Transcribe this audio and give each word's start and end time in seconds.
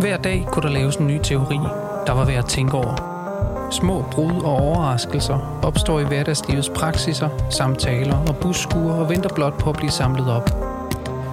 Hver 0.00 0.16
dag 0.16 0.46
kunne 0.52 0.62
der 0.62 0.74
laves 0.74 0.96
en 0.96 1.06
ny 1.06 1.18
teori, 1.22 1.58
der 2.06 2.12
var 2.12 2.24
værd 2.24 2.38
at 2.38 2.46
tænke 2.46 2.76
over. 2.76 3.12
Små 3.70 4.04
brud 4.12 4.42
og 4.44 4.52
overraskelser 4.52 5.60
opstår 5.62 6.00
i 6.00 6.04
hverdagslivets 6.04 6.68
praksiser, 6.68 7.28
samtaler 7.50 8.16
og 8.28 8.36
busskuer 8.36 8.92
og 8.94 9.08
venter 9.08 9.34
blot 9.34 9.58
på 9.58 9.70
at 9.70 9.76
blive 9.76 9.90
samlet 9.90 10.30
op. 10.30 10.50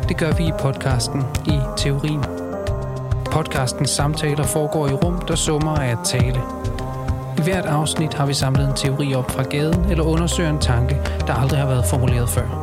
Det 0.10 0.18
gør 0.18 0.32
vi 0.32 0.48
i 0.48 0.52
podcasten 0.60 1.24
i 1.46 1.60
Teorien. 1.78 2.24
Podcastens 3.32 3.90
samtaler 3.90 4.44
foregår 4.44 4.88
i 4.88 4.94
rum, 4.94 5.22
der 5.28 5.36
summer 5.36 5.76
af 5.76 5.92
at 5.92 6.00
tale. 6.06 6.42
I 7.38 7.42
hvert 7.42 7.66
afsnit 7.66 8.14
har 8.14 8.26
vi 8.26 8.34
samlet 8.34 8.68
en 8.68 8.76
teori 8.76 9.16
op 9.16 9.32
fra 9.32 9.44
gaden 9.44 9.86
eller 9.86 10.04
undersøger 10.04 10.50
en 10.50 10.60
tanke, 10.60 10.98
der 11.28 11.34
aldrig 11.34 11.60
har 11.60 11.68
været 11.68 11.86
formuleret 11.86 12.30
før. 12.30 12.63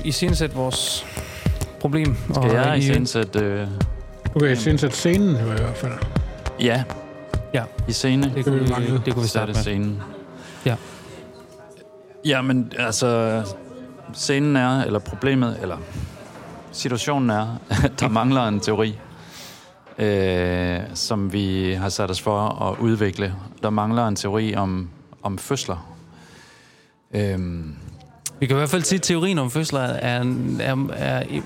Øh, 0.00 0.06
i, 0.06 0.08
i 0.08 0.12
sætte 0.34 0.56
vores 0.56 1.06
problem? 1.80 2.16
Skal 2.34 2.50
jeg 2.50 2.74
i 2.76 2.78
i 2.78 2.82
scenesæt? 2.82 3.36
Øh, 3.36 3.68
Du 4.34 4.38
kan 4.38 4.48
at 4.86 4.92
scenen 4.94 5.28
i 5.36 5.42
hvert 5.42 5.76
fald. 5.76 5.92
ja, 6.60 6.84
Ja, 7.54 7.64
i 7.88 7.92
scene. 7.92 8.32
det 8.34 8.44
kunne, 8.44 8.58
Det 8.60 8.78
vi, 8.78 8.92
det 8.92 9.04
kunne 9.04 9.14
vi 9.14 9.20
er 9.20 9.26
starte 9.26 9.46
det 9.46 9.56
med. 9.56 9.62
scenen. 9.62 10.02
Ja. 10.66 10.76
Ja, 12.24 12.42
men 12.42 12.72
altså, 12.78 13.42
scenen 14.14 14.56
er, 14.56 14.84
eller 14.84 14.98
problemet, 14.98 15.58
eller 15.62 15.76
situationen 16.72 17.30
er, 17.30 17.58
at 17.84 18.00
der 18.00 18.08
mangler 18.08 18.48
en 18.48 18.60
teori, 18.60 18.98
øh, 19.98 20.80
som 20.94 21.32
vi 21.32 21.72
har 21.72 21.88
sat 21.88 22.10
os 22.10 22.20
for 22.20 22.38
at 22.70 22.78
udvikle. 22.78 23.34
Der 23.62 23.70
mangler 23.70 24.08
en 24.08 24.16
teori 24.16 24.54
om, 24.54 24.88
om 25.22 25.38
fødsler. 25.38 25.94
Øhm, 27.14 27.74
Vi 28.40 28.46
kan 28.46 28.56
i 28.56 28.58
hvert 28.58 28.70
fald 28.70 28.82
sige, 28.82 28.96
at 28.96 29.02
teorien 29.02 29.38
om 29.38 29.50
fødsler 29.50 29.80
er, 29.80 30.24
er, 30.60 30.76
er 30.96 31.40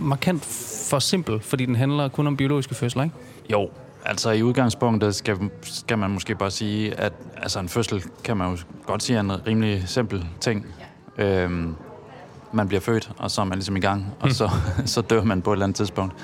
markant 0.00 0.44
for 0.90 0.98
simpel, 0.98 1.40
fordi 1.40 1.66
den 1.66 1.76
handler 1.76 2.08
kun 2.08 2.26
om 2.26 2.36
biologiske 2.36 2.74
fødsler, 2.74 3.02
ikke? 3.02 3.14
Jo, 3.52 3.70
altså 4.04 4.30
i 4.30 4.42
udgangspunktet 4.42 5.14
skal, 5.14 5.36
skal 5.62 5.98
man 5.98 6.10
måske 6.10 6.34
bare 6.34 6.50
sige, 6.50 6.94
at 6.94 7.12
altså 7.36 7.60
en 7.60 7.68
fødsel 7.68 8.04
kan 8.24 8.36
man 8.36 8.50
jo 8.50 8.58
godt 8.86 9.02
sige 9.02 9.16
er 9.16 9.20
en 9.20 9.46
rimelig 9.46 9.82
simpel 9.86 10.26
ting. 10.40 10.66
Øhm, 11.18 11.74
man 12.52 12.68
bliver 12.68 12.80
født, 12.80 13.10
og 13.18 13.30
så 13.30 13.40
er 13.40 13.44
man 13.44 13.58
ligesom 13.58 13.76
i 13.76 13.80
gang, 13.80 14.06
og 14.20 14.30
så, 14.30 14.50
så 14.86 15.00
dør 15.00 15.24
man 15.24 15.42
på 15.42 15.52
et 15.52 15.54
eller 15.54 15.64
andet 15.64 15.76
tidspunkt. 15.76 16.14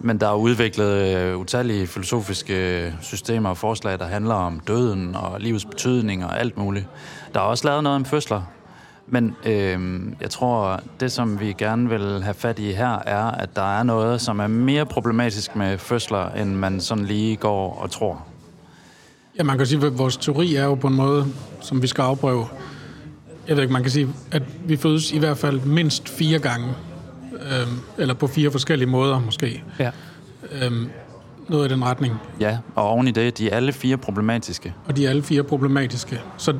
Men 0.00 0.20
der 0.20 0.28
er 0.28 0.34
udviklet 0.34 1.16
øh, 1.16 1.38
utallige 1.38 1.86
filosofiske 1.86 2.94
systemer 3.00 3.50
og 3.50 3.56
forslag, 3.56 3.98
der 3.98 4.06
handler 4.06 4.34
om 4.34 4.60
døden 4.60 5.14
og 5.16 5.40
livets 5.40 5.64
betydning 5.64 6.24
og 6.24 6.40
alt 6.40 6.56
muligt. 6.56 6.86
Der 7.34 7.40
er 7.40 7.44
også 7.44 7.68
lavet 7.68 7.82
noget 7.82 7.96
om 7.96 8.04
fødsler, 8.04 8.42
men 9.10 9.36
øh, 9.46 10.00
jeg 10.20 10.30
tror, 10.30 10.80
det 11.00 11.12
som 11.12 11.40
vi 11.40 11.54
gerne 11.58 11.88
vil 11.88 12.22
have 12.22 12.34
fat 12.34 12.58
i 12.58 12.72
her, 12.72 12.98
er, 12.98 13.24
at 13.24 13.56
der 13.56 13.78
er 13.78 13.82
noget, 13.82 14.20
som 14.20 14.40
er 14.40 14.46
mere 14.46 14.86
problematisk 14.86 15.56
med 15.56 15.78
fødsler, 15.78 16.30
end 16.30 16.54
man 16.54 16.80
sådan 16.80 17.04
lige 17.04 17.36
går 17.36 17.78
og 17.82 17.90
tror. 17.90 18.26
Ja, 19.38 19.42
man 19.42 19.58
kan 19.58 19.66
sige, 19.66 19.86
at 19.86 19.98
vores 19.98 20.16
teori 20.16 20.54
er 20.54 20.64
jo 20.64 20.74
på 20.74 20.86
en 20.86 20.94
måde, 20.94 21.26
som 21.60 21.82
vi 21.82 21.86
skal 21.86 22.02
afprøve. 22.02 22.46
Jeg 23.48 23.56
ved 23.56 23.62
ikke, 23.62 23.72
man 23.72 23.82
kan 23.82 23.90
sige, 23.90 24.08
at 24.30 24.42
vi 24.64 24.76
fødes 24.76 25.12
i 25.12 25.18
hvert 25.18 25.38
fald 25.38 25.60
mindst 25.60 26.08
fire 26.08 26.38
gange. 26.38 26.68
Øhm, 27.32 27.78
eller 27.98 28.14
på 28.14 28.26
fire 28.26 28.50
forskellige 28.50 28.88
måder 28.88 29.20
måske. 29.20 29.64
Ja. 29.78 29.90
Øhm, 30.62 30.88
noget 31.48 31.70
i 31.70 31.74
den 31.74 31.84
retning. 31.84 32.14
Ja, 32.40 32.58
og 32.74 32.88
oven 32.88 33.08
i 33.08 33.10
det, 33.10 33.38
de 33.38 33.50
er 33.50 33.56
alle 33.56 33.72
fire 33.72 33.96
problematiske. 33.96 34.74
Og 34.86 34.96
de 34.96 35.06
er 35.06 35.10
alle 35.10 35.22
fire 35.22 35.42
problematiske. 35.42 36.20
Så 36.36 36.54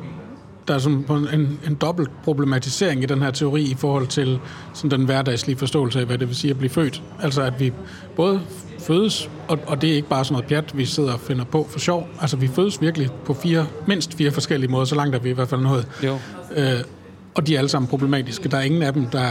der 0.69 0.75
er 0.75 0.79
sådan 0.79 1.27
en, 1.33 1.59
en 1.67 1.75
dobbelt 1.75 2.09
problematisering 2.23 3.03
i 3.03 3.05
den 3.05 3.21
her 3.21 3.31
teori 3.31 3.61
i 3.61 3.75
forhold 3.75 4.07
til 4.07 4.39
sådan 4.73 4.99
den 4.99 5.05
hverdagslige 5.05 5.57
forståelse 5.57 5.99
af, 5.99 6.05
hvad 6.05 6.17
det 6.17 6.27
vil 6.27 6.35
sige 6.35 6.51
at 6.51 6.57
blive 6.57 6.69
født. 6.69 7.03
Altså 7.21 7.41
at 7.41 7.59
vi 7.59 7.73
både 8.15 8.41
fødes, 8.79 9.29
og, 9.47 9.59
og 9.67 9.81
det 9.81 9.89
er 9.89 9.95
ikke 9.95 10.09
bare 10.09 10.25
sådan 10.25 10.33
noget 10.33 10.47
pjat, 10.47 10.77
vi 10.77 10.85
sidder 10.85 11.13
og 11.13 11.19
finder 11.19 11.45
på 11.45 11.67
for 11.69 11.79
sjov. 11.79 12.07
Altså 12.21 12.37
vi 12.37 12.47
fødes 12.47 12.81
virkelig 12.81 13.09
på 13.25 13.33
fire, 13.33 13.67
mindst 13.87 14.13
fire 14.13 14.31
forskellige 14.31 14.71
måder, 14.71 14.85
så 14.85 14.95
langt 14.95 15.15
er 15.15 15.19
vi 15.19 15.29
i 15.29 15.33
hvert 15.33 15.49
fald 15.49 15.61
nået. 15.61 15.87
Jo. 16.03 16.17
Øh, 16.55 16.79
og 17.35 17.47
de 17.47 17.55
er 17.55 17.57
alle 17.57 17.69
sammen 17.69 17.89
problematiske. 17.89 18.49
Der 18.49 18.57
er 18.57 18.61
ingen 18.61 18.81
af 18.81 18.93
dem, 18.93 19.05
der 19.05 19.27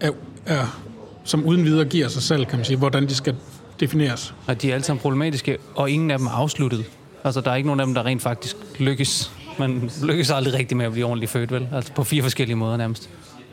er, 0.00 0.10
er, 0.46 0.80
som 1.24 1.44
uden 1.44 1.64
videre 1.64 1.84
giver 1.84 2.08
sig 2.08 2.22
selv, 2.22 2.46
kan 2.46 2.58
man 2.58 2.64
sige, 2.64 2.76
hvordan 2.76 3.06
de 3.06 3.14
skal 3.14 3.34
defineres. 3.80 4.34
Og 4.46 4.62
de 4.62 4.70
er 4.70 4.74
alle 4.74 4.84
sammen 4.84 5.00
problematiske, 5.00 5.58
og 5.74 5.90
ingen 5.90 6.10
af 6.10 6.18
dem 6.18 6.26
er 6.26 6.30
afsluttet. 6.30 6.84
Altså, 7.24 7.40
der 7.40 7.50
er 7.50 7.56
ikke 7.56 7.66
nogen 7.66 7.80
af 7.80 7.86
dem, 7.86 7.94
der 7.94 8.06
rent 8.06 8.22
faktisk 8.22 8.56
lykkes. 8.78 9.32
Man 9.58 9.90
lykkes 10.02 10.30
aldrig 10.30 10.54
rigtig 10.54 10.76
med 10.76 10.86
at 10.86 10.92
blive 10.92 11.06
ordentligt 11.06 11.32
født, 11.32 11.52
vel? 11.52 11.68
Altså 11.72 11.92
på 11.92 12.04
fire 12.04 12.22
forskellige 12.22 12.56
måder 12.56 12.76
nærmest. 12.76 13.10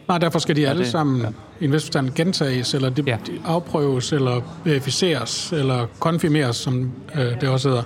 Nej, 0.08 0.18
derfor 0.18 0.40
skal 0.40 0.56
de 0.56 0.68
alle 0.70 0.84
det- 0.84 0.92
sammen 0.92 1.22
ja. 1.22 1.28
i 1.60 1.66
en 1.66 1.72
vis 1.74 1.82
forstand 1.84 2.12
gentages, 2.16 2.74
eller 2.74 2.90
de, 2.90 3.04
Ja. 3.08 3.12
ja. 3.12 3.18
de 3.34 3.40
afprøves, 3.46 4.14
eller 4.14 4.42
verificeres, 4.64 5.52
eller 5.52 5.86
konfirmeres, 6.00 6.56
som 6.56 6.92
øh, 7.16 7.42
det 7.42 7.50
også 7.50 7.70
hedder. 7.70 7.84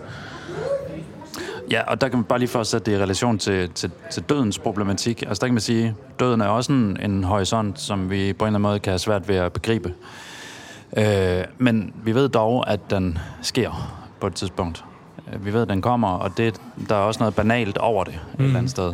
Ja, 1.72 1.82
og 1.88 2.02
der 2.02 2.08
kan 2.08 2.18
man 2.18 2.24
bare 2.24 2.40
lige 2.40 2.50
for 2.50 2.60
at 2.60 2.68
sætte 2.68 2.92
det 2.92 2.98
i 2.98 3.02
relation 3.04 3.38
til, 3.38 3.70
til, 3.70 3.92
til 4.12 4.24
dødens 4.24 4.60
problematik. 4.60 5.22
Altså 5.22 5.42
der 5.42 5.48
kan 5.48 5.54
man 5.54 5.62
sige, 5.62 5.86
at 5.88 6.20
døden 6.20 6.42
er 6.42 6.46
også 6.48 6.72
en, 6.72 6.98
en 7.04 7.24
horisont, 7.24 7.80
som 7.82 8.10
vi 8.10 8.34
på 8.34 8.46
en 8.46 8.48
eller 8.48 8.58
anden 8.58 8.62
måde 8.62 8.80
kan 8.80 8.92
have 8.92 9.00
svært 9.00 9.28
ved 9.28 9.36
at 9.36 9.54
begribe. 9.54 9.94
Øh, 10.98 11.44
men 11.58 11.94
vi 12.04 12.16
ved 12.16 12.30
dog, 12.30 12.70
at 12.72 12.80
den 12.90 13.18
sker 13.42 14.00
på 14.22 14.28
et 14.28 14.36
tidspunkt. 14.36 14.84
Øh, 15.34 15.46
Vi 15.46 15.54
ved, 15.54 15.62
at 15.62 15.70
den 15.70 15.82
kommer, 15.82 16.08
og 16.08 16.38
det, 16.38 16.62
der 16.90 16.96
er 16.96 17.00
også 17.00 17.20
noget 17.20 17.36
banalt 17.36 17.78
over 17.78 18.04
det 18.04 18.14
mm. 18.14 18.44
et 18.44 18.46
eller 18.46 18.58
andet 18.58 18.72
sted. 18.72 18.94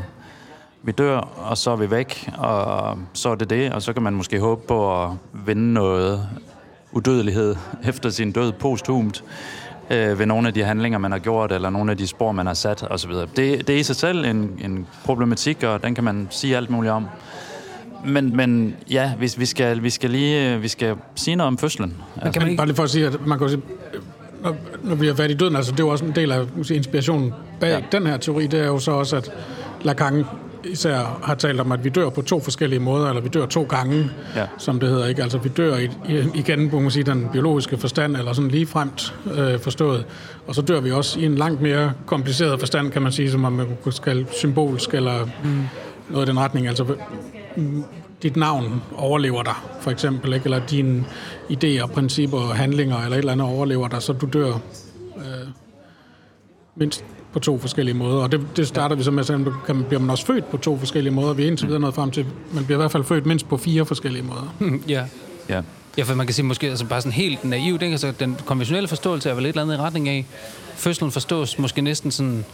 Vi 0.84 0.92
dør, 0.92 1.18
og 1.18 1.58
så 1.58 1.72
er 1.72 1.76
vi 1.76 1.92
væk, 1.92 2.30
og 2.38 2.98
så 3.14 3.30
er 3.30 3.36
det 3.36 3.50
det, 3.50 3.74
og 3.74 3.82
så 3.82 3.94
kan 3.94 4.04
man 4.04 4.14
måske 4.14 4.40
håbe 4.40 4.68
på 4.68 5.04
at 5.04 5.10
vinde 5.46 5.74
noget 5.74 6.28
udødelighed 6.92 7.56
efter 7.90 8.10
sin 8.10 8.32
død 8.32 8.52
posthumt 8.52 9.24
øh, 9.90 10.20
ved 10.20 10.26
nogle 10.26 10.48
af 10.48 10.54
de 10.54 10.64
handlinger, 10.64 11.00
man 11.00 11.12
har 11.12 11.20
gjort, 11.20 11.52
eller 11.52 11.70
nogle 11.70 11.92
af 11.92 11.98
de 11.98 12.08
spor, 12.08 12.32
man 12.32 12.46
har 12.46 12.54
sat 12.54 12.88
osv. 12.90 13.12
Det, 13.12 13.38
det 13.38 13.70
er 13.70 13.78
i 13.80 13.84
sig 13.84 13.96
selv 13.96 14.26
en, 14.26 14.60
en 14.64 14.88
problematik, 15.06 15.64
og 15.64 15.84
den 15.84 15.96
kan 15.96 16.04
man 16.04 16.28
sige 16.30 16.58
alt 16.58 16.70
muligt 16.70 16.92
om. 16.92 17.06
Men, 18.06 18.36
men 18.36 18.76
ja, 18.90 19.14
hvis 19.18 19.40
vi 19.40 19.46
skal, 19.46 19.84
vi 19.84 19.90
skal 19.90 20.10
lige 20.10 20.54
øh, 20.54 20.62
vi 20.62 20.68
skal 20.68 20.96
sige 21.16 21.36
noget 21.36 21.48
om 21.48 21.58
fødslen. 21.58 21.96
Men 22.24 22.24
kan 22.24 22.32
man 22.36 22.42
Men 22.42 22.48
ikke... 22.50 22.58
bare 22.58 22.68
lige 22.68 22.76
for 22.76 22.84
at 22.84 22.90
sige, 22.90 23.06
at 23.08 23.26
man 23.26 23.40
kan 23.40 23.50
sige, 23.50 23.62
når, 24.46 24.56
når 24.84 24.96
vi 24.96 25.08
har 25.08 25.14
været 25.14 25.32
i 25.32 25.34
døden, 25.34 25.56
altså 25.56 25.72
det 25.72 25.80
er 25.80 25.84
jo 25.84 25.90
også 25.90 26.06
en 26.06 26.12
del 26.16 26.32
af 26.32 26.46
sige, 26.64 26.78
inspirationen 26.78 27.34
bag 27.60 27.70
Ja. 27.70 27.98
den 27.98 28.08
her 28.08 28.18
teori, 28.18 28.48
det 28.48 28.60
er 28.60 28.66
jo 28.68 28.80
så 28.80 28.92
også, 28.92 29.16
at 29.16 29.32
Lacan 29.82 30.26
især 30.72 31.20
har 31.24 31.36
talt 31.36 31.60
om, 31.60 31.72
at 31.72 31.84
vi 31.84 31.90
dør 31.90 32.10
på 32.10 32.22
to 32.22 32.40
forskellige 32.40 32.80
måder, 32.80 33.10
eller 33.10 33.22
vi 33.22 33.30
dør 33.30 33.46
to 33.46 33.64
gange, 33.64 34.10
Ja. 34.36 34.46
som 34.58 34.80
det 34.80 34.90
hedder. 34.90 35.08
Ikke? 35.08 35.24
Altså 35.24 35.38
vi 35.38 35.50
dør 35.50 35.78
i, 35.78 35.84
i, 36.10 36.24
igen 36.36 36.70
på 36.70 36.80
man 36.80 36.92
sige, 36.92 37.04
den 37.04 37.28
biologiske 37.32 37.78
forstand, 37.78 38.18
eller 38.18 38.34
sådan 38.34 38.52
lige 38.52 38.66
fremt 38.66 39.16
øh, 39.38 39.60
forstået. 39.60 40.06
Og 40.48 40.56
så 40.56 40.62
dør 40.62 40.80
vi 40.80 40.92
også 40.92 41.20
i 41.20 41.26
en 41.26 41.36
langt 41.36 41.62
mere 41.62 41.92
kompliceret 42.06 42.60
forstand, 42.60 42.92
kan 42.92 43.02
man 43.02 43.12
sige, 43.12 43.32
som 43.32 43.46
om 43.46 43.54
man 43.54 43.68
kunne 43.84 43.94
kalde 44.04 44.26
symbolsk, 44.32 44.94
eller 44.94 45.26
mm. 45.44 45.62
noget 46.10 46.28
i 46.28 46.30
den 46.30 46.40
retning. 46.40 46.68
Altså 46.68 46.86
dit 48.26 48.36
navn 48.36 48.82
overlever 48.96 49.44
dig, 49.44 49.54
for 49.82 49.92
eksempel, 49.92 50.34
ikke? 50.34 50.44
eller 50.44 50.60
dine 50.66 51.06
idéer, 51.50 51.86
principper, 51.86 52.40
handlinger, 52.40 52.98
eller 52.98 53.12
et 53.12 53.18
eller 53.18 53.32
andet 53.32 53.48
overlever 53.48 53.88
dig, 53.88 54.02
så 54.02 54.14
du 54.14 54.28
dør 54.34 54.54
øh, 55.18 55.48
mindst 56.76 57.04
på 57.34 57.40
to 57.40 57.58
forskellige 57.58 57.96
måder. 57.96 58.24
Og 58.24 58.32
det, 58.32 58.42
det 58.56 58.68
starter 58.68 58.96
vi 58.96 59.04
så 59.04 59.12
med 59.12 59.30
at 59.30 59.46
kan, 59.66 59.84
bliver 59.84 60.00
man 60.00 60.10
også 60.10 60.26
født 60.26 60.50
på 60.50 60.58
to 60.58 60.78
forskellige 60.78 61.14
måder. 61.14 61.34
Vi 61.34 61.44
er 61.44 61.48
indtil 61.48 61.68
videre 61.68 61.82
nået 61.82 61.94
frem 61.94 62.12
til, 62.12 62.26
man 62.54 62.66
bliver 62.66 62.78
i 62.78 62.82
hvert 62.82 62.92
fald 62.92 63.04
født 63.04 63.26
mindst 63.26 63.50
på 63.50 63.58
fire 63.58 63.86
forskellige 63.86 64.24
måder. 64.24 64.56
Ja. 64.88 65.06
Ja. 65.50 65.62
Ja, 65.98 66.04
for 66.04 66.16
man 66.16 66.28
kan 66.28 66.34
sige 66.34 66.46
måske 66.46 66.70
altså 66.70 66.86
bare 66.86 67.02
sådan 67.02 67.12
helt 67.12 67.44
naivt, 67.44 67.82
ikke? 67.82 67.94
Altså, 67.94 68.14
den 68.20 68.38
konventionelle 68.46 68.88
forståelse 68.88 69.30
er 69.30 69.34
vel 69.34 69.46
et 69.46 69.50
eller 69.50 69.62
andet 69.62 69.76
i 69.76 69.78
retning 69.78 70.10
af, 70.10 70.26
fødslen 70.76 71.12
forstås 71.12 71.60
måske 71.60 71.82
næsten 71.82 72.12
sådan 72.12 72.46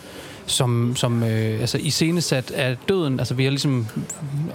som, 0.45 0.95
som 0.95 1.23
øh, 1.23 1.59
altså 1.59 1.77
iscenesat 1.77 2.51
af 2.51 2.77
døden. 2.89 3.19
Altså 3.19 3.33
vi 3.33 3.45
er 3.45 3.49
ligesom 3.49 3.87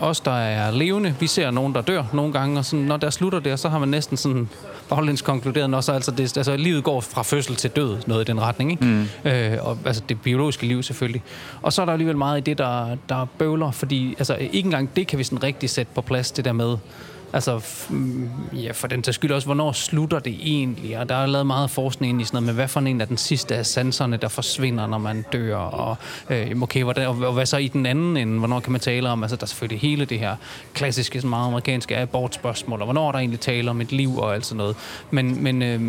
os, 0.00 0.20
der 0.20 0.32
er 0.32 0.70
levende. 0.70 1.14
Vi 1.20 1.26
ser 1.26 1.50
nogen, 1.50 1.74
der 1.74 1.80
dør 1.80 2.04
nogle 2.12 2.32
gange, 2.32 2.58
og 2.58 2.64
sådan, 2.64 2.84
når 2.84 2.96
der 2.96 3.10
slutter 3.10 3.40
det, 3.40 3.60
så 3.60 3.68
har 3.68 3.78
man 3.78 3.88
næsten 3.88 4.16
sådan 4.16 4.48
baglæns 4.88 5.22
konkluderet, 5.22 5.74
også, 5.74 5.92
altså, 5.92 6.10
det, 6.10 6.36
altså 6.36 6.56
livet 6.56 6.84
går 6.84 7.00
fra 7.00 7.22
fødsel 7.22 7.56
til 7.56 7.70
død, 7.70 7.96
noget 8.06 8.28
i 8.28 8.32
den 8.32 8.40
retning. 8.40 8.70
Ikke? 8.70 8.84
Mm. 8.84 9.30
Øh, 9.30 9.58
og, 9.60 9.78
altså 9.84 10.02
det 10.08 10.20
biologiske 10.20 10.66
liv 10.66 10.82
selvfølgelig. 10.82 11.22
Og 11.62 11.72
så 11.72 11.82
er 11.82 11.86
der 11.86 11.92
alligevel 11.92 12.16
meget 12.16 12.38
i 12.38 12.40
det, 12.40 12.58
der, 12.58 12.96
der 13.08 13.26
bøvler, 13.38 13.70
fordi 13.70 14.14
altså, 14.18 14.34
ikke 14.34 14.66
engang 14.66 14.96
det 14.96 15.06
kan 15.06 15.18
vi 15.18 15.24
sådan 15.24 15.42
rigtig 15.42 15.70
sætte 15.70 15.92
på 15.94 16.00
plads, 16.00 16.30
det 16.30 16.44
der 16.44 16.52
med, 16.52 16.76
Altså, 17.32 17.58
f- 17.58 17.92
mm, 17.92 18.30
ja, 18.52 18.72
for 18.72 18.88
den 18.88 19.02
til 19.02 19.14
skyld 19.14 19.32
også, 19.32 19.46
hvornår 19.46 19.72
slutter 19.72 20.18
det 20.18 20.38
egentlig? 20.42 20.98
Og 20.98 21.08
der 21.08 21.14
er 21.14 21.26
lavet 21.26 21.46
meget 21.46 21.70
forskning 21.70 22.10
ind 22.10 22.20
i 22.22 22.24
sådan 22.24 22.36
noget 22.36 22.46
med, 22.46 22.54
hvad 22.54 22.68
for 22.68 22.80
en 22.80 23.00
af 23.00 23.08
den 23.08 23.16
sidste 23.16 23.56
af 23.56 23.66
sanserne, 23.66 24.16
der 24.16 24.28
forsvinder, 24.28 24.86
når 24.86 24.98
man 24.98 25.24
dør, 25.32 25.56
og 25.56 25.96
øh, 26.30 26.62
okay, 26.62 26.82
hvordan, 26.82 27.06
og, 27.06 27.16
og 27.16 27.32
hvad 27.32 27.46
så 27.46 27.56
i 27.56 27.68
den 27.68 27.86
anden 27.86 28.16
ende? 28.16 28.38
Hvornår 28.38 28.60
kan 28.60 28.72
man 28.72 28.80
tale 28.80 29.08
om, 29.08 29.22
altså 29.22 29.36
der 29.36 29.42
er 29.42 29.46
selvfølgelig 29.46 29.80
hele 29.80 30.04
det 30.04 30.18
her 30.18 30.36
klassiske, 30.74 31.18
sådan 31.18 31.30
meget 31.30 31.46
amerikanske 31.46 31.96
abortspørgsmål, 31.96 32.80
og 32.80 32.86
hvornår 32.86 33.08
er 33.08 33.12
der 33.12 33.18
egentlig 33.18 33.40
tale 33.40 33.70
om 33.70 33.80
et 33.80 33.92
liv 33.92 34.18
og 34.18 34.34
alt 34.34 34.46
sådan 34.46 34.56
noget. 34.56 34.76
Men, 35.10 35.42
men 35.42 35.62
øh, 35.62 35.80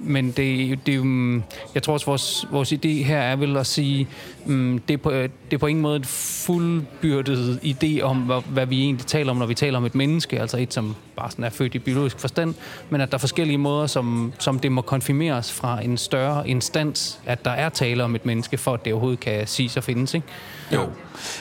men 0.00 0.30
det, 0.30 0.78
det, 0.86 1.04
mm, 1.04 1.42
jeg 1.74 1.82
tror 1.82 1.92
også, 1.92 2.06
vores, 2.06 2.46
vores 2.50 2.72
idé 2.72 2.88
her 2.88 3.18
er 3.18 3.36
vel 3.36 3.56
at 3.56 3.66
sige, 3.66 4.08
um, 4.46 4.80
det, 4.88 4.94
er 4.94 4.98
på, 4.98 5.10
det 5.10 5.30
er 5.52 5.58
på 5.58 5.66
ingen 5.66 5.82
måde 5.82 5.96
et 5.96 6.06
fuldbyrdet 6.06 7.60
idé 7.64 8.02
om, 8.02 8.16
hvad, 8.16 8.40
hvad 8.48 8.66
vi 8.66 8.82
egentlig 8.82 9.06
taler 9.06 9.30
om, 9.30 9.36
når 9.36 9.46
vi 9.46 9.54
taler 9.54 9.78
om 9.78 9.84
et 9.84 9.94
menneske, 9.94 10.40
altså 10.40 10.56
et, 10.56 10.74
som 10.74 10.94
bare 11.16 11.30
sådan 11.30 11.44
er 11.44 11.50
født 11.50 11.74
i 11.74 11.78
biologisk 11.78 12.18
forstand, 12.18 12.54
men 12.90 13.00
at 13.00 13.10
der 13.10 13.14
er 13.14 13.18
forskellige 13.18 13.58
måder, 13.58 13.86
som, 13.86 14.32
som 14.38 14.58
det 14.58 14.72
må 14.72 14.80
konfirmeres 14.80 15.52
fra 15.52 15.84
en 15.84 15.96
større 15.96 16.48
instans, 16.48 17.20
at 17.26 17.44
der 17.44 17.50
er 17.50 17.68
tale 17.68 18.04
om 18.04 18.14
et 18.14 18.26
menneske, 18.26 18.58
for 18.58 18.74
at 18.74 18.84
det 18.84 18.92
overhovedet 18.92 19.20
kan 19.20 19.46
siges 19.46 19.76
og 19.76 19.84
findes, 19.84 20.14
ikke? 20.14 20.26
Jo, 20.72 20.88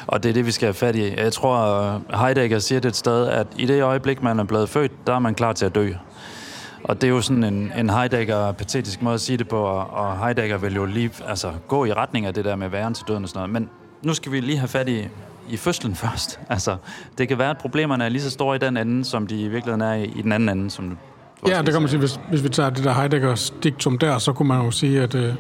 og 0.07 0.23
det 0.23 0.29
er 0.29 0.33
det, 0.33 0.45
vi 0.45 0.51
skal 0.51 0.65
have 0.65 0.73
fat 0.73 0.95
i. 0.95 1.15
Jeg 1.15 1.33
tror, 1.33 2.01
Heidegger 2.17 2.59
siger 2.59 2.79
det 2.79 2.89
et 2.89 2.95
sted, 2.95 3.27
at 3.27 3.47
i 3.57 3.65
det 3.65 3.83
øjeblik, 3.83 4.23
man 4.23 4.39
er 4.39 4.43
blevet 4.43 4.69
født, 4.69 4.91
der 5.07 5.13
er 5.13 5.19
man 5.19 5.35
klar 5.35 5.53
til 5.53 5.65
at 5.65 5.75
dø. 5.75 5.93
Og 6.87 7.01
det 7.01 7.07
er 7.07 7.11
jo 7.11 7.21
sådan 7.21 7.43
en, 7.43 7.71
en 7.77 7.89
Heidegger-patetisk 7.89 9.01
måde 9.01 9.13
at 9.13 9.21
sige 9.21 9.37
det 9.37 9.47
på, 9.47 9.61
og 9.63 10.25
Heidegger 10.25 10.57
vil 10.57 10.75
jo 10.75 10.85
lige 10.85 11.11
altså, 11.27 11.51
gå 11.67 11.85
i 11.85 11.93
retning 11.93 12.25
af 12.25 12.33
det 12.33 12.45
der 12.45 12.55
med 12.55 12.69
væren 12.69 12.93
til 12.93 13.05
døden 13.07 13.23
og 13.23 13.29
sådan 13.29 13.39
noget. 13.39 13.53
Men 13.53 13.69
nu 14.01 14.13
skal 14.13 14.31
vi 14.31 14.39
lige 14.39 14.57
have 14.57 14.67
fat 14.67 14.89
i, 14.89 15.07
i 15.49 15.57
fødslen 15.57 15.95
først. 16.05 16.39
Altså, 16.49 16.75
det 17.17 17.27
kan 17.27 17.37
være, 17.37 17.49
at 17.49 17.57
problemerne 17.57 18.05
er 18.05 18.09
lige 18.09 18.21
så 18.21 18.29
store 18.29 18.55
i 18.55 18.59
den 18.59 18.77
ende, 18.77 19.05
som 19.05 19.27
de 19.27 19.41
i 19.41 19.47
virkeligheden 19.47 19.81
er 19.81 19.93
i, 19.93 20.03
i 20.03 20.21
den 20.21 20.31
anden 20.31 20.49
ende, 20.49 20.71
som 20.71 20.89
du 20.89 20.95
Ja, 21.47 21.61
det 21.61 21.73
kan 21.73 21.81
man 21.81 21.89
sige. 21.89 21.99
Hvis, 21.99 22.19
hvis 22.29 22.43
vi 22.43 22.49
tager 22.49 22.69
det 22.69 22.83
der 22.83 22.93
Heideggers 22.93 23.53
diktum 23.63 23.97
der, 23.97 24.17
så 24.17 24.33
kunne 24.33 24.47
man 24.47 24.61
jo 24.61 24.71
sige, 24.71 25.01
at 25.01 25.15
øh, 25.15 25.33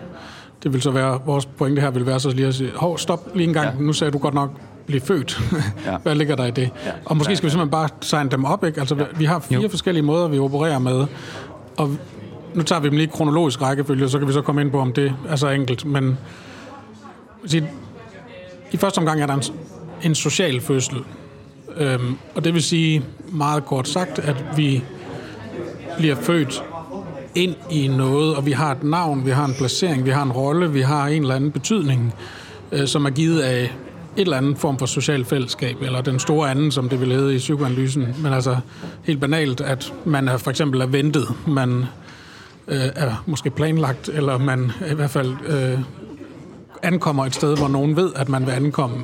det 0.63 0.73
vil 0.73 0.81
så 0.81 0.91
være, 0.91 1.19
vores 1.25 1.45
pointe 1.45 1.81
her 1.81 1.89
vil 1.89 2.05
være 2.05 2.19
så 2.19 2.29
lige 2.29 2.47
at 2.47 2.55
sige, 2.55 2.71
hov, 2.75 2.97
stop 2.97 3.35
lige 3.35 3.47
en 3.47 3.53
gang, 3.53 3.77
ja. 3.79 3.83
nu 3.83 3.93
sagde 3.93 4.11
du 4.11 4.17
godt 4.17 4.33
nok, 4.33 4.51
blive 4.85 5.01
født. 5.01 5.39
Ja. 5.85 5.97
Hvad 6.03 6.15
ligger 6.15 6.35
der 6.35 6.45
i 6.45 6.51
det? 6.51 6.69
Ja. 6.85 6.91
Og 7.05 7.17
måske 7.17 7.35
skal 7.35 7.47
vi 7.47 7.51
simpelthen 7.51 7.71
bare 7.71 7.89
signe 8.01 8.29
dem 8.29 8.45
op, 8.45 8.63
ikke? 8.63 8.79
Altså, 8.79 8.95
ja. 8.95 9.03
vi 9.17 9.25
har 9.25 9.39
fire 9.39 9.61
jo. 9.61 9.69
forskellige 9.69 10.03
måder, 10.03 10.27
vi 10.27 10.39
opererer 10.39 10.79
med, 10.79 11.05
og 11.77 11.97
nu 12.53 12.63
tager 12.63 12.79
vi 12.79 12.89
dem 12.89 12.97
lige 12.97 13.07
kronologisk 13.07 13.61
rækkefølge, 13.61 14.09
så 14.09 14.19
kan 14.19 14.27
vi 14.27 14.33
så 14.33 14.41
komme 14.41 14.61
ind 14.61 14.71
på, 14.71 14.79
om 14.79 14.93
det 14.93 15.13
er 15.29 15.35
så 15.35 15.49
enkelt. 15.49 15.85
Men 15.85 16.17
i 18.71 18.77
første 18.77 18.99
omgang 18.99 19.21
er 19.21 19.25
der 19.25 19.33
en, 19.33 19.43
en 20.03 20.15
social 20.15 20.61
fødsel. 20.61 20.97
Øhm, 21.77 22.17
og 22.35 22.43
det 22.43 22.53
vil 22.53 22.63
sige, 22.63 23.03
meget 23.31 23.65
kort 23.65 23.87
sagt, 23.87 24.19
at 24.19 24.45
vi 24.57 24.83
bliver 25.97 26.15
født 26.15 26.63
ind 27.35 27.55
i 27.71 27.87
noget, 27.87 28.35
og 28.35 28.45
vi 28.45 28.51
har 28.51 28.71
et 28.71 28.83
navn, 28.83 29.25
vi 29.25 29.31
har 29.31 29.45
en 29.45 29.53
placering, 29.53 30.05
vi 30.05 30.09
har 30.09 30.23
en 30.23 30.31
rolle, 30.31 30.71
vi 30.71 30.81
har 30.81 31.07
en 31.07 31.21
eller 31.21 31.35
anden 31.35 31.51
betydning, 31.51 32.13
øh, 32.71 32.87
som 32.87 33.05
er 33.05 33.09
givet 33.09 33.41
af 33.41 33.75
et 34.17 34.21
eller 34.21 34.37
andet 34.37 34.57
form 34.57 34.77
for 34.77 34.85
social 34.85 35.25
fællesskab, 35.25 35.81
eller 35.81 36.01
den 36.01 36.19
store 36.19 36.51
anden, 36.51 36.71
som 36.71 36.89
det 36.89 36.99
ville 36.99 37.15
hedde 37.15 37.35
i 37.35 37.37
psykoanalysen. 37.37 38.15
Men 38.23 38.33
altså 38.33 38.57
helt 39.03 39.19
banalt, 39.19 39.61
at 39.61 39.93
man 40.05 40.27
er 40.27 40.37
for 40.37 40.49
eksempel 40.49 40.81
er 40.81 40.85
ventet, 40.85 41.27
man 41.47 41.85
øh, 42.67 42.79
er 42.95 43.23
måske 43.25 43.49
planlagt, 43.49 44.09
eller 44.09 44.37
man 44.37 44.71
i 44.91 44.93
hvert 44.93 45.09
fald 45.09 45.33
øh, 45.47 45.79
ankommer 46.83 47.25
et 47.25 47.35
sted, 47.35 47.57
hvor 47.57 47.67
nogen 47.67 47.95
ved, 47.95 48.11
at 48.15 48.29
man 48.29 48.45
vil 48.45 48.51
ankomme. 48.51 48.97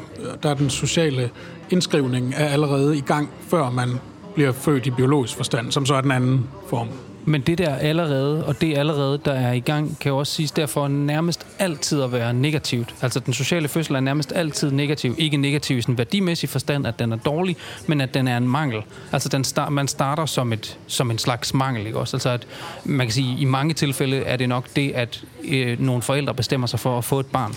Der 0.43 0.49
er 0.49 0.53
den 0.53 0.69
sociale 0.69 1.29
indskrivning 1.69 2.33
er 2.37 2.45
allerede 2.45 2.97
i 2.97 3.01
gang, 3.01 3.29
før 3.47 3.69
man 3.69 3.89
bliver 4.35 4.51
født 4.51 4.87
i 4.87 4.91
biologisk 4.91 5.35
forstand, 5.35 5.71
som 5.71 5.85
så 5.85 5.95
er 5.95 6.01
den 6.01 6.11
anden 6.11 6.47
form. 6.69 6.87
Men 7.25 7.41
det 7.41 7.57
der 7.57 7.75
allerede, 7.75 8.45
og 8.45 8.61
det 8.61 8.77
allerede, 8.77 9.19
der 9.25 9.31
er 9.33 9.53
i 9.53 9.59
gang, 9.59 9.99
kan 9.99 10.09
jo 10.09 10.17
også 10.17 10.33
siges 10.33 10.51
derfor 10.51 10.87
nærmest 10.87 11.45
altid 11.59 12.01
at 12.01 12.11
være 12.11 12.33
negativt. 12.33 12.95
Altså 13.01 13.19
den 13.19 13.33
sociale 13.33 13.67
fødsel 13.67 13.95
er 13.95 13.99
nærmest 13.99 14.33
altid 14.35 14.71
negativ. 14.71 15.15
Ikke 15.17 15.37
negativ 15.37 15.77
i 15.77 15.81
sådan 15.81 15.97
værdimæssig 15.97 16.49
forstand, 16.49 16.87
at 16.87 16.99
den 16.99 17.11
er 17.11 17.15
dårlig, 17.15 17.57
men 17.87 18.01
at 18.01 18.13
den 18.13 18.27
er 18.27 18.37
en 18.37 18.47
mangel. 18.47 18.81
Altså 19.11 19.29
den 19.29 19.43
star- 19.43 19.69
man 19.69 19.87
starter 19.87 20.25
som, 20.25 20.53
et, 20.53 20.77
som 20.87 21.11
en 21.11 21.17
slags 21.17 21.53
mangel. 21.53 21.87
Ikke 21.87 21.99
også? 21.99 22.17
Altså 22.17 22.29
at 22.29 22.47
man 22.83 23.07
kan 23.07 23.13
sige, 23.13 23.39
i 23.39 23.45
mange 23.45 23.73
tilfælde 23.73 24.17
er 24.17 24.37
det 24.37 24.49
nok 24.49 24.65
det, 24.75 24.91
at 24.91 25.23
øh, 25.43 25.79
nogle 25.79 26.01
forældre 26.01 26.33
bestemmer 26.33 26.67
sig 26.67 26.79
for 26.79 26.97
at 26.97 27.03
få 27.03 27.19
et 27.19 27.25
barn. 27.25 27.55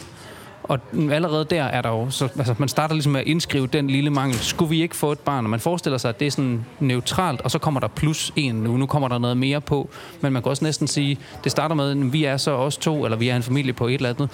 Og 0.65 0.81
allerede 1.11 1.45
der 1.51 1.63
er 1.63 1.83
der 1.83 1.89
jo, 1.89 2.11
så, 2.11 2.29
altså 2.39 2.55
man 2.59 2.69
starter 2.69 2.95
ligesom 2.95 3.13
med 3.13 3.21
at 3.21 3.27
indskrive 3.27 3.67
den 3.67 3.87
lille 3.91 4.11
mangel. 4.11 4.39
Skulle 4.39 4.71
vi 4.71 4.83
ikke 4.83 4.97
få 4.97 5.13
et 5.13 5.19
barn? 5.19 5.45
Og 5.45 5.51
man 5.51 5.61
forestiller 5.61 5.99
sig, 5.99 6.09
at 6.09 6.21
det 6.21 6.27
er 6.27 6.31
sådan 6.31 6.65
neutralt, 6.81 7.41
og 7.41 7.51
så 7.51 7.59
kommer 7.59 7.81
der 7.81 7.89
plus 7.89 8.33
en 8.37 8.55
nu. 8.55 8.77
Nu 8.77 8.87
kommer 8.87 9.09
der 9.09 9.19
noget 9.19 9.37
mere 9.37 9.61
på. 9.61 9.89
Men 10.21 10.33
man 10.33 10.43
kan 10.43 10.51
også 10.51 10.65
næsten 10.65 10.87
sige, 10.87 11.19
det 11.45 11.53
starter 11.53 11.75
med, 11.75 11.91
at 11.91 12.13
vi 12.13 12.25
er 12.25 12.37
så 12.37 12.51
også 12.51 12.81
to, 12.81 13.05
eller 13.05 13.17
vi 13.17 13.29
er 13.29 13.37
en 13.37 13.43
familie 13.43 13.73
på 13.73 13.87
et 13.87 13.95
eller 13.95 14.09
andet. 14.09 14.29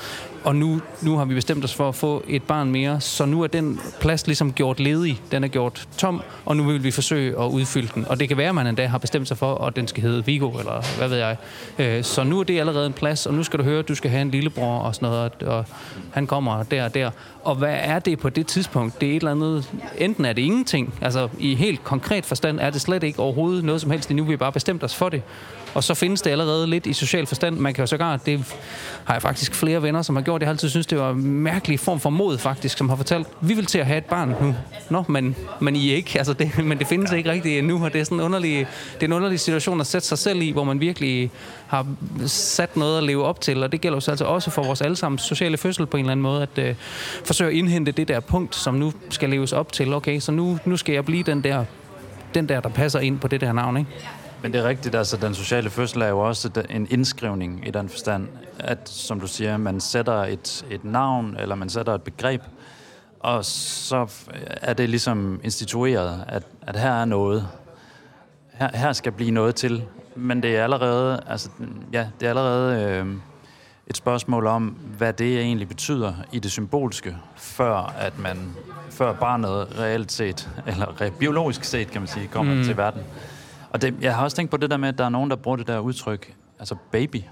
Og 0.45 0.57
nu, 0.57 0.81
nu 1.03 1.17
har 1.17 1.25
vi 1.25 1.35
bestemt 1.35 1.65
os 1.65 1.75
for 1.75 1.89
at 1.89 1.95
få 1.95 2.23
et 2.29 2.43
barn 2.43 2.71
mere, 2.71 3.01
så 3.01 3.25
nu 3.25 3.43
er 3.43 3.47
den 3.47 3.81
plads 4.01 4.27
ligesom 4.27 4.53
gjort 4.53 4.81
ledig. 4.81 5.21
Den 5.31 5.45
er 5.45 5.49
gjort 5.49 5.89
tom, 5.97 6.23
og 6.47 6.57
nu 6.57 6.65
vil 6.65 6.85
vi 6.85 6.91
forsøge 6.91 7.41
at 7.41 7.47
udfylde 7.47 7.89
den. 7.95 8.05
Og 8.09 8.21
det 8.21 8.29
kan 8.29 8.37
være, 8.37 8.49
at 8.49 8.55
man 8.55 8.67
endda 8.67 8.87
har 8.87 8.99
bestemt 8.99 9.29
sig 9.29 9.37
for, 9.37 9.55
at 9.55 9.77
den 9.77 9.89
skal 9.89 10.03
hedde 10.03 10.27
Vigo, 10.27 10.51
eller 10.51 10.97
hvad 10.99 11.09
ved 11.09 11.19
jeg. 11.19 11.37
Øh, 11.79 12.05
så 12.05 12.25
nu 12.25 12.41
er 12.41 12.45
det 12.45 12.61
allerede 12.61 12.87
en 12.87 12.93
plads, 12.93 13.27
og 13.27 13.35
nu 13.35 13.43
skal 13.43 13.59
du 13.59 13.65
høre, 13.65 13.79
at 13.79 13.89
du 13.89 13.95
skal 13.95 14.11
have 14.11 14.23
en 14.23 14.31
lillebror 14.31 14.79
og 14.79 14.95
sådan 14.95 15.09
noget. 15.09 15.43
Og 15.43 15.65
han 16.11 16.20
kommer 16.27 16.63
der 16.63 16.85
og 16.85 16.95
der. 16.95 17.11
Og 17.45 17.55
hvad 17.55 17.77
er 17.81 17.99
det 17.99 18.19
på 18.19 18.29
det 18.29 18.47
tidspunkt? 18.47 19.01
Det 19.01 19.07
er 19.07 19.11
et 19.11 19.17
eller 19.17 19.31
andet... 19.31 19.71
Enten 19.99 20.25
er 20.25 20.33
det 20.33 20.43
ingenting, 20.43 20.95
altså 21.01 21.29
i 21.39 21.55
helt 21.55 21.85
konkret 21.85 22.27
forstand 22.27 22.61
er 22.61 22.71
det 22.71 22.81
slet 22.81 23.03
ikke 23.03 23.21
overhovedet 23.21 23.65
noget 23.65 23.81
som 23.81 23.91
helst. 23.91 24.11
Nu 24.11 24.25
vi 24.25 24.37
bare 24.37 24.53
bestemt 24.53 24.85
os 24.85 24.95
for 24.95 25.09
det. 25.09 25.23
Og 25.75 25.85
så 25.85 25.95
findes 25.95 26.23
det 26.23 26.31
allerede 26.31 26.67
lidt 26.67 26.87
i 26.87 26.93
social 26.93 27.27
forstand. 27.27 27.57
Man 27.57 27.75
kan 27.75 27.83
jo 27.83 27.87
sågar, 27.87 28.17
det 28.17 28.45
har 29.05 29.15
jeg 29.15 29.23
faktisk 29.23 29.55
flere 29.55 29.83
venner, 29.83 30.03
som 30.03 30.17
har 30.17 30.23
gjort. 30.23 30.41
Jeg 30.41 30.47
har 30.47 30.53
altid 30.53 30.69
synes, 30.69 30.87
det 30.87 30.99
var 30.99 31.11
en 31.11 31.25
mærkelig 31.25 31.81
form 31.81 32.01
for 32.01 32.11
mod, 32.11 32.39
faktisk, 32.39 32.79
som 32.79 32.89
har 32.89 32.97
fortalt, 32.97 33.27
vi 33.41 33.55
vil 33.55 33.67
til 33.67 33.79
at 33.79 33.87
have 33.87 33.99
et 33.99 34.05
barn 34.05 34.35
nu. 34.41 34.55
Nå, 34.91 35.05
men, 35.09 35.37
men 35.61 35.77
I 35.77 35.91
ikke. 35.91 36.19
Altså 36.19 36.33
det, 36.33 36.65
men 36.65 36.79
det 36.79 36.87
findes 36.87 37.13
ikke 37.13 37.31
rigtigt 37.31 37.59
endnu, 37.59 37.85
og 37.85 37.93
det 37.93 38.01
er, 38.01 38.05
sådan 38.05 38.19
en 38.19 38.25
underlig, 38.25 38.67
det 38.95 39.03
er 39.03 39.07
en 39.07 39.13
underlig 39.13 39.41
situation 39.41 39.81
at 39.81 39.87
sætte 39.87 40.09
sig 40.09 40.19
selv 40.19 40.43
i, 40.43 40.51
hvor 40.51 40.65
man 40.65 40.81
virkelig 40.81 41.31
har 41.67 41.87
sat 42.27 42.77
noget 42.77 42.99
at 42.99 43.05
leve 43.05 43.25
op 43.25 43.41
til, 43.41 43.63
og 43.63 43.73
det 43.73 43.81
gælder 43.81 44.01
jo 44.07 44.11
altså 44.11 44.25
også 44.25 44.51
for 44.51 44.63
vores 44.63 44.81
allesammens 44.81 45.23
sociale 45.23 45.57
fødsel 45.57 45.87
på 45.87 45.97
en 45.97 46.05
eller 46.05 46.13
anden 46.13 46.23
måde, 46.23 46.43
at 46.43 46.65
øh, 46.65 46.75
forsøge 47.25 47.51
at 47.51 47.57
indhente 47.57 47.93
det 47.93 48.09
der 48.09 48.21
punkt, 48.21 48.57
som 48.57 48.75
nu 48.75 48.93
skal 49.11 49.31
leves 49.31 49.53
op 49.53 49.73
til. 49.73 49.95
Okay, 49.95 50.21
så 50.21 50.33
nu, 50.33 50.59
nu 50.65 50.77
skal 50.77 50.93
jeg 50.93 51.05
blive 51.05 51.23
den 51.23 51.45
der, 51.45 51.65
den 52.35 52.49
der, 52.49 52.61
der 52.61 52.69
passer 52.69 53.01
ind 53.01 53.19
på 53.19 53.29
det 53.29 53.41
der 53.41 53.53
navn, 53.53 53.77
ikke? 53.77 53.91
Men 54.43 54.53
det 54.53 54.61
er 54.61 54.69
rigtigt, 54.69 54.95
altså 54.95 55.17
den 55.17 55.35
sociale 55.35 55.71
fødsel 55.71 56.03
er 56.03 56.09
jo 56.09 56.19
også 56.19 56.65
en 56.71 56.87
indskrivning 56.91 57.69
i 57.69 57.71
den 57.71 57.89
forstand, 57.89 58.29
at 58.59 58.89
som 58.89 59.21
du 59.21 59.27
siger, 59.27 59.57
man 59.57 59.81
sætter 59.81 60.25
et, 60.25 60.67
et 60.71 60.85
navn, 60.85 61.37
eller 61.39 61.55
man 61.55 61.69
sætter 61.69 61.95
et 61.95 62.03
begreb, 62.03 62.43
og 63.21 63.45
så 63.45 64.07
er 64.45 64.73
det 64.73 64.89
ligesom 64.89 65.41
institueret, 65.45 66.25
at, 66.29 66.43
at 66.63 66.77
her 66.77 66.93
er 66.93 67.05
noget. 67.05 67.49
Her, 68.53 68.69
her 68.75 68.93
skal 68.93 69.13
blive 69.13 69.31
noget 69.31 69.55
til. 69.55 69.83
Men 70.17 70.43
det 70.43 70.57
er 70.57 70.65
allerede, 70.65 71.23
altså, 71.27 71.51
ja, 71.93 72.09
det 72.21 72.27
er 72.27 72.31
allerede 72.31 72.85
øh, 72.85 73.07
et 73.87 73.97
spørgsmål 73.97 74.47
om, 74.47 74.69
hvad 74.99 75.13
det 75.13 75.39
egentlig 75.41 75.69
betyder 75.69 76.15
i 76.33 76.39
det 76.39 76.51
symbolske, 76.51 77.17
før 77.37 77.95
at 77.99 78.19
man, 78.19 78.55
før 78.91 79.13
barnet 79.13 79.79
reelt 79.79 80.13
set, 80.13 80.51
eller 80.67 81.11
biologisk 81.19 81.65
set, 81.65 81.91
kan 81.91 82.01
man 82.01 82.09
sige, 82.09 82.27
kommer 82.27 82.55
mm. 82.55 82.65
til 82.65 82.77
verden. 82.77 83.03
Og 83.71 83.83
det, 83.83 83.95
jeg 84.01 84.15
har 84.15 84.25
også 84.25 84.37
tænkt 84.37 84.51
på 84.51 84.57
det 84.57 84.71
der 84.71 84.77
med, 84.77 84.89
at 84.89 84.99
der 84.99 85.05
er 85.05 85.09
nogen, 85.09 85.31
der 85.31 85.37
bruger 85.37 85.57
det 85.57 85.67
der 85.67 85.79
udtryk, 85.79 86.35
altså 86.59 86.77
baby. 86.93 87.23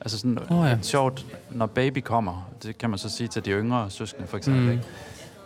Altså 0.00 0.18
sådan 0.18 0.38
oh, 0.50 0.68
ja. 0.68 0.78
sjovt, 0.82 1.26
når 1.50 1.66
baby 1.66 1.98
kommer, 1.98 2.50
det 2.62 2.78
kan 2.78 2.90
man 2.90 2.98
så 2.98 3.08
sige 3.08 3.28
til 3.28 3.44
de 3.44 3.50
yngre 3.50 3.90
søskende 3.90 4.28
for 4.28 4.36
eksempel, 4.36 4.62
mm. 4.62 4.70
ikke? 4.70 4.84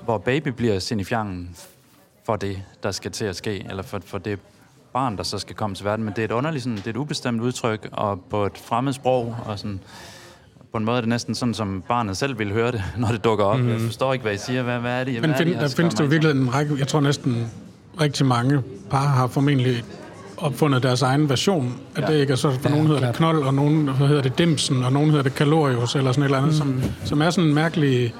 hvor 0.04 0.18
baby 0.18 0.48
bliver 0.48 0.78
signifiangen 0.78 1.56
for 2.26 2.36
det, 2.36 2.62
der 2.82 2.90
skal 2.90 3.10
til 3.10 3.24
at 3.24 3.36
ske, 3.36 3.66
eller 3.70 3.82
for, 3.82 4.00
for 4.04 4.18
det 4.18 4.38
barn, 4.92 5.16
der 5.16 5.22
så 5.22 5.38
skal 5.38 5.56
komme 5.56 5.76
til 5.76 5.84
verden. 5.84 6.04
Men 6.04 6.14
det 6.16 6.22
er 6.22 6.24
et 6.24 6.32
underligt, 6.32 6.64
sådan, 6.64 6.76
det 6.76 6.86
er 6.86 6.90
et 6.90 6.96
ubestemt 6.96 7.40
udtryk, 7.40 7.88
og 7.92 8.20
på 8.30 8.46
et 8.46 8.58
fremmed 8.58 8.92
sprog, 8.92 9.36
og 9.44 9.58
sådan, 9.58 9.80
på 10.72 10.78
en 10.78 10.84
måde 10.84 10.96
er 10.96 11.00
det 11.00 11.08
næsten 11.08 11.34
sådan, 11.34 11.54
som 11.54 11.82
barnet 11.88 12.16
selv 12.16 12.38
vil 12.38 12.52
høre 12.52 12.72
det, 12.72 12.82
når 12.98 13.08
det 13.08 13.24
dukker 13.24 13.44
op. 13.44 13.58
Mm. 13.58 13.68
Jeg 13.68 13.80
forstår 13.80 14.12
ikke, 14.12 14.22
hvad 14.22 14.34
I 14.34 14.38
siger. 14.38 14.62
Hvad, 14.62 14.78
hvad 14.78 15.00
er 15.00 15.04
det? 15.04 15.14
Men 15.20 15.34
find, 15.34 15.48
er 15.48 15.52
det, 15.52 15.60
der 15.60 15.74
findes 15.76 15.94
det 15.94 16.04
jo 16.04 16.08
virkelig 16.08 16.30
en 16.30 16.54
række, 16.54 16.76
jeg 16.78 16.88
tror 16.88 17.00
næsten 17.00 17.50
rigtig 18.00 18.26
mange 18.26 18.62
par 18.90 19.06
har 19.06 19.26
formentlig 19.26 19.84
opfundet 20.40 20.82
deres 20.82 21.02
egen 21.02 21.28
version 21.28 21.74
af 21.96 22.00
ja. 22.00 22.06
det, 22.06 22.20
ikke? 22.20 22.30
Altså, 22.30 22.50
for 22.50 22.68
ja, 22.68 22.70
nogen 22.70 22.86
hedder 22.86 23.00
klart. 23.00 23.14
det 23.14 23.18
knold, 23.18 23.42
og 23.42 23.54
nogen 23.54 23.88
hedder 23.88 24.22
det 24.22 24.38
dimsen, 24.38 24.84
og 24.84 24.92
nogen 24.92 25.10
hedder 25.10 25.22
det 25.22 25.34
kalorius, 25.34 25.94
eller 25.94 26.12
sådan 26.12 26.22
et 26.22 26.24
eller 26.24 26.38
andet, 26.38 26.66
mm. 26.66 26.80
som, 26.80 26.82
som 27.04 27.22
er 27.22 27.30
sådan 27.30 27.48
en 27.48 27.54
mærkelig 27.54 28.14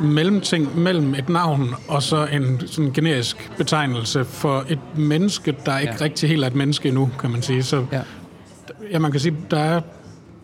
mellemting 0.00 0.78
mellem 0.78 1.14
et 1.14 1.28
navn 1.28 1.74
og 1.88 2.02
så 2.02 2.26
en 2.32 2.60
sådan 2.66 2.92
generisk 2.92 3.50
betegnelse 3.56 4.24
for 4.24 4.64
et 4.68 4.78
menneske, 4.96 5.56
der 5.66 5.78
ikke 5.78 5.94
ja. 5.98 6.04
rigtig 6.04 6.28
helt 6.28 6.42
er 6.42 6.46
et 6.46 6.54
menneske 6.54 6.88
endnu, 6.88 7.10
kan 7.20 7.30
man 7.30 7.42
sige. 7.42 7.62
Så 7.62 7.86
ja. 7.92 8.00
ja, 8.92 8.98
man 8.98 9.10
kan 9.10 9.20
sige, 9.20 9.36
der 9.50 9.58
er 9.58 9.80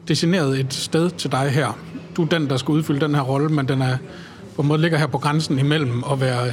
designeret 0.09 0.61
et 0.61 0.75
sted 0.75 1.11
til 1.11 1.33
dig 1.33 1.51
her. 1.51 1.79
Du 2.17 2.23
er 2.23 2.27
den, 2.27 2.51
der 2.51 2.57
skal 2.57 2.73
udfylde 2.73 3.01
den 3.01 3.15
her 3.15 3.23
rolle, 3.23 3.49
men 3.49 3.69
den 3.69 3.83
er 3.83 3.97
på 4.57 4.63
en 4.63 4.69
måde 4.69 4.81
ligger 4.81 4.99
her 4.99 5.07
på 5.07 5.19
grænsen 5.19 5.59
imellem 5.59 6.05
at 6.13 6.21
være 6.21 6.53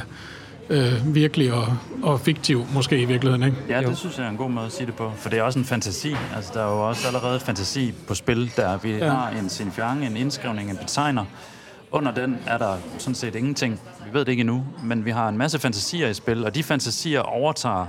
øh, 0.70 1.14
virkelig 1.14 1.52
og, 1.52 1.76
og 2.02 2.20
fiktiv, 2.20 2.66
måske 2.74 3.00
i 3.00 3.04
virkeligheden, 3.04 3.42
ikke? 3.42 3.56
Ja, 3.68 3.80
det 3.80 3.98
synes 3.98 4.18
jeg 4.18 4.26
er 4.26 4.30
en 4.30 4.36
god 4.36 4.50
måde 4.50 4.66
at 4.66 4.72
sige 4.72 4.86
det 4.86 4.94
på. 4.94 5.12
For 5.16 5.28
det 5.28 5.38
er 5.38 5.42
også 5.42 5.58
en 5.58 5.64
fantasi. 5.64 6.16
Altså, 6.36 6.50
der 6.54 6.60
er 6.60 6.72
jo 6.72 6.88
også 6.88 7.06
allerede 7.06 7.40
fantasi 7.40 7.94
på 8.08 8.14
spil, 8.14 8.52
der 8.56 8.78
vi 8.78 8.92
ja. 8.92 9.08
har 9.08 9.30
en 9.30 9.48
signifiant, 9.48 10.04
en 10.04 10.16
indskrivning, 10.16 10.70
en 10.70 10.76
betegner. 10.76 11.24
Under 11.92 12.12
den 12.12 12.38
er 12.46 12.58
der 12.58 12.76
sådan 12.98 13.14
set 13.14 13.34
ingenting. 13.34 13.80
Vi 14.06 14.12
ved 14.12 14.20
det 14.20 14.28
ikke 14.28 14.40
endnu, 14.40 14.64
men 14.82 15.04
vi 15.04 15.10
har 15.10 15.28
en 15.28 15.38
masse 15.38 15.58
fantasier 15.58 16.08
i 16.08 16.14
spil, 16.14 16.44
og 16.44 16.54
de 16.54 16.62
fantasier 16.62 17.20
overtager 17.20 17.86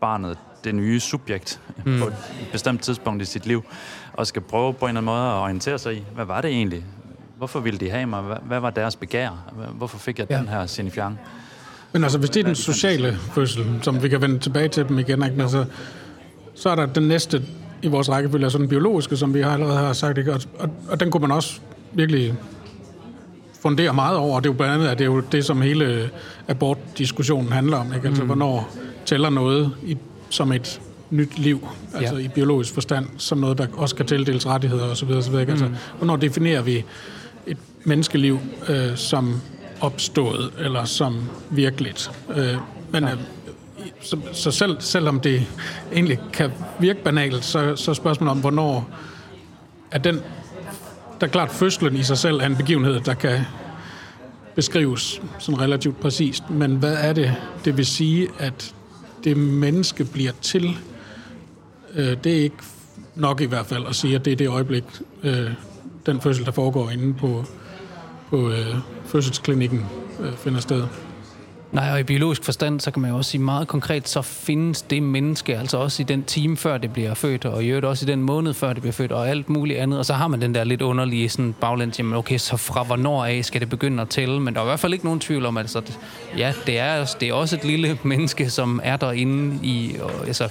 barnet 0.00 0.38
det 0.64 0.74
nye 0.74 1.00
subjekt 1.00 1.60
mm. 1.84 1.98
på 2.00 2.06
et 2.06 2.14
bestemt 2.52 2.82
tidspunkt 2.82 3.22
i 3.22 3.24
sit 3.24 3.46
liv, 3.46 3.64
og 4.12 4.26
skal 4.26 4.42
prøve 4.42 4.74
på 4.74 4.84
en 4.84 4.88
eller 4.88 5.00
anden 5.00 5.04
måde 5.04 5.30
at 5.30 5.34
orientere 5.34 5.78
sig 5.78 5.96
i, 5.96 6.04
hvad 6.14 6.24
var 6.24 6.40
det 6.40 6.50
egentlig? 6.50 6.84
Hvorfor 7.36 7.60
ville 7.60 7.80
de 7.80 7.90
have 7.90 8.06
mig? 8.06 8.22
Hvad, 8.22 8.36
hvad 8.42 8.60
var 8.60 8.70
deres 8.70 8.96
begær? 8.96 9.30
Hvorfor 9.72 9.98
fik 9.98 10.18
jeg 10.18 10.26
ja. 10.30 10.38
den 10.38 10.48
her 10.48 10.66
signifiant? 10.66 11.18
Men 11.96 12.04
altså, 12.04 12.18
hvis 12.18 12.30
det 12.30 12.40
er 12.40 12.44
den 12.44 12.54
sociale 12.54 13.18
fødsel, 13.34 13.64
som 13.82 14.02
vi 14.02 14.08
kan 14.08 14.22
vende 14.22 14.38
tilbage 14.38 14.68
til 14.68 14.88
dem 14.88 14.98
igen, 14.98 15.24
ikke? 15.24 15.42
Altså, 15.42 15.64
så 16.54 16.68
er 16.68 16.74
der 16.74 16.86
den 16.86 17.02
næste 17.02 17.42
i 17.82 17.88
vores 17.88 18.10
rækkefølge, 18.10 18.44
altså 18.44 18.58
den 18.58 18.68
biologiske, 18.68 19.16
som 19.16 19.34
vi 19.34 19.40
har 19.40 19.52
allerede 19.52 19.76
har 19.78 19.92
sagt, 19.92 20.18
ikke? 20.18 20.32
Og, 20.32 20.40
og, 20.58 20.70
og 20.88 21.00
den 21.00 21.10
kunne 21.10 21.20
man 21.20 21.30
også 21.30 21.60
virkelig 21.92 22.34
fundere 23.62 23.94
meget 23.94 24.16
over. 24.16 24.40
Det 24.40 24.46
er 24.46 24.52
jo 24.52 24.56
blandt 24.56 24.74
andet, 24.74 24.88
at 24.88 24.98
det 24.98 25.04
er 25.04 25.08
jo 25.08 25.20
det, 25.20 25.44
som 25.44 25.62
hele 25.62 26.10
abortdiskussionen 26.48 27.52
handler 27.52 27.76
om. 27.76 27.94
Ikke? 27.94 28.08
Altså, 28.08 28.22
mm. 28.22 28.26
hvornår 28.26 28.76
tæller 29.06 29.30
noget 29.30 29.72
i, 29.86 29.96
som 30.30 30.52
et 30.52 30.80
nyt 31.10 31.38
liv, 31.38 31.68
altså 31.94 32.16
ja. 32.16 32.24
i 32.24 32.28
biologisk 32.28 32.74
forstand, 32.74 33.06
som 33.16 33.38
noget, 33.38 33.58
der 33.58 33.66
også 33.76 33.94
kan 33.94 34.06
tildeles 34.06 34.46
rettigheder 34.46 34.84
osv. 34.84 35.10
osv. 35.10 35.34
Ikke? 35.34 35.52
Altså, 35.52 35.66
mm. 35.66 35.74
hvornår 35.98 36.16
definerer 36.16 36.62
vi 36.62 36.84
et 37.46 37.58
menneskeliv 37.84 38.38
øh, 38.68 38.96
som 38.96 39.40
opstået, 39.80 40.52
eller 40.58 40.84
som 40.84 41.24
virkeligt? 41.50 42.10
Øh, 42.36 42.56
men 42.90 43.04
øh, 43.04 43.16
så, 44.00 44.18
så 44.32 44.50
selv, 44.50 44.76
selvom 44.80 45.20
det 45.20 45.46
egentlig 45.92 46.18
kan 46.32 46.52
virke 46.78 47.02
banalt, 47.02 47.44
så, 47.44 47.76
så 47.76 47.90
er 47.90 47.94
spørgsmålet 47.94 48.30
om, 48.30 48.40
hvornår 48.40 48.90
er 49.90 49.98
den 49.98 50.22
der 51.20 51.26
er 51.26 51.30
klart, 51.30 51.50
fødslen 51.50 51.96
i 51.96 52.02
sig 52.02 52.18
selv 52.18 52.36
er 52.36 52.46
en 52.46 52.56
begivenhed, 52.56 53.00
der 53.00 53.14
kan 53.14 53.40
beskrives 54.54 55.22
sådan 55.38 55.60
relativt 55.60 56.00
præcist. 56.00 56.50
Men 56.50 56.76
hvad 56.76 56.96
er 57.00 57.12
det, 57.12 57.34
det 57.64 57.76
vil 57.76 57.86
sige, 57.86 58.28
at 58.38 58.74
det 59.24 59.36
menneske 59.36 60.04
bliver 60.04 60.32
til? 60.40 60.78
Øh, 61.94 62.16
det 62.24 62.32
er 62.38 62.42
ikke 62.42 62.56
nok 63.14 63.40
i 63.40 63.44
hvert 63.44 63.66
fald 63.66 63.86
at 63.86 63.94
sige, 63.94 64.14
at 64.14 64.24
det 64.24 64.32
er 64.32 64.36
det 64.36 64.48
øjeblik, 64.48 64.84
øh, 65.22 65.50
den 66.06 66.20
fødsel, 66.20 66.44
der 66.44 66.52
foregår 66.52 66.90
inde 66.90 67.14
på, 67.14 67.44
på 68.30 68.50
øh, 68.50 68.74
fødselsklinikken, 69.06 69.86
øh, 70.20 70.32
finder 70.36 70.60
sted. 70.60 70.82
Nej, 71.72 71.92
og 71.92 72.00
i 72.00 72.02
biologisk 72.02 72.44
forstand, 72.44 72.80
så 72.80 72.90
kan 72.90 73.02
man 73.02 73.10
jo 73.10 73.16
også 73.16 73.30
sige 73.30 73.42
meget 73.42 73.68
konkret, 73.68 74.08
så 74.08 74.22
findes 74.22 74.82
det 74.82 75.02
menneske, 75.02 75.58
altså 75.58 75.76
også 75.76 76.02
i 76.02 76.04
den 76.04 76.22
time 76.22 76.56
før 76.56 76.78
det 76.78 76.92
bliver 76.92 77.14
født, 77.14 77.44
og 77.44 77.64
i 77.64 77.66
øvrigt 77.66 77.86
også 77.86 78.06
i 78.06 78.08
den 78.10 78.22
måned 78.22 78.54
før 78.54 78.72
det 78.72 78.82
bliver 78.82 78.92
født, 78.92 79.12
og 79.12 79.28
alt 79.28 79.48
muligt 79.48 79.78
andet. 79.78 79.98
Og 79.98 80.06
så 80.06 80.14
har 80.14 80.28
man 80.28 80.40
den 80.40 80.54
der 80.54 80.64
lidt 80.64 80.82
underlige 80.82 81.28
sådan 81.28 81.54
baglæns, 81.60 81.98
jamen 81.98 82.14
okay, 82.14 82.38
så 82.38 82.56
fra 82.56 82.82
hvornår 82.82 83.24
af 83.24 83.44
skal 83.44 83.60
det 83.60 83.68
begynde 83.68 84.02
at 84.02 84.08
tælle? 84.08 84.40
Men 84.40 84.54
der 84.54 84.60
er 84.60 84.64
i 84.64 84.68
hvert 84.68 84.80
fald 84.80 84.92
ikke 84.92 85.04
nogen 85.04 85.20
tvivl 85.20 85.46
om, 85.46 85.56
altså, 85.56 85.78
at 85.78 85.84
altså, 85.84 85.98
ja, 86.36 86.52
det 86.66 86.78
er, 86.78 87.14
det 87.20 87.28
er 87.28 87.32
også 87.32 87.56
et 87.56 87.64
lille 87.64 87.98
menneske, 88.02 88.50
som 88.50 88.80
er 88.84 88.96
derinde 88.96 89.66
i, 89.66 89.96
og, 90.02 90.26
altså, 90.26 90.48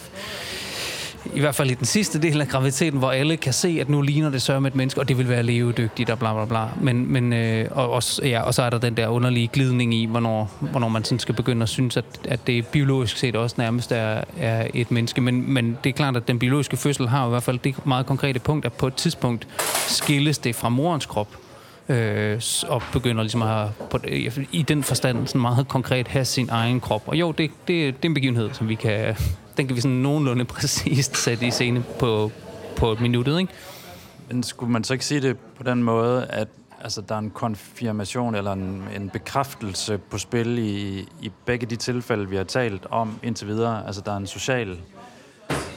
i 1.34 1.40
hvert 1.40 1.56
fald 1.56 1.72
i 1.72 1.74
den 1.74 1.86
sidste 1.86 2.22
del 2.22 2.42
af 2.42 2.48
graviditeten, 2.48 3.00
hvor 3.00 3.12
alle 3.12 3.38
kan 3.38 3.54
se, 3.54 3.78
at 3.82 3.90
nu 3.90 4.02
ligner 4.02 4.30
det 4.30 4.42
sørme 4.42 4.68
et 4.68 4.76
menneske, 4.76 5.00
og 5.00 5.08
det 5.08 5.18
vil 5.18 5.30
være 5.30 5.44
levedygtigt 5.44 6.10
og 6.10 6.20
bla 6.20 6.34
bla 6.34 6.46
bla. 6.46 6.68
Men, 6.82 7.12
men, 7.12 7.34
øh, 7.34 7.68
og, 7.72 7.90
også, 7.90 8.26
ja, 8.26 8.42
og 8.42 8.54
så 8.54 8.64
er 8.64 8.70
der 8.70 8.78
den 8.78 8.98
der 8.98 9.08
underlige 9.08 9.48
glidning 9.48 9.94
i, 9.94 10.06
hvornår, 10.06 10.52
hvornår 10.60 10.88
man 10.88 11.04
sådan 11.04 11.20
skal 11.20 11.36
begynde 11.36 11.64
at 11.64 11.70
synes, 11.70 11.98
at, 11.98 12.06
at 12.26 12.48
det 12.48 12.68
biologisk 12.68 13.18
set 13.18 13.36
også 13.36 13.56
nærmest 13.60 13.92
er, 13.92 14.22
er 14.40 14.68
et 14.74 14.92
menneske. 14.92 15.22
Men, 15.22 15.54
men 15.54 15.78
det 15.84 15.90
er 15.90 15.94
klart, 15.94 16.18
at 16.18 16.28
den 16.28 16.40
biologiske 16.40 16.78
fødsel 16.78 17.08
har 17.08 17.28
i 17.28 17.30
hvert 17.30 17.44
fald 17.44 17.60
det 17.60 17.86
meget 17.86 18.06
konkrete 18.06 18.40
punkt, 18.40 18.66
at 18.66 18.74
på 18.74 18.88
et 18.88 18.94
tidspunkt 18.94 19.48
skilles 19.88 20.38
det 20.38 20.56
fra 20.56 20.70
morens 20.70 21.06
krop 21.06 21.28
øh, 21.90 22.42
og 22.68 22.82
begynder 22.94 23.24
ligesom 23.24 23.42
at 23.42 23.48
have, 23.48 23.72
på, 23.90 24.00
i 24.52 24.62
den 24.62 24.84
forstand 24.84 25.28
sådan 25.28 25.42
meget 25.42 25.68
konkret 25.68 26.08
have 26.08 26.26
sin 26.26 26.50
egen 26.52 26.80
krop. 26.80 27.04
Og 27.08 27.16
jo, 27.16 27.32
det, 27.32 27.52
det, 27.68 27.96
det 27.96 28.06
er 28.06 28.10
en 28.10 28.14
begivenhed, 28.14 28.50
som 28.54 28.70
vi 28.70 28.76
kan, 28.76 29.16
den 29.58 29.68
kan 29.68 29.76
vi 29.76 29.82
sådan 29.82 29.98
nogenlunde 29.98 30.46
præcist 30.56 31.18
sætte 31.18 31.48
i 31.48 31.52
scene 31.52 31.84
på, 32.00 32.32
på 32.76 32.92
et 32.92 33.02
minut, 33.02 33.28
ikke? 33.28 33.48
Men 34.30 34.44
skulle 34.44 34.72
man 34.72 34.84
så 34.84 34.94
ikke 34.94 35.06
sige 35.06 35.22
det 35.22 35.38
på 35.38 35.64
den 35.64 35.84
måde, 35.84 36.26
at 36.26 36.48
altså, 36.82 37.02
der 37.02 37.16
er 37.16 37.20
en 37.20 37.30
konfirmation 37.30 38.36
eller 38.36 38.54
en, 38.54 38.84
en 38.96 39.10
bekræftelse 39.10 39.98
på 39.98 40.18
spil 40.18 40.58
i, 40.58 41.00
i 41.22 41.32
begge 41.46 41.66
de 41.66 41.76
tilfælde, 41.76 42.30
vi 42.30 42.36
har 42.36 42.44
talt 42.44 42.86
om 42.90 43.20
indtil 43.24 43.48
videre? 43.48 43.86
Altså, 43.88 44.02
der 44.02 44.12
er 44.12 44.18
en 44.18 44.28
social 44.28 44.78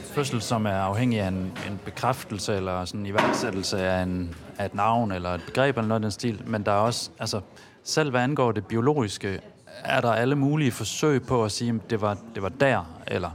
fødsel, 0.03 0.41
som 0.41 0.65
er 0.65 0.71
afhængig 0.71 1.19
af 1.19 1.27
en, 1.27 1.35
en 1.35 1.79
bekræftelse 1.85 2.55
eller 2.55 2.85
sådan 2.85 2.99
en 2.99 3.05
iværksættelse 3.05 3.79
af, 3.79 4.03
en, 4.03 4.35
af 4.57 4.65
et 4.65 4.75
navn 4.75 5.11
eller 5.11 5.29
et 5.29 5.41
begreb 5.45 5.77
eller 5.77 5.87
noget 5.87 5.99
af 5.99 6.01
den 6.01 6.11
stil, 6.11 6.41
men 6.45 6.63
der 6.63 6.71
er 6.71 6.75
også, 6.75 7.09
altså, 7.19 7.41
selv 7.83 8.09
hvad 8.09 8.21
angår 8.21 8.51
det 8.51 8.65
biologiske, 8.65 9.39
er 9.83 10.01
der 10.01 10.11
alle 10.11 10.35
mulige 10.35 10.71
forsøg 10.71 11.23
på 11.23 11.43
at 11.43 11.51
sige, 11.51 11.69
at 11.69 11.89
det 11.89 12.01
var, 12.01 12.17
det 12.35 12.43
var 12.43 12.49
der, 12.49 12.83
eller 13.07 13.29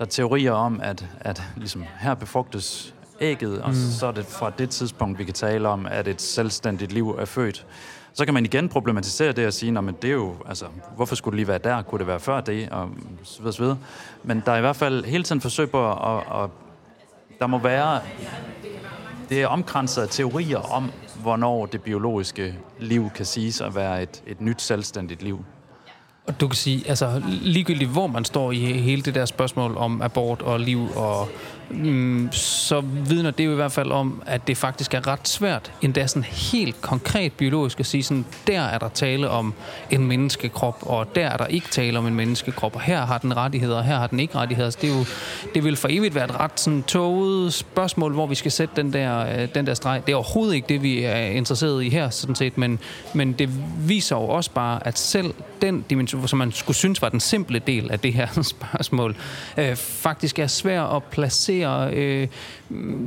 der 0.00 0.06
er 0.06 0.10
teorier 0.10 0.52
om, 0.52 0.80
at, 0.82 1.06
at 1.20 1.42
ligesom 1.56 1.84
her 1.98 2.14
befrugtes 2.14 2.94
ægget, 3.20 3.62
og 3.62 3.68
mm. 3.68 3.74
så 3.74 4.06
er 4.06 4.12
det 4.12 4.26
fra 4.26 4.50
det 4.58 4.70
tidspunkt, 4.70 5.18
vi 5.18 5.24
kan 5.24 5.34
tale 5.34 5.68
om, 5.68 5.86
at 5.86 6.08
et 6.08 6.22
selvstændigt 6.22 6.92
liv 6.92 7.10
er 7.10 7.24
født. 7.24 7.66
Så 8.12 8.24
kan 8.24 8.34
man 8.34 8.44
igen 8.44 8.68
problematisere 8.68 9.32
det 9.32 9.46
og 9.46 9.52
sige, 9.52 9.78
at 9.78 10.02
det 10.02 10.10
er 10.10 10.14
jo, 10.14 10.34
altså, 10.48 10.64
hvorfor 10.96 11.14
skulle 11.14 11.32
det 11.32 11.36
lige 11.36 11.48
være 11.48 11.58
der? 11.58 11.82
Kunne 11.82 11.98
det 11.98 12.06
være 12.06 12.20
før 12.20 12.40
det? 12.40 12.68
Og 12.68 12.90
så 13.22 13.38
videre, 13.38 13.52
så 13.52 13.62
videre. 13.62 13.78
Men 14.22 14.42
der 14.46 14.52
er 14.52 14.56
i 14.56 14.60
hvert 14.60 14.76
fald 14.76 15.04
hele 15.04 15.24
tiden 15.24 15.40
forsøg 15.40 15.70
på 15.70 15.92
at, 15.92 15.98
at, 16.14 16.44
at 16.44 16.50
der 17.38 17.46
må 17.46 17.58
være, 17.58 18.00
det 19.28 19.42
er 19.42 19.46
omkranset 19.46 20.02
af 20.02 20.08
teorier 20.08 20.58
om, 20.58 20.92
hvornår 21.22 21.66
det 21.66 21.82
biologiske 21.82 22.58
liv 22.78 23.10
kan 23.14 23.26
siges 23.26 23.60
at 23.60 23.74
være 23.74 24.02
et, 24.02 24.22
et 24.26 24.40
nyt 24.40 24.62
selvstændigt 24.62 25.22
liv. 25.22 25.44
Og 26.26 26.40
du 26.40 26.48
kan 26.48 26.56
sige, 26.56 26.88
altså 26.88 27.22
ligegyldigt 27.42 27.90
hvor 27.90 28.06
man 28.06 28.24
står 28.24 28.52
i 28.52 28.58
hele 28.58 29.02
det 29.02 29.14
der 29.14 29.24
spørgsmål 29.24 29.76
om 29.76 30.02
abort 30.02 30.42
og 30.42 30.60
liv 30.60 30.88
og 30.96 31.28
Mm, 31.70 32.28
så 32.32 32.80
vidner 32.80 33.30
det 33.30 33.46
jo 33.46 33.52
i 33.52 33.54
hvert 33.54 33.72
fald 33.72 33.92
om, 33.92 34.22
at 34.26 34.46
det 34.46 34.56
faktisk 34.56 34.94
er 34.94 35.06
ret 35.06 35.28
svært, 35.28 35.72
endda 35.82 36.06
sådan 36.06 36.24
helt 36.24 36.80
konkret 36.80 37.32
biologisk 37.32 37.80
at 37.80 37.86
sige 37.86 38.02
sådan, 38.02 38.24
der 38.46 38.60
er 38.60 38.78
der 38.78 38.88
tale 38.88 39.28
om 39.28 39.54
en 39.90 40.06
menneskekrop, 40.06 40.78
og 40.82 41.14
der 41.14 41.26
er 41.26 41.36
der 41.36 41.46
ikke 41.46 41.68
tale 41.68 41.98
om 41.98 42.06
en 42.06 42.14
menneskekrop, 42.14 42.74
og 42.74 42.80
her 42.80 43.06
har 43.06 43.18
den 43.18 43.36
rettigheder, 43.36 43.76
og 43.76 43.84
her 43.84 43.98
har 43.98 44.06
den 44.06 44.20
ikke 44.20 44.34
rettigheder. 44.34 44.70
Så 44.70 44.78
det, 44.80 44.90
er 44.90 44.98
jo, 44.98 45.04
det 45.54 45.64
vil 45.64 45.76
for 45.76 45.88
evigt 45.90 46.14
være 46.14 46.24
et 46.24 46.40
ret 46.40 46.60
sådan 46.60 46.82
tåget 46.82 47.52
spørgsmål, 47.52 48.12
hvor 48.12 48.26
vi 48.26 48.34
skal 48.34 48.52
sætte 48.52 48.76
den 48.76 48.92
der, 48.92 49.42
øh, 49.42 49.48
den 49.54 49.66
der 49.66 49.74
streg. 49.74 50.02
Det 50.06 50.12
er 50.12 50.16
overhovedet 50.16 50.54
ikke 50.54 50.68
det, 50.68 50.82
vi 50.82 51.04
er 51.04 51.16
interesseret 51.16 51.84
i 51.84 51.88
her, 51.88 52.10
sådan 52.10 52.34
set, 52.34 52.58
men, 52.58 52.78
men 53.14 53.32
det 53.32 53.48
viser 53.88 54.16
jo 54.16 54.22
også 54.22 54.50
bare, 54.50 54.86
at 54.86 54.98
selv 54.98 55.34
den 55.62 55.84
dimension, 55.90 56.28
som 56.28 56.38
man 56.38 56.52
skulle 56.52 56.76
synes 56.76 57.02
var 57.02 57.08
den 57.08 57.20
simple 57.20 57.58
del 57.58 57.90
af 57.90 58.00
det 58.00 58.12
her 58.12 58.42
spørgsmål, 58.42 59.16
øh, 59.56 59.76
faktisk 59.76 60.38
er 60.38 60.46
svær 60.46 60.82
at 60.82 61.04
placere 61.04 61.59
fungere 61.60 61.94
øh, 61.94 62.28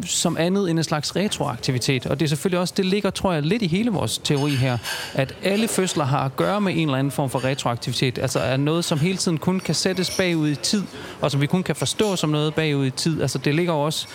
som 0.05 0.37
andet 0.37 0.69
end 0.69 0.79
en 0.79 0.83
slags 0.83 1.15
retroaktivitet. 1.15 2.05
Og 2.05 2.19
det 2.19 2.25
er 2.25 2.29
selvfølgelig 2.29 2.59
også, 2.59 2.73
det 2.77 2.85
ligger, 2.85 3.09
tror 3.09 3.33
jeg, 3.33 3.43
lidt 3.43 3.61
i 3.61 3.67
hele 3.67 3.91
vores 3.91 4.17
teori 4.17 4.51
her, 4.51 4.77
at 5.13 5.35
alle 5.43 5.67
fødsler 5.67 6.05
har 6.05 6.25
at 6.25 6.35
gøre 6.35 6.61
med 6.61 6.73
en 6.73 6.87
eller 6.87 6.97
anden 6.97 7.11
form 7.11 7.29
for 7.29 7.43
retroaktivitet. 7.43 8.19
Altså 8.19 8.39
er 8.39 8.57
noget, 8.57 8.85
som 8.85 8.99
hele 8.99 9.17
tiden 9.17 9.37
kun 9.37 9.59
kan 9.59 9.75
sættes 9.75 10.17
bagud 10.17 10.49
i 10.49 10.55
tid, 10.55 10.83
og 11.21 11.31
som 11.31 11.41
vi 11.41 11.47
kun 11.47 11.63
kan 11.63 11.75
forstå 11.75 12.15
som 12.15 12.29
noget 12.29 12.53
bagud 12.53 12.85
i 12.85 12.89
tid. 12.89 13.21
Altså 13.21 13.37
det 13.37 13.55
ligger 13.55 13.73
også, 13.73 14.07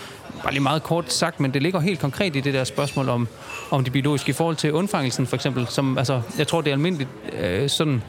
bare 0.42 0.52
lige 0.52 0.62
meget 0.62 0.82
kort 0.82 1.12
sagt, 1.12 1.40
men 1.40 1.54
det 1.54 1.62
ligger 1.62 1.80
helt 1.80 2.00
konkret 2.00 2.36
i 2.36 2.40
det 2.40 2.54
der 2.54 2.64
spørgsmål 2.64 3.08
om, 3.08 3.28
om 3.70 3.84
det 3.84 3.92
biologiske 3.92 4.30
i 4.30 4.32
forhold 4.32 4.56
til 4.56 4.72
undfangelsen 4.72 5.26
for 5.26 5.36
eksempel, 5.36 5.66
som, 5.66 5.98
altså, 5.98 6.20
jeg 6.38 6.48
tror, 6.48 6.60
det 6.60 6.70
er 6.70 6.74
almindeligt 6.74 7.10
øh, 7.40 7.68
sådan 7.68 8.02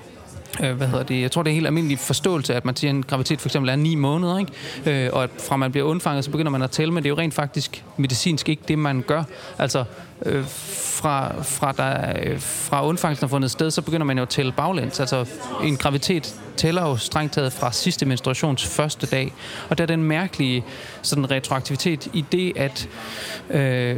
øh, 0.63 0.77
hvad 0.77 0.87
hedder 0.87 1.03
det, 1.03 1.21
jeg 1.21 1.31
tror, 1.31 1.43
det 1.43 1.49
er 1.49 1.53
helt 1.53 1.67
almindelig 1.67 1.99
forståelse, 1.99 2.55
at 2.55 2.65
man 2.65 2.75
siger, 2.75 2.91
at 2.91 2.95
en 2.95 3.03
graviditet 3.03 3.41
for 3.41 3.49
eksempel 3.49 3.69
er 3.69 3.75
ni 3.75 3.95
måneder, 3.95 4.37
ikke? 4.37 5.05
Øh, 5.05 5.09
og 5.13 5.23
at 5.23 5.29
fra 5.39 5.57
man 5.57 5.71
bliver 5.71 5.87
undfanget, 5.87 6.25
så 6.25 6.31
begynder 6.31 6.51
man 6.51 6.61
at 6.61 6.71
tælle, 6.71 6.93
men 6.93 7.03
det 7.03 7.09
er 7.09 7.13
jo 7.13 7.17
rent 7.17 7.33
faktisk 7.33 7.83
medicinsk 7.97 8.49
ikke 8.49 8.63
det, 8.67 8.79
man 8.79 9.01
gør. 9.01 9.23
Altså, 9.57 9.83
øh, 10.25 10.45
fra, 10.47 11.43
fra, 11.43 11.71
der, 11.71 12.13
øh, 12.23 12.39
fra 12.39 12.85
undfangelsen 12.85 13.23
har 13.23 13.29
fundet 13.29 13.51
sted, 13.51 13.71
så 13.71 13.81
begynder 13.81 14.05
man 14.05 14.17
jo 14.17 14.21
at 14.21 14.29
tælle 14.29 14.51
baglæns. 14.51 14.99
Altså, 14.99 15.25
en 15.63 15.77
graviditet 15.77 16.35
tæller 16.59 16.81
jo 16.81 16.97
strengt 16.97 17.33
taget 17.33 17.53
fra 17.53 17.71
sidste 17.71 18.05
menstruations 18.05 18.65
første 18.65 19.07
dag. 19.07 19.33
Og 19.69 19.77
der 19.77 19.83
er 19.83 19.85
den 19.85 20.03
mærkelige 20.03 20.63
sådan 21.01 21.31
retroaktivitet 21.31 22.07
i 22.13 22.25
det, 22.31 22.57
at 22.57 22.89
øh, 23.49 23.97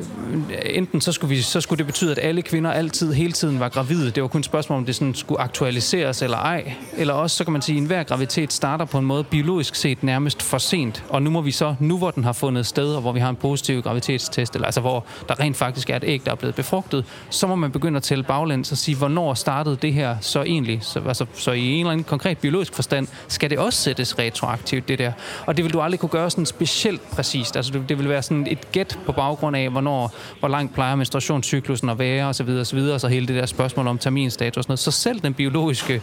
enten 0.65 1.01
så 1.01 1.11
skulle, 1.11 1.35
vi, 1.35 1.41
så 1.41 1.61
skulle 1.61 1.77
det 1.77 1.85
betyde, 1.85 2.11
at 2.11 2.19
alle 2.21 2.41
kvinder 2.41 2.71
altid, 2.71 3.13
hele 3.13 3.31
tiden 3.31 3.59
var 3.59 3.69
gravide. 3.69 4.11
Det 4.11 4.23
var 4.23 4.29
kun 4.29 4.39
et 4.39 4.45
spørgsmål, 4.45 4.77
om 4.77 4.85
det 4.85 4.95
sådan 4.95 5.15
skulle 5.15 5.41
aktualiseres 5.41 6.21
eller 6.21 6.37
ej. 6.37 6.73
Eller 6.97 7.13
også, 7.13 7.37
så 7.37 7.43
kan 7.43 7.53
man 7.53 7.61
sige, 7.61 7.75
at 7.75 7.81
enhver 7.81 8.03
graviditet 8.03 8.53
starter 8.53 8.85
på 8.85 8.97
en 8.97 9.05
måde 9.05 9.23
biologisk 9.23 9.75
set 9.75 10.03
nærmest 10.03 10.41
for 10.41 10.57
sent. 10.57 11.03
Og 11.09 11.21
nu 11.21 11.29
må 11.29 11.41
vi 11.41 11.51
så, 11.51 11.75
nu 11.79 11.97
hvor 11.97 12.11
den 12.11 12.23
har 12.23 12.33
fundet 12.33 12.65
sted, 12.65 12.95
og 12.95 13.01
hvor 13.01 13.11
vi 13.11 13.19
har 13.19 13.29
en 13.29 13.35
positiv 13.35 13.81
graviditetstest, 13.81 14.55
eller 14.55 14.65
altså 14.65 14.81
hvor 14.81 15.05
der 15.27 15.39
rent 15.39 15.57
faktisk 15.57 15.89
er 15.89 15.95
et 15.95 16.03
æg, 16.11 16.21
der 16.25 16.31
er 16.31 16.35
blevet 16.35 16.55
befrugtet, 16.55 17.05
så 17.29 17.47
må 17.47 17.55
man 17.55 17.71
begynde 17.71 17.97
at 17.97 18.03
tælle 18.03 18.23
baglæns 18.23 18.71
og 18.71 18.77
sige, 18.77 18.97
hvornår 18.97 19.33
startede 19.33 19.77
det 19.81 19.93
her 19.93 20.15
så 20.21 20.41
egentlig? 20.41 20.79
Så, 20.81 21.01
altså, 21.07 21.25
så 21.33 21.51
i 21.51 21.67
en 21.67 21.79
eller 21.79 21.91
anden 21.91 22.03
konkret 22.03 22.37
biologisk 22.37 22.73
forstand, 22.73 23.07
skal 23.27 23.49
det 23.49 23.59
også 23.59 23.79
sættes 23.79 24.19
retroaktivt, 24.19 24.87
det 24.87 24.99
der. 24.99 25.11
Og 25.45 25.57
det 25.57 25.65
vil 25.65 25.73
du 25.73 25.81
aldrig 25.81 25.99
kunne 25.99 26.09
gøre 26.09 26.29
sådan 26.29 26.45
specielt 26.45 27.01
præcist. 27.11 27.55
Altså 27.55 27.71
det, 27.71 27.89
det 27.89 27.97
vil 27.97 28.09
være 28.09 28.21
sådan 28.21 28.47
et 28.49 28.71
gæt 28.71 28.99
på 29.05 29.11
baggrund 29.11 29.55
af, 29.55 29.69
hvornår, 29.69 30.13
hvor 30.39 30.47
langt 30.47 30.73
plejer 30.73 30.95
menstruationscyklusen 30.95 31.89
at 31.89 31.99
være, 31.99 32.25
osv., 32.25 32.49
osv., 32.49 32.79
og 32.79 33.01
så 33.01 33.07
hele 33.07 33.27
det 33.27 33.35
der 33.35 33.45
spørgsmål 33.45 33.87
om 33.87 33.97
terminstatus 33.97 34.57
og 34.57 34.63
sådan 34.63 34.71
noget. 34.71 34.79
Så 34.79 34.91
selv 34.91 35.19
den 35.19 35.33
biologiske 35.33 36.01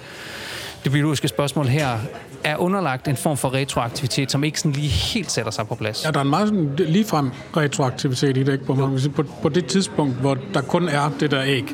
det 0.85 0.93
biologiske 0.93 1.29
spørgsmål 1.29 1.67
her 1.67 1.99
er 2.45 2.57
underlagt 2.57 3.09
en 3.09 3.17
form 3.17 3.37
for 3.37 3.55
retroaktivitet, 3.55 4.31
som 4.31 4.45
ikke 4.45 4.61
sådan 4.61 4.73
lige 4.73 4.89
helt 4.89 5.31
sætter 5.31 5.51
sig 5.51 5.69
på 5.69 5.75
plads. 5.75 6.05
Ja, 6.05 6.11
der 6.11 6.19
er 6.19 6.23
en 6.23 6.31
meget 6.31 6.49
sådan 6.49 6.75
ligefrem 6.79 7.31
retroaktivitet 7.57 8.37
i 8.37 8.43
det, 8.43 8.53
ikke? 8.53 8.65
På, 8.65 8.75
mange, 8.75 9.11
på, 9.11 9.25
på 9.43 9.49
det 9.49 9.67
tidspunkt, 9.67 10.15
hvor 10.15 10.39
der 10.55 10.61
kun 10.61 10.89
er 10.89 11.11
det 11.21 11.31
der 11.31 11.43
æg, 11.45 11.65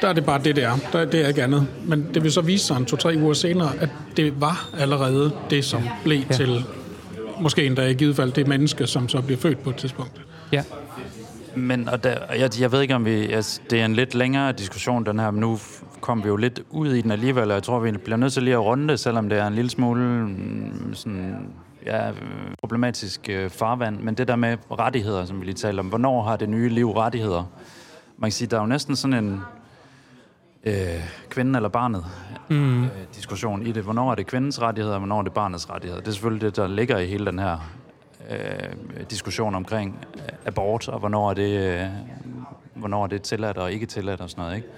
der 0.00 0.08
er 0.08 0.12
det 0.12 0.24
bare 0.24 0.40
det, 0.44 0.56
det 0.56 0.64
er. 0.64 0.78
Der, 0.92 1.04
det 1.04 1.24
er 1.24 1.28
ikke 1.28 1.42
andet. 1.42 1.66
Men 1.84 2.06
det 2.14 2.22
vil 2.22 2.32
så 2.32 2.40
vise 2.40 2.66
sig 2.66 2.76
en 2.76 2.84
to-tre 2.84 3.16
uger 3.16 3.34
senere, 3.34 3.72
at 3.80 3.88
det 4.16 4.40
var 4.40 4.68
allerede 4.78 5.32
det, 5.50 5.64
som 5.64 5.82
blev 6.04 6.22
ja. 6.30 6.34
til 6.34 6.64
måske 7.40 7.66
endda 7.66 7.86
i 7.86 7.94
givet 7.94 8.16
fald 8.16 8.32
det 8.32 8.46
menneske, 8.46 8.86
som 8.86 9.08
så 9.08 9.20
bliver 9.20 9.40
født 9.40 9.62
på 9.62 9.70
et 9.70 9.76
tidspunkt. 9.76 10.12
Ja. 10.52 10.62
Men 11.56 11.88
og 11.88 12.04
der, 12.04 12.34
jeg, 12.34 12.50
jeg 12.60 12.72
ved 12.72 12.80
ikke, 12.82 12.94
om 12.94 13.04
vi... 13.04 13.32
Altså, 13.32 13.60
det 13.70 13.80
er 13.80 13.84
en 13.84 13.94
lidt 13.94 14.14
længere 14.14 14.52
diskussion, 14.52 15.06
den 15.06 15.18
her, 15.18 15.30
men 15.30 15.40
nu 15.40 15.58
kom 16.00 16.24
vi 16.24 16.28
jo 16.28 16.36
lidt 16.36 16.60
ud 16.70 16.92
i 16.92 17.02
den 17.02 17.10
alligevel, 17.10 17.50
og 17.50 17.54
jeg 17.54 17.62
tror, 17.62 17.78
vi 17.78 17.90
bliver 17.92 18.16
nødt 18.16 18.32
til 18.32 18.42
lige 18.42 18.54
at 18.54 18.60
runde 18.60 18.88
det, 18.88 19.00
selvom 19.00 19.28
det 19.28 19.38
er 19.38 19.46
en 19.46 19.54
lille 19.54 19.70
smule 19.70 20.02
mm, 20.02 20.94
sådan, 20.94 21.46
ja, 21.86 22.10
problematisk 22.62 23.28
øh, 23.28 23.50
farvand. 23.50 24.00
Men 24.00 24.14
det 24.14 24.28
der 24.28 24.36
med 24.36 24.56
rettigheder, 24.70 25.24
som 25.24 25.40
vi 25.40 25.44
lige 25.44 25.54
talte 25.54 25.80
om, 25.80 25.86
hvornår 25.86 26.22
har 26.22 26.36
det 26.36 26.48
nye 26.48 26.68
liv 26.68 26.90
rettigheder? 26.90 27.44
Man 28.18 28.30
kan 28.30 28.32
sige, 28.32 28.48
der 28.48 28.56
er 28.56 28.60
jo 28.60 28.66
næsten 28.66 28.96
sådan 28.96 29.24
en 29.24 29.40
øh, 30.64 30.74
kvinden 31.28 31.54
eller 31.54 31.68
barnet 31.68 32.04
mm. 32.48 32.84
øh, 32.84 32.90
diskussion 33.14 33.66
i 33.66 33.72
det. 33.72 33.82
Hvornår 33.82 34.10
er 34.10 34.14
det 34.14 34.26
kvindens 34.26 34.60
rettigheder, 34.60 34.94
og 34.94 35.00
hvornår 35.00 35.18
er 35.18 35.22
det 35.22 35.32
barnets 35.32 35.70
rettigheder? 35.70 36.00
Det 36.00 36.08
er 36.08 36.12
selvfølgelig 36.12 36.42
det, 36.42 36.56
der 36.56 36.68
ligger 36.68 36.98
i 36.98 37.06
hele 37.06 37.26
den 37.26 37.38
her 37.38 37.70
øh, 38.30 39.06
diskussion 39.10 39.54
omkring 39.54 39.98
abort, 40.46 40.88
og 40.88 40.98
hvornår 40.98 41.30
er 41.30 41.34
det, 41.34 41.60
øh, 41.60 41.86
hvornår 42.74 43.02
er 43.02 43.06
det 43.06 43.22
tilladt 43.22 43.56
og 43.56 43.72
ikke 43.72 43.86
tilladt 43.86 44.20
og 44.20 44.30
sådan 44.30 44.42
noget. 44.42 44.56
Ikke? 44.56 44.68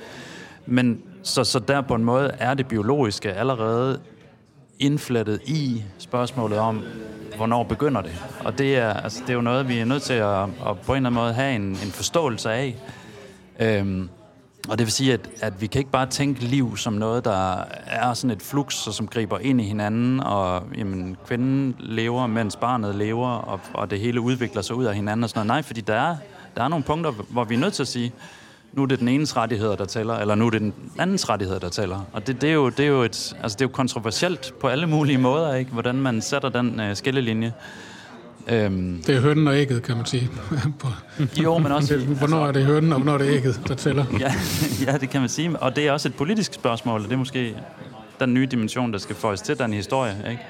Men 0.67 1.03
så, 1.23 1.45
så 1.45 1.59
der 1.59 1.81
på 1.81 1.95
en 1.95 2.05
måde 2.05 2.31
er 2.39 2.55
det 2.55 2.69
biologiske 2.69 3.33
allerede 3.33 4.01
indflettet 4.79 5.41
i 5.47 5.85
spørgsmålet 5.99 6.59
om, 6.59 6.83
hvornår 7.37 7.65
begynder 7.65 8.03
det. 8.03 8.25
Og 8.45 8.59
det 8.59 8.77
er, 8.77 8.93
altså, 8.93 9.21
det 9.21 9.31
er 9.31 9.35
jo 9.35 9.41
noget, 9.41 9.69
vi 9.69 9.79
er 9.79 9.85
nødt 9.85 10.03
til 10.03 10.13
at, 10.13 10.43
at 10.43 10.49
på 10.87 10.93
en 10.93 10.97
eller 10.97 11.11
anden 11.11 11.15
måde 11.15 11.33
have 11.33 11.55
en, 11.55 11.63
en 11.63 11.93
forståelse 11.93 12.51
af. 12.51 12.77
Øhm, 13.61 14.09
og 14.69 14.79
det 14.79 14.87
vil 14.87 14.93
sige, 14.93 15.13
at, 15.13 15.31
at 15.41 15.61
vi 15.61 15.67
kan 15.67 15.79
ikke 15.79 15.91
bare 15.91 16.07
tænke 16.07 16.41
liv 16.41 16.77
som 16.77 16.93
noget, 16.93 17.25
der 17.25 17.65
er 17.87 18.15
sådan 18.15 18.31
et 18.31 18.43
flux, 18.43 18.87
og 18.87 18.95
som 18.95 19.09
griber 19.09 19.39
ind 19.39 19.61
i 19.61 19.65
hinanden, 19.65 20.21
og 20.21 20.63
jamen, 20.79 21.17
kvinden 21.27 21.77
lever, 21.79 22.27
mens 22.27 22.57
barnet 22.57 22.95
lever, 22.95 23.29
og, 23.29 23.61
og 23.75 23.91
det 23.91 24.01
hele 24.01 24.21
udvikler 24.21 24.63
sig 24.63 24.77
ud 24.77 24.85
af 24.85 24.95
hinanden 24.95 25.25
og 25.25 25.31
sådan 25.31 25.39
noget. 25.39 25.47
Nej, 25.47 25.63
fordi 25.63 25.81
der 25.81 25.95
er, 25.95 26.17
der 26.57 26.63
er 26.65 26.69
nogle 26.69 26.85
punkter, 26.85 27.11
hvor 27.11 27.45
vi 27.45 27.55
er 27.55 27.59
nødt 27.59 27.75
til 27.75 27.83
at 27.83 27.89
sige, 27.89 28.13
nu 28.73 28.83
er 28.83 28.87
det 28.87 29.01
den 29.01 29.09
enes 29.09 29.37
rettigheder, 29.37 29.77
der 29.77 29.85
tæller, 29.85 30.15
eller 30.15 30.35
nu 30.35 30.47
er 30.47 30.51
det 30.51 30.61
den 30.61 30.75
andens 30.99 31.29
rettigheder, 31.29 31.61
der 31.61 31.69
tæller. 31.69 32.01
Og 32.13 32.27
det, 32.27 32.41
det, 32.41 32.51
er, 32.51 32.55
jo, 32.55 32.69
det, 32.69 32.81
er, 32.81 32.89
jo 32.89 33.03
et, 33.03 33.35
altså 33.43 33.57
det 33.57 33.65
er 33.65 33.69
jo 33.69 33.73
kontroversielt 33.73 34.55
på 34.61 34.69
alle 34.69 34.87
mulige 34.87 35.19
måder, 35.19 35.55
ikke? 35.55 35.71
hvordan 35.71 35.95
man 35.95 36.21
sætter 36.21 36.49
den 36.49 36.81
øh, 36.81 36.97
skillelinje. 36.97 37.53
Øhm, 38.49 39.03
det 39.07 39.17
er 39.17 39.21
hønnen 39.21 39.49
og 39.49 39.57
ægget, 39.57 39.83
kan 39.83 39.97
man 39.97 40.07
sige. 40.07 40.31
jo, 41.45 41.59
men 41.59 41.73
også... 41.73 41.97
hvornår 41.97 42.47
er 42.47 42.53
det 42.53 42.65
hønnen, 42.65 42.93
og 42.93 42.99
hvornår 42.99 43.15
er 43.15 43.19
det 43.19 43.37
ægget, 43.37 43.61
der 43.69 43.75
tæller? 43.75 44.05
ja, 44.21 44.33
ja, 44.93 44.99
det 44.99 45.11
kan 45.11 45.21
man 45.21 45.29
sige. 45.29 45.57
Og 45.57 45.77
det 45.77 45.87
er 45.87 45.93
også 45.93 46.09
et 46.09 46.15
politisk 46.15 46.55
spørgsmål, 46.55 47.01
og 47.01 47.05
det 47.05 47.13
er 47.13 47.19
måske 47.19 47.55
den 48.21 48.35
nye 48.35 48.47
dimension, 48.47 48.93
der 48.93 48.99
skal 48.99 49.17
føjes 49.17 49.41
til 49.41 49.59
den 49.59 49.73
historie, 49.73 50.17
ikke? 50.31 50.43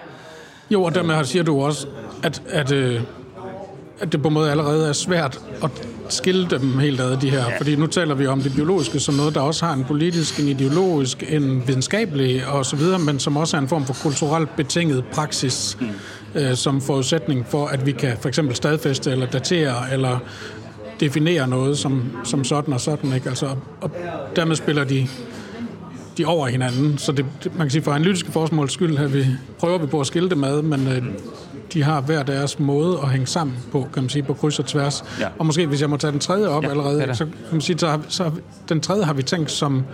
Jo, 0.70 0.82
og 0.82 0.94
dermed 0.94 1.24
siger 1.24 1.42
du 1.42 1.62
også, 1.62 1.86
at, 2.22 2.42
at, 2.48 2.72
øh, 2.72 3.00
at 4.00 4.12
det 4.12 4.22
på 4.22 4.28
en 4.28 4.34
måde 4.34 4.50
allerede 4.50 4.88
er 4.88 4.92
svært 4.92 5.40
at 5.64 5.88
skille 6.08 6.50
dem 6.50 6.78
helt 6.78 7.00
ad, 7.00 7.16
de 7.16 7.30
her. 7.30 7.38
Ja. 7.38 7.58
Fordi 7.58 7.76
nu 7.76 7.86
taler 7.86 8.14
vi 8.14 8.26
om 8.26 8.40
det 8.40 8.54
biologiske 8.54 9.00
som 9.00 9.14
noget, 9.14 9.34
der 9.34 9.40
også 9.40 9.66
har 9.66 9.74
en 9.74 9.84
politisk, 9.84 10.40
en 10.40 10.48
ideologisk, 10.48 11.24
en 11.28 11.62
videnskabelig 11.66 12.46
og 12.46 12.66
så 12.66 12.76
videre, 12.76 12.98
men 12.98 13.18
som 13.18 13.36
også 13.36 13.56
er 13.56 13.60
en 13.60 13.68
form 13.68 13.84
for 13.84 13.94
kulturelt 14.02 14.56
betinget 14.56 15.04
praksis. 15.12 15.76
Mm 15.80 15.88
øh, 16.34 16.54
som 16.54 16.80
forudsætning 16.80 17.46
for, 17.46 17.66
at 17.66 17.86
vi 17.86 17.92
kan 17.92 18.16
for 18.20 18.28
eksempel 18.28 18.56
stadfæste 18.56 19.10
eller 19.10 19.26
datere 19.26 19.92
eller 19.92 20.18
definere 21.00 21.48
noget 21.48 21.78
som, 21.78 22.02
som 22.24 22.44
sådan 22.44 22.74
og 22.74 22.80
sådan. 22.80 23.12
Ikke? 23.12 23.28
Altså, 23.28 23.46
og 23.80 23.90
dermed 24.36 24.56
spiller 24.56 24.84
de, 24.84 25.08
de 26.18 26.24
over 26.24 26.46
hinanden. 26.46 26.98
Så 26.98 27.12
det, 27.12 27.26
man 27.44 27.58
kan 27.58 27.70
sige, 27.70 27.82
for 27.82 27.92
analytiske 27.92 28.32
forgsmåls 28.32 28.72
skyld 28.72 28.98
her, 28.98 29.06
vi, 29.06 29.26
prøver 29.58 29.78
vi 29.78 29.86
på 29.86 30.00
at 30.00 30.06
skille 30.06 30.30
dem 30.30 30.44
ad, 30.44 30.62
men 30.62 30.88
øh, 30.88 31.02
de 31.72 31.82
har 31.82 32.00
hver 32.00 32.22
deres 32.22 32.58
måde 32.58 32.98
at 33.02 33.10
hænge 33.10 33.26
sammen 33.26 33.56
på, 33.72 33.88
kan 33.94 34.02
man 34.02 34.10
sige, 34.10 34.22
på 34.22 34.34
kryds 34.34 34.58
og 34.58 34.66
tværs. 34.66 35.04
Ja. 35.20 35.26
Og 35.38 35.46
måske, 35.46 35.66
hvis 35.66 35.80
jeg 35.80 35.90
må 35.90 35.96
tage 35.96 36.10
den 36.10 36.20
tredje 36.20 36.46
op 36.46 36.64
ja, 36.64 36.70
allerede, 36.70 37.14
så 37.14 37.24
kan 37.24 37.34
man 37.52 37.60
sige, 37.60 37.78
så, 37.78 38.00
så 38.08 38.30
den 38.68 38.80
tredje 38.80 39.04
har 39.04 39.12
vi 39.12 39.22
tænkt 39.22 39.50
som 39.50 39.84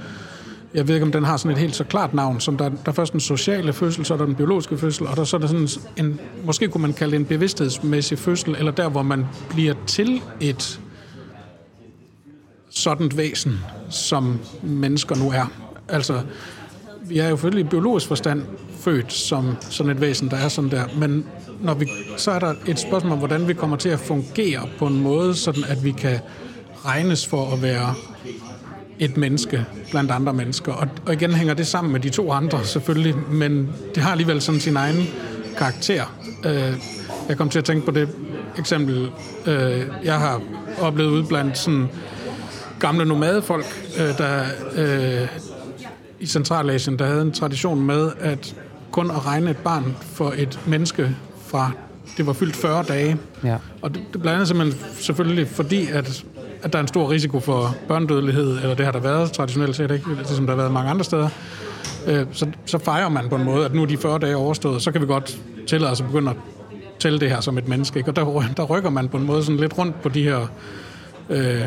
jeg 0.75 0.89
ved 0.89 0.95
ikke, 0.95 1.07
om 1.07 1.13
den 1.13 1.25
har 1.25 1.37
sådan 1.37 1.51
et 1.51 1.59
helt 1.59 1.77
så 1.77 1.85
klart 1.85 2.15
navn, 2.15 2.41
som 2.41 2.57
der, 2.57 2.69
der 2.69 2.77
er 2.87 2.93
først 2.93 3.13
den 3.13 3.21
sociale 3.21 3.73
fødsel, 3.73 4.05
så 4.05 4.15
er 4.15 4.19
der 4.19 4.25
den 4.25 4.35
biologiske 4.35 4.79
fødsel, 4.79 5.07
og 5.07 5.17
der 5.17 5.25
så 5.25 5.37
er 5.37 5.41
der 5.41 5.47
sådan 5.47 5.69
en, 5.97 6.21
måske 6.45 6.69
kunne 6.69 6.83
man 6.83 6.93
kalde 6.93 7.13
det 7.13 7.21
en 7.21 7.27
bevidsthedsmæssig 7.27 8.19
fødsel, 8.19 8.57
eller 8.59 8.73
der, 8.73 8.89
hvor 8.89 9.03
man 9.03 9.27
bliver 9.51 9.75
til 9.87 10.23
et 10.41 10.81
sådan 12.71 13.11
væsen, 13.17 13.61
som 13.91 14.39
mennesker 14.63 15.17
nu 15.17 15.31
er. 15.31 15.53
Altså, 15.89 16.21
vi 17.03 17.19
er 17.19 17.29
jo 17.29 17.37
selvfølgelig 17.37 17.65
i 17.65 17.69
biologisk 17.69 18.07
forstand 18.07 18.43
født 18.81 19.13
som 19.13 19.57
sådan 19.61 19.93
et 19.93 20.01
væsen, 20.01 20.31
der 20.31 20.37
er 20.37 20.49
sådan 20.49 20.71
der, 20.71 20.85
men 20.99 21.27
når 21.61 21.75
vi, 21.75 21.87
så 22.17 22.31
er 22.31 22.39
der 22.39 22.55
et 22.67 22.79
spørgsmål 22.79 23.13
om, 23.13 23.19
hvordan 23.19 23.49
vi 23.49 23.55
kommer 23.55 23.77
til 23.77 23.89
at 23.89 24.01
fungere 24.01 24.69
på 24.79 24.87
en 24.87 25.03
måde, 25.03 25.35
sådan 25.35 25.65
at 25.69 25.85
vi 25.85 25.91
kan 25.91 26.19
regnes 26.85 27.27
for 27.27 27.53
at 27.53 27.63
være 27.63 27.95
et 28.99 29.17
menneske 29.17 29.67
blandt 29.91 30.11
andre 30.11 30.33
mennesker. 30.33 30.73
Og, 30.73 30.89
og 31.07 31.13
igen 31.13 31.33
hænger 31.33 31.55
det 31.55 31.67
sammen 31.67 31.93
med 31.93 32.01
de 32.01 32.09
to 32.09 32.33
andre 32.33 32.65
selvfølgelig, 32.65 33.15
men 33.31 33.71
det 33.95 34.03
har 34.03 34.11
alligevel 34.11 34.41
sådan 34.41 34.61
sin 34.61 34.77
egen 34.77 35.07
karakter. 35.59 36.05
Øh, 36.47 36.73
jeg 37.29 37.37
kom 37.37 37.49
til 37.49 37.59
at 37.59 37.65
tænke 37.65 37.87
på 37.87 37.91
det 37.91 38.09
eksempel, 38.59 39.11
øh, 39.47 39.87
jeg 40.05 40.15
har 40.15 40.43
oplevet 40.81 41.11
ud 41.11 41.25
blandt 41.25 41.59
sådan 41.59 41.89
gamle 42.81 43.05
nomadefolk, 43.05 43.91
øh, 43.99 44.19
der 44.19 44.45
øh, 44.75 45.29
i 46.21 46.27
Centralasien, 46.27 46.99
der 46.99 47.07
havde 47.07 47.23
en 47.23 47.33
tradition 47.33 47.83
med, 47.83 48.11
at 48.21 48.57
kun 48.91 49.11
at 49.11 49.27
regne 49.27 49.51
et 49.51 49.57
barn 49.57 49.97
for 50.01 50.35
et 50.37 50.61
menneske 50.67 51.17
fra 51.47 51.71
det 52.17 52.27
var 52.27 52.33
fyldt 52.33 52.57
40 52.57 52.83
dage. 52.83 53.17
Ja. 53.45 53.57
Og 53.83 53.95
det, 53.95 54.03
det 54.13 54.21
blandt 54.23 54.35
andet 54.35 54.49
simpelthen 54.49 54.85
selvfølgelig 55.01 55.49
fordi, 55.49 55.87
at 55.87 56.25
at 56.63 56.73
der 56.73 56.79
er 56.79 56.83
en 56.83 56.89
stor 56.89 57.11
risiko 57.11 57.41
for 57.41 57.77
børnedødelighed, 57.89 58.57
eller 58.57 58.75
det 58.75 58.85
har 58.85 58.93
der 58.93 59.01
været 59.01 59.33
traditionelt 59.33 59.77
set, 59.77 59.91
ikke? 59.91 60.05
Det, 60.19 60.27
som 60.27 60.47
der 60.47 60.53
har 60.53 60.57
været 60.57 60.73
mange 60.73 60.91
andre 60.91 61.05
steder. 61.05 61.29
Øh, 62.07 62.27
så, 62.33 62.47
så 62.67 62.79
fejrer 62.79 63.09
man 63.09 63.29
på 63.29 63.37
en 63.37 63.45
måde, 63.45 63.65
at 63.65 63.75
nu 63.75 63.83
er 63.83 63.87
de 63.87 63.97
40 63.99 64.19
dage 64.19 64.37
overstået, 64.37 64.83
så 64.83 64.93
kan 64.93 65.01
vi 65.01 65.07
godt 65.07 65.39
tillade 65.67 65.93
os 65.93 66.01
at 66.01 66.07
begynde 66.07 66.31
at 66.31 66.37
tælle 66.99 67.21
det 67.21 67.31
her 67.31 67.41
som 67.41 67.59
et 67.59 67.69
menneske. 67.69 67.99
Ikke? 67.99 68.11
Og 68.11 68.17
der, 68.17 68.43
der 68.57 68.65
rykker 68.65 68.91
man 68.91 69.09
på 69.09 69.17
en 69.17 69.27
måde 69.27 69.45
sådan 69.45 69.61
lidt 69.61 69.79
rundt 69.79 70.03
på 70.03 70.09
de 70.09 70.23
her... 70.23 70.47
Øh, 71.31 71.63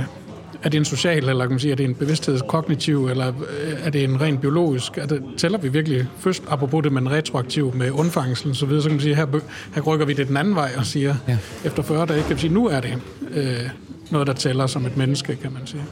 er 0.63 0.69
det 0.69 0.77
en 0.77 0.85
social, 0.85 1.29
eller 1.29 1.43
kan 1.43 1.51
man 1.51 1.59
sige, 1.59 1.71
er 1.71 1.75
det 1.75 1.83
en 1.83 1.95
bevidsthedskognitiv, 1.95 3.07
eller 3.07 3.27
øh, 3.27 3.73
er 3.83 3.89
det 3.89 4.03
en 4.03 4.21
ren 4.21 4.37
biologisk? 4.37 4.97
Er 4.97 5.05
det, 5.05 5.23
tæller 5.37 5.57
vi 5.57 5.69
virkelig 5.69 6.07
først, 6.17 6.43
apropos 6.47 6.83
det, 6.83 6.91
men 6.91 7.11
retroaktiv 7.11 7.75
med 7.75 7.91
undfangelsen, 7.91 8.55
så 8.55 8.65
videre, 8.65 8.81
så 8.81 8.89
kan 8.89 8.95
man 8.95 9.01
sige, 9.01 9.15
her, 9.15 9.27
her 9.75 9.81
rykker 9.81 10.05
vi 10.05 10.13
det 10.13 10.27
den 10.27 10.37
anden 10.37 10.55
vej 10.55 10.71
og 10.77 10.85
siger, 10.85 11.15
ja. 11.27 11.37
efter 11.65 11.83
40 11.83 12.05
dage, 12.05 12.23
kan 12.23 12.35
vi 12.35 12.41
sige, 12.41 12.53
nu 12.53 12.67
er 12.67 12.79
det 12.79 12.97
øh, 13.31 13.69
noget, 14.11 14.27
der 14.27 14.33
tæller 14.33 14.67
som 14.67 14.85
et 14.85 14.97
menneske, 14.97 15.35
kan 15.35 15.53
man 15.53 15.67
sige. 15.67 15.83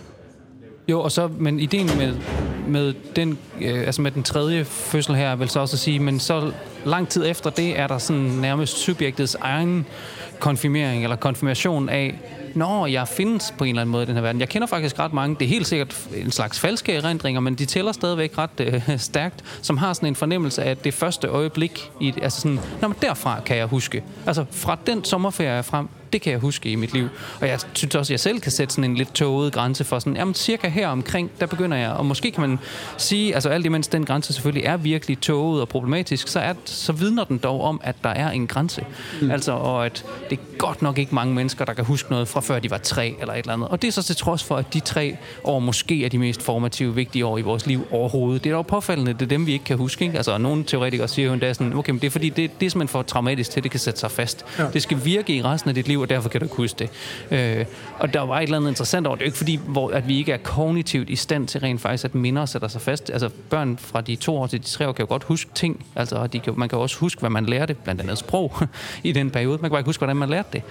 Jo, 0.89 1.01
og 1.01 1.11
så, 1.11 1.29
men 1.39 1.59
ideen 1.59 1.89
med, 1.97 2.13
med, 2.67 2.93
den, 3.15 3.37
øh, 3.61 3.79
altså 3.79 4.01
med 4.01 4.11
den 4.11 4.23
tredje 4.23 4.65
fødsel 4.65 5.15
her, 5.15 5.35
vil 5.35 5.49
så 5.49 5.59
også 5.59 5.77
sige, 5.77 5.99
men 5.99 6.19
så 6.19 6.51
lang 6.85 7.09
tid 7.09 7.25
efter 7.25 7.49
det, 7.49 7.79
er 7.79 7.87
der 7.87 7.97
sådan 7.97 8.21
nærmest 8.21 8.77
subjektets 8.77 9.37
egen 9.41 9.85
konfirmering, 10.39 11.03
eller 11.03 11.15
konfirmation 11.15 11.89
af, 11.89 12.19
når 12.55 12.87
jeg 12.87 13.07
findes 13.07 13.53
på 13.57 13.63
en 13.63 13.69
eller 13.69 13.81
anden 13.81 13.91
måde 13.91 14.03
i 14.03 14.05
den 14.05 14.15
her 14.15 14.21
verden. 14.21 14.39
Jeg 14.39 14.49
kender 14.49 14.67
faktisk 14.67 14.99
ret 14.99 15.13
mange, 15.13 15.35
det 15.39 15.45
er 15.45 15.49
helt 15.49 15.67
sikkert 15.67 16.07
en 16.15 16.31
slags 16.31 16.59
falske 16.59 16.93
erindringer, 16.93 17.41
men 17.41 17.55
de 17.55 17.65
tæller 17.65 17.91
stadigvæk 17.91 18.37
ret 18.37 18.59
øh, 18.59 18.99
stærkt, 19.09 19.43
som 19.61 19.77
har 19.77 19.93
sådan 19.93 20.07
en 20.07 20.15
fornemmelse 20.15 20.63
af 20.63 20.77
det 20.77 20.93
første 20.93 21.27
øjeblik, 21.27 21.91
i, 21.99 22.13
altså 22.21 22.41
sådan, 22.41 22.59
Nå, 22.81 22.87
men 22.87 22.97
derfra 23.01 23.39
kan 23.45 23.57
jeg 23.57 23.65
huske. 23.65 24.03
Altså 24.25 24.45
fra 24.51 24.77
den 24.87 25.03
sommerferie 25.03 25.63
frem, 25.63 25.87
det 26.13 26.21
kan 26.21 26.31
jeg 26.31 26.39
huske 26.39 26.69
i 26.69 26.75
mit 26.75 26.93
liv. 26.93 27.07
Og 27.41 27.47
jeg 27.47 27.59
synes 27.73 27.95
også, 27.95 28.09
at 28.09 28.11
jeg 28.11 28.19
selv 28.19 28.39
kan 28.39 28.51
sætte 28.51 28.73
sådan 28.73 28.91
en 28.91 28.95
lidt 28.95 29.13
tåget 29.13 29.53
grænse 29.53 29.83
for 29.83 29.99
sådan, 29.99 30.15
jamen 30.15 30.33
cirka 30.33 30.67
her 30.67 30.87
omkring, 30.87 31.31
der 31.39 31.45
begynder 31.45 31.77
jeg. 31.77 31.91
Og 31.91 32.05
måske 32.05 32.31
kan 32.31 32.41
man 32.41 32.59
sige, 32.97 33.33
altså 33.35 33.49
alt 33.49 33.65
imens 33.65 33.87
den 33.87 34.05
grænse 34.05 34.33
selvfølgelig 34.33 34.65
er 34.65 34.77
virkelig 34.77 35.19
tåget 35.19 35.61
og 35.61 35.69
problematisk, 35.69 36.27
så, 36.27 36.39
er, 36.39 36.53
så 36.65 36.91
vidner 36.91 37.23
den 37.23 37.37
dog 37.37 37.61
om, 37.61 37.81
at 37.83 37.95
der 38.03 38.09
er 38.09 38.31
en 38.31 38.47
grænse. 38.47 38.85
Mm. 39.21 39.31
Altså, 39.31 39.51
og 39.51 39.85
at 39.85 40.05
det 40.29 40.39
er 40.39 40.57
godt 40.57 40.81
nok 40.81 40.97
ikke 40.97 41.15
mange 41.15 41.33
mennesker, 41.33 41.65
der 41.65 41.73
kan 41.73 41.85
huske 41.85 42.11
noget 42.11 42.27
fra 42.27 42.41
før 42.41 42.59
de 42.59 42.71
var 42.71 42.77
tre 42.77 43.15
eller 43.19 43.33
et 43.33 43.39
eller 43.39 43.53
andet. 43.53 43.67
Og 43.67 43.81
det 43.81 43.87
er 43.87 43.91
så 43.91 44.03
til 44.03 44.15
trods 44.15 44.43
for, 44.43 44.55
at 44.55 44.73
de 44.73 44.79
tre 44.79 45.17
år 45.43 45.59
måske 45.59 46.05
er 46.05 46.09
de 46.09 46.17
mest 46.17 46.41
formative, 46.41 46.95
vigtige 46.95 47.25
år 47.25 47.37
i 47.37 47.41
vores 47.41 47.65
liv 47.65 47.87
overhovedet. 47.91 48.43
Det 48.43 48.49
er 48.49 48.53
dog 48.53 48.67
påfaldende, 48.67 49.13
det 49.13 49.21
er 49.21 49.25
dem, 49.25 49.45
vi 49.45 49.53
ikke 49.53 49.65
kan 49.65 49.77
huske. 49.77 50.05
Ikke? 50.05 50.17
Altså, 50.17 50.37
nogle 50.37 50.63
teoretikere 50.63 51.07
siger 51.07 51.25
jo 51.25 51.33
endda 51.33 51.53
sådan, 51.53 51.73
okay, 51.73 51.91
men 51.91 52.01
det 52.01 52.07
er 52.07 52.11
fordi, 52.11 52.29
det, 52.29 52.59
det 52.59 52.65
er 52.65 52.69
simpelthen 52.69 52.87
for 52.87 53.01
traumatisk 53.01 53.51
til, 53.51 53.59
at 53.59 53.63
det 53.63 53.71
kan 53.71 53.79
sætte 53.79 53.99
sig 53.99 54.11
fast. 54.11 54.45
Ja. 54.59 54.65
Det 54.73 54.81
skal 54.81 55.05
virke 55.05 55.35
i 55.35 55.43
resten 55.43 55.69
af 55.69 55.75
dit 55.75 55.87
liv, 55.87 55.98
liv, 55.99 56.01
og 56.01 56.09
derfor 56.09 56.29
kan 56.29 56.39
du 56.39 56.45
ikke 56.45 56.55
huske 56.55 56.79
det. 56.79 56.89
Øh, 57.31 57.65
og 57.99 58.13
der 58.13 58.21
var 58.21 58.37
et 58.37 58.43
eller 58.43 58.57
andet 58.57 58.69
interessant 58.69 59.07
over 59.07 59.15
det. 59.15 59.19
Det 59.19 59.25
er 59.25 59.27
ikke 59.27 59.37
fordi, 59.37 59.59
hvor, 59.67 59.91
at 59.91 60.07
vi 60.07 60.17
ikke 60.17 60.31
er 60.31 60.37
kognitivt 60.37 61.09
i 61.09 61.15
stand 61.15 61.47
til 61.47 61.59
rent 61.59 61.81
faktisk, 61.81 62.05
at 62.05 62.15
minder 62.15 62.45
sætter 62.45 62.67
sig 62.67 62.81
fast. 62.81 63.09
Altså 63.09 63.29
børn 63.49 63.77
fra 63.77 64.01
de 64.01 64.15
to 64.15 64.37
år 64.37 64.47
til 64.47 64.59
de 64.59 64.65
tre 64.65 64.87
år 64.87 64.91
kan 64.91 65.03
jo 65.03 65.09
godt 65.09 65.23
huske 65.23 65.51
ting. 65.55 65.85
Altså 65.95 66.27
de 66.27 66.39
kan, 66.39 66.53
man 66.57 66.69
kan 66.69 66.77
også 66.79 66.97
huske, 66.99 67.19
hvad 67.19 67.29
man 67.29 67.45
lærte, 67.45 67.73
blandt 67.73 68.01
andet 68.01 68.17
sprog, 68.17 68.53
i 69.03 69.11
den 69.11 69.29
periode. 69.29 69.51
Man 69.51 69.61
kan 69.61 69.69
bare 69.69 69.79
ikke 69.79 69.89
huske, 69.89 69.99
hvordan 69.99 70.17
man 70.17 70.29
lærte 70.29 70.49
det. 70.53 70.61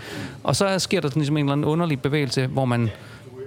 Og 0.45 0.57
så 0.57 0.79
sker 0.79 1.01
der 1.01 1.09
sådan 1.09 1.21
ligesom 1.21 1.37
en 1.37 1.45
eller 1.45 1.53
anden 1.53 1.65
underlig 1.65 2.01
bevægelse, 2.01 2.47
hvor 2.47 2.65
man 2.65 2.91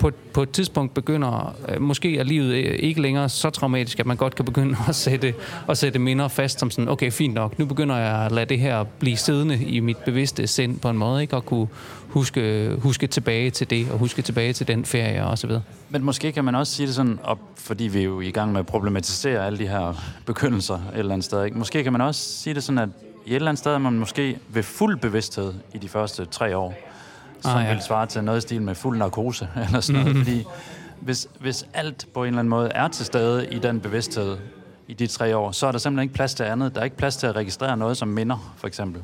på, 0.01 0.11
på 0.33 0.43
et 0.43 0.51
tidspunkt 0.51 0.93
begynder, 0.93 1.55
øh, 1.69 1.81
måske 1.81 2.17
er 2.17 2.23
livet 2.23 2.53
øh, 2.53 2.79
ikke 2.79 3.01
længere 3.01 3.29
så 3.29 3.49
traumatisk, 3.49 3.99
at 3.99 4.05
man 4.05 4.17
godt 4.17 4.35
kan 4.35 4.45
begynde 4.45 4.77
at 4.89 4.95
sætte, 4.95 5.33
at 5.69 5.77
sætte 5.77 5.99
minder 5.99 6.27
fast 6.27 6.59
som 6.59 6.71
sådan, 6.71 6.89
okay, 6.89 7.11
fint 7.11 7.33
nok, 7.33 7.59
nu 7.59 7.65
begynder 7.65 7.97
jeg 7.97 8.25
at 8.25 8.31
lade 8.31 8.45
det 8.45 8.59
her 8.59 8.83
blive 8.83 9.17
siddende 9.17 9.63
i 9.65 9.79
mit 9.79 9.97
bevidste 9.97 10.47
sind 10.47 10.79
på 10.79 10.89
en 10.89 10.97
måde, 10.97 11.21
ikke? 11.21 11.35
Og 11.35 11.45
kunne 11.45 11.67
huske, 12.07 12.71
huske 12.79 13.07
tilbage 13.07 13.49
til 13.49 13.69
det, 13.69 13.91
og 13.91 13.97
huske 13.97 14.21
tilbage 14.21 14.53
til 14.53 14.67
den 14.67 14.85
ferie 14.85 15.25
og 15.25 15.37
så 15.37 15.47
videre. 15.47 15.63
Men 15.89 16.03
måske 16.03 16.31
kan 16.31 16.45
man 16.45 16.55
også 16.55 16.73
sige 16.73 16.87
det 16.87 16.95
sådan, 16.95 17.19
og 17.23 17.39
fordi 17.55 17.83
vi 17.83 17.99
er 17.99 18.03
jo 18.03 18.21
i 18.21 18.31
gang 18.31 18.51
med 18.51 18.59
at 18.59 18.65
problematisere 18.65 19.45
alle 19.45 19.59
de 19.59 19.67
her 19.67 19.93
begyndelser 20.25 20.75
et 20.75 20.99
eller 20.99 21.13
andet 21.13 21.25
sted, 21.25 21.45
ikke? 21.45 21.57
Måske 21.57 21.83
kan 21.83 21.91
man 21.91 22.01
også 22.01 22.21
sige 22.21 22.53
det 22.53 22.63
sådan, 22.63 22.79
at 22.79 22.89
i 23.25 23.29
et 23.29 23.35
eller 23.35 23.49
andet 23.49 23.59
sted 23.59 23.71
er 23.71 23.77
man 23.77 23.99
måske 23.99 24.37
ved 24.49 24.63
fuld 24.63 24.97
bevidsthed 24.97 25.53
i 25.73 25.77
de 25.77 25.89
første 25.89 26.25
tre 26.25 26.57
år 26.57 26.90
som 27.41 27.58
ah, 27.58 27.65
ja. 27.65 27.73
vil 27.73 27.82
svare 27.82 28.06
til 28.06 28.23
noget 28.23 28.38
i 28.38 28.41
stil 28.41 28.62
med 28.62 28.75
fuld 28.75 28.97
narkose, 28.97 29.47
eller 29.67 29.80
sådan 29.80 30.01
noget. 30.01 30.15
Mm-hmm. 30.15 30.25
Fordi 30.25 30.45
hvis, 30.99 31.27
hvis 31.39 31.65
alt 31.73 32.06
på 32.13 32.23
en 32.23 32.27
eller 32.27 32.39
anden 32.39 32.49
måde 32.49 32.69
er 32.69 32.88
til 32.88 33.06
stede 33.06 33.47
i 33.47 33.60
den 33.60 33.80
bevidsthed 33.80 34.38
i 34.88 34.93
de 34.93 35.08
tre 35.08 35.38
år, 35.38 35.51
så 35.51 35.67
er 35.67 35.71
der 35.71 35.80
simpelthen 35.80 36.04
ikke 36.04 36.13
plads 36.13 36.34
til 36.34 36.43
andet. 36.43 36.75
Der 36.75 36.82
er 36.82 36.86
ikke 36.86 36.97
plads 36.97 37.17
til 37.17 37.27
at 37.27 37.36
registrere 37.36 37.77
noget 37.77 37.97
som 37.97 38.08
minder, 38.08 38.54
for 38.58 38.67
eksempel. 38.67 39.01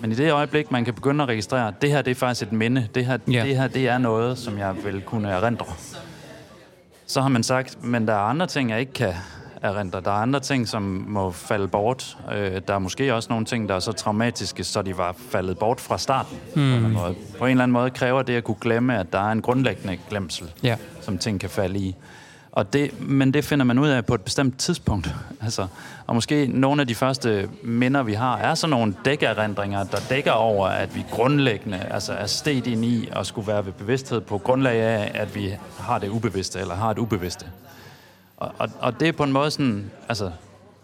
Men 0.00 0.12
i 0.12 0.14
det 0.14 0.32
øjeblik, 0.32 0.70
man 0.70 0.84
kan 0.84 0.94
begynde 0.94 1.22
at 1.22 1.28
registrere, 1.28 1.68
at 1.68 1.82
det 1.82 1.90
her 1.90 2.02
det 2.02 2.10
er 2.10 2.14
faktisk 2.14 2.42
et 2.42 2.52
minde, 2.52 2.88
det 2.94 3.06
her, 3.06 3.18
yeah. 3.28 3.46
det 3.46 3.56
her 3.56 3.68
det 3.68 3.88
er 3.88 3.98
noget, 3.98 4.38
som 4.38 4.58
jeg 4.58 4.74
vil 4.84 5.00
kunne 5.00 5.28
erindre. 5.28 5.66
Så 7.06 7.20
har 7.20 7.28
man 7.28 7.42
sagt, 7.42 7.84
men 7.84 8.06
der 8.06 8.12
er 8.12 8.18
andre 8.18 8.46
ting, 8.46 8.70
jeg 8.70 8.80
ikke 8.80 8.92
kan 8.92 9.14
erindre. 9.62 10.00
Der 10.00 10.10
er 10.10 10.14
andre 10.14 10.40
ting, 10.40 10.68
som 10.68 11.04
må 11.08 11.30
falde 11.30 11.68
bort. 11.68 12.16
Øh, 12.34 12.60
der 12.68 12.74
er 12.74 12.78
måske 12.78 13.14
også 13.14 13.28
nogle 13.30 13.44
ting, 13.44 13.68
der 13.68 13.74
er 13.74 13.80
så 13.80 13.92
traumatiske, 13.92 14.64
så 14.64 14.82
de 14.82 14.98
var 14.98 15.14
faldet 15.30 15.58
bort 15.58 15.80
fra 15.80 15.98
starten. 15.98 16.38
Mm. 16.48 16.52
På, 16.54 16.60
en 16.60 16.78
hmm. 16.78 16.92
måde. 16.92 17.14
på 17.38 17.44
en 17.44 17.50
eller 17.50 17.62
anden 17.62 17.72
måde 17.72 17.90
kræver 17.90 18.22
det 18.22 18.36
at 18.36 18.44
kunne 18.44 18.56
glemme, 18.60 18.98
at 18.98 19.12
der 19.12 19.18
er 19.18 19.32
en 19.32 19.42
grundlæggende 19.42 19.98
glemsel, 20.10 20.52
ja. 20.62 20.76
som 21.00 21.18
ting 21.18 21.40
kan 21.40 21.50
falde 21.50 21.78
i. 21.78 21.96
Og 22.52 22.72
det, 22.72 23.00
men 23.00 23.34
det 23.34 23.44
finder 23.44 23.64
man 23.64 23.78
ud 23.78 23.88
af 23.88 24.06
på 24.06 24.14
et 24.14 24.20
bestemt 24.20 24.58
tidspunkt. 24.58 25.14
Altså, 25.44 25.66
og 26.06 26.14
måske 26.14 26.46
nogle 26.46 26.80
af 26.80 26.86
de 26.86 26.94
første 26.94 27.48
minder, 27.62 28.02
vi 28.02 28.12
har, 28.12 28.38
er 28.38 28.54
sådan 28.54 28.70
nogle 28.70 28.94
dækkerindringer, 29.04 29.84
der 29.84 29.98
dækker 30.08 30.32
over, 30.32 30.66
at 30.66 30.96
vi 30.96 31.04
grundlæggende 31.10 31.78
altså 31.90 32.12
er 32.12 32.26
stedt 32.26 32.66
ind 32.66 32.84
i 32.84 33.08
og 33.12 33.26
skulle 33.26 33.46
være 33.46 33.66
ved 33.66 33.72
bevidsthed 33.72 34.20
på 34.20 34.38
grundlag 34.38 34.80
af, 34.80 35.10
at 35.14 35.34
vi 35.34 35.54
har 35.78 35.98
det 35.98 36.08
ubevidste, 36.08 36.58
eller 36.58 36.74
har 36.74 36.90
et 36.90 36.98
ubevidste. 36.98 37.46
Og, 38.42 38.50
og, 38.58 38.68
og 38.80 39.00
det 39.00 39.08
er 39.08 39.12
på 39.12 39.22
en 39.22 39.32
måde 39.32 39.50
sådan, 39.50 39.90
altså, 40.08 40.30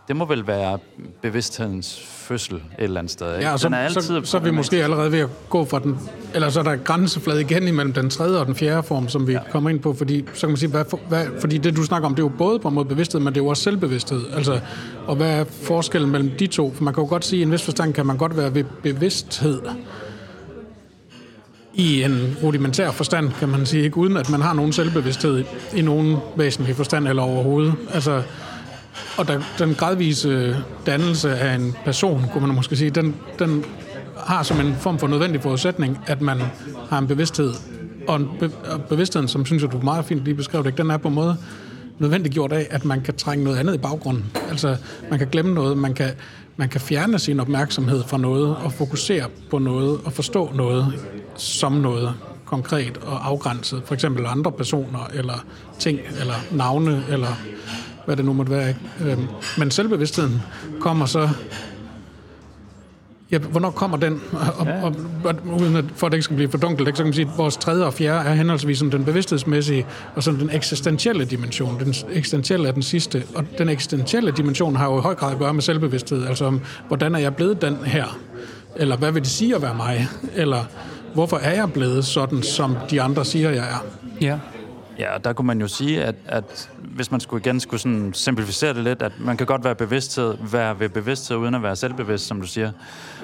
det 0.09 0.17
må 0.17 0.25
vel 0.25 0.47
være 0.47 0.79
bevidsthedens 1.23 2.01
fødsel 2.07 2.57
et 2.57 2.63
eller 2.79 3.01
andet 3.01 3.11
sted. 3.11 3.35
Ikke? 3.35 3.47
Ja, 3.47 3.53
og 3.53 3.61
så, 3.61 3.69
er 3.69 3.89
så, 3.89 4.21
så 4.25 4.37
er 4.37 4.41
vi 4.41 4.51
måske 4.51 4.83
allerede 4.83 5.13
ved 5.13 5.19
at 5.19 5.29
gå 5.49 5.65
fra 5.65 5.79
den, 5.79 5.99
eller 6.35 6.49
så 6.49 6.61
er 6.61 6.65
der 6.65 6.77
grænseflade 6.77 7.41
igen 7.41 7.69
imellem 7.69 7.93
den 7.93 8.11
tredje 8.11 8.41
og 8.41 8.47
den 8.47 8.55
fjerde 8.55 8.83
form, 8.83 9.09
som 9.09 9.27
vi 9.27 9.33
ja. 9.33 9.41
kommer 9.51 9.71
ind 9.71 9.81
på, 9.81 9.95
fordi, 9.95 10.25
så 10.35 10.41
kan 10.41 10.49
man 10.49 10.57
sige, 10.57 10.71
hvad, 10.71 10.85
hvad, 11.09 11.27
fordi 11.41 11.59
det 11.59 11.77
du 11.77 11.85
snakker 11.85 12.09
om, 12.09 12.15
det 12.15 12.23
er 12.23 12.27
jo 12.27 12.33
både 12.39 12.59
på 12.59 12.69
en 12.69 12.75
måde 12.75 12.85
bevidsthed, 12.85 13.21
men 13.21 13.35
det 13.35 13.41
er 13.41 13.45
jo 13.45 13.49
også 13.49 13.63
selvbevidsthed. 13.63 14.21
Altså, 14.35 14.61
og 15.07 15.17
hvad 15.17 15.41
er 15.41 15.45
forskellen 15.45 16.11
mellem 16.11 16.31
de 16.39 16.47
to? 16.47 16.73
For 16.75 16.85
man 16.85 16.95
kan 16.95 17.03
jo 17.03 17.09
godt 17.09 17.25
sige, 17.25 17.41
at 17.41 17.41
i 17.41 17.43
en 17.43 17.53
vis 17.53 17.63
forstand 17.63 17.93
kan 17.93 18.07
man 18.07 18.17
godt 18.17 18.37
være 18.37 18.55
ved 18.55 18.65
bevidsthed, 18.83 19.61
i 21.75 22.03
en 22.03 22.37
rudimentær 22.43 22.91
forstand, 22.91 23.33
kan 23.39 23.49
man 23.49 23.67
sige, 23.67 23.85
ikke 23.85 23.97
uden 23.97 24.17
at 24.17 24.31
man 24.31 24.43
har 24.43 24.55
nogen 24.55 24.73
selvbevidsthed 24.73 25.45
i 25.77 25.83
nogen 25.83 26.17
væsentlig 26.37 26.77
forstand 26.77 27.09
eller 27.09 27.23
overhovedet. 27.23 27.75
Altså, 27.93 28.23
og 29.17 29.29
der, 29.29 29.41
den 29.59 29.75
gradvise 29.75 30.57
dannelse 30.87 31.37
af 31.37 31.55
en 31.55 31.75
person, 31.85 32.25
kunne 32.33 32.47
man 32.47 32.57
måske 32.57 32.77
sige, 32.77 32.91
den, 32.91 33.17
den 33.39 33.65
har 34.17 34.43
som 34.43 34.61
en 34.61 34.75
form 34.81 34.99
for 34.99 35.07
nødvendig 35.07 35.43
forudsætning, 35.43 35.99
at 36.07 36.21
man 36.21 36.43
har 36.91 36.99
en 36.99 37.07
bevidsthed. 37.07 37.53
Og, 38.09 38.17
en 38.17 38.29
be, 38.41 38.51
og 38.71 38.83
bevidstheden, 38.83 39.29
som 39.29 39.47
synes 39.47 39.63
jeg, 39.63 39.73
du 39.73 39.81
meget 39.83 40.05
fint 40.05 40.25
lige 40.25 40.35
beskrev 40.35 40.65
det, 40.65 40.79
den 40.79 40.91
er 40.91 40.97
på 40.97 41.09
en 41.09 41.15
måde 41.15 41.37
nødvendiggjort 41.99 42.53
af, 42.53 42.67
at 42.71 42.85
man 42.85 43.01
kan 43.01 43.17
trænge 43.17 43.45
noget 43.45 43.59
andet 43.59 43.75
i 43.75 43.79
baggrunden. 43.79 44.25
Altså, 44.51 44.77
man 45.11 45.19
kan 45.19 45.29
glemme 45.29 45.55
noget, 45.55 45.79
man 45.79 45.95
kan, 45.95 46.11
man 46.57 46.69
kan 46.69 46.81
fjerne 46.81 47.19
sin 47.19 47.41
opmærksomhed 47.41 48.03
fra 48.07 48.19
noget 48.19 48.57
og 48.57 48.73
fokusere 48.73 49.25
på 49.51 49.59
noget 49.59 50.01
og 50.05 50.13
forstå 50.13 50.53
noget 50.55 50.93
som 51.37 51.73
noget 51.73 52.15
konkret 52.45 52.97
og 52.97 53.27
afgrænset. 53.27 53.83
For 53.85 53.95
eksempel 53.95 54.27
andre 54.27 54.53
personer, 54.53 55.11
eller 55.15 55.45
ting, 55.79 55.99
eller 56.21 56.35
navne, 56.53 57.05
eller 57.09 57.39
hvad 58.07 58.17
det 58.17 58.25
nu 58.25 58.33
måtte 58.33 58.53
være. 58.53 58.69
Ikke? 58.69 58.81
Øhm, 59.01 59.27
men 59.59 59.71
selvbevidstheden 59.71 60.43
kommer 60.81 61.07
så 61.07 61.29
Ja, 63.31 63.39
hvornår 63.39 63.71
kommer 63.71 63.97
den? 63.97 64.23
Og, 64.59 64.67
ja. 64.67 64.83
og, 64.83 64.95
og, 65.25 65.35
uden 65.61 65.77
at, 65.77 65.85
for 65.95 66.07
at 66.07 66.13
det 66.13 66.17
ikke 66.17 66.25
skal 66.25 66.37
blive 66.37 66.51
for 66.51 66.59
dunkelt, 66.59 66.89
så 66.89 66.95
kan 66.95 67.05
man 67.05 67.15
sige, 67.15 67.29
at 67.33 67.39
vores 67.39 67.57
tredje 67.57 67.85
og 67.85 67.95
fjerde 67.95 68.29
er 68.29 68.35
henholdsvis 68.35 68.79
den 68.79 69.05
bevidsthedsmæssige 69.05 69.87
og 70.15 70.23
sådan 70.23 70.41
den 70.41 70.51
eksistentielle 70.51 71.25
dimension. 71.25 71.81
Den 71.81 71.95
eksistentielle 72.13 72.69
er 72.69 72.73
den 72.73 72.83
sidste, 72.83 73.23
og 73.35 73.45
den 73.59 73.69
eksistentielle 73.69 74.33
dimension 74.33 74.77
har 74.77 74.91
jo 74.91 74.99
i 74.99 75.01
høj 75.01 75.15
grad 75.15 75.33
at 75.33 75.39
gøre 75.39 75.55
med 75.55 75.63
selvbevidsthed. 75.63 76.27
Altså, 76.27 76.45
om, 76.45 76.61
hvordan 76.89 77.15
er 77.15 77.19
jeg 77.19 77.37
blevet 77.37 77.63
den 77.63 77.77
her? 77.77 78.19
Eller 78.77 78.97
hvad 78.97 79.13
vil 79.13 79.23
det 79.23 79.31
sige 79.31 79.55
at 79.55 79.63
være 79.63 79.75
mig? 79.75 80.09
Eller 80.35 80.65
hvorfor 81.15 81.37
er 81.37 81.55
jeg 81.55 81.73
blevet 81.73 82.05
sådan, 82.05 82.43
som 82.43 82.77
de 82.91 83.03
andre 83.03 83.25
siger, 83.25 83.51
jeg 83.51 83.65
er? 83.65 83.85
Ja. 84.21 84.39
Ja, 84.99 85.09
der 85.25 85.33
kunne 85.33 85.47
man 85.47 85.61
jo 85.61 85.69
sige, 85.69 86.05
at, 86.05 86.15
at 86.27 86.71
hvis 86.99 87.11
man 87.11 87.21
skulle 87.21 87.41
igen 87.41 87.61
skulle 87.61 87.81
sådan 87.81 88.15
simplificere 88.15 88.75
det 88.75 88.85
lidt, 88.85 89.03
at 89.03 89.13
man 89.21 89.37
kan 89.37 89.47
godt 89.47 89.65
være 89.65 89.75
bevidsthed, 89.75 90.37
være 90.41 90.81
ved 90.81 90.89
bevidsthed 90.89 91.37
uden 91.37 91.55
at 91.55 91.63
være 91.63 91.77
selvbevidst, 91.77 92.27
som 92.27 92.41
du 92.41 92.47
siger. 92.47 92.73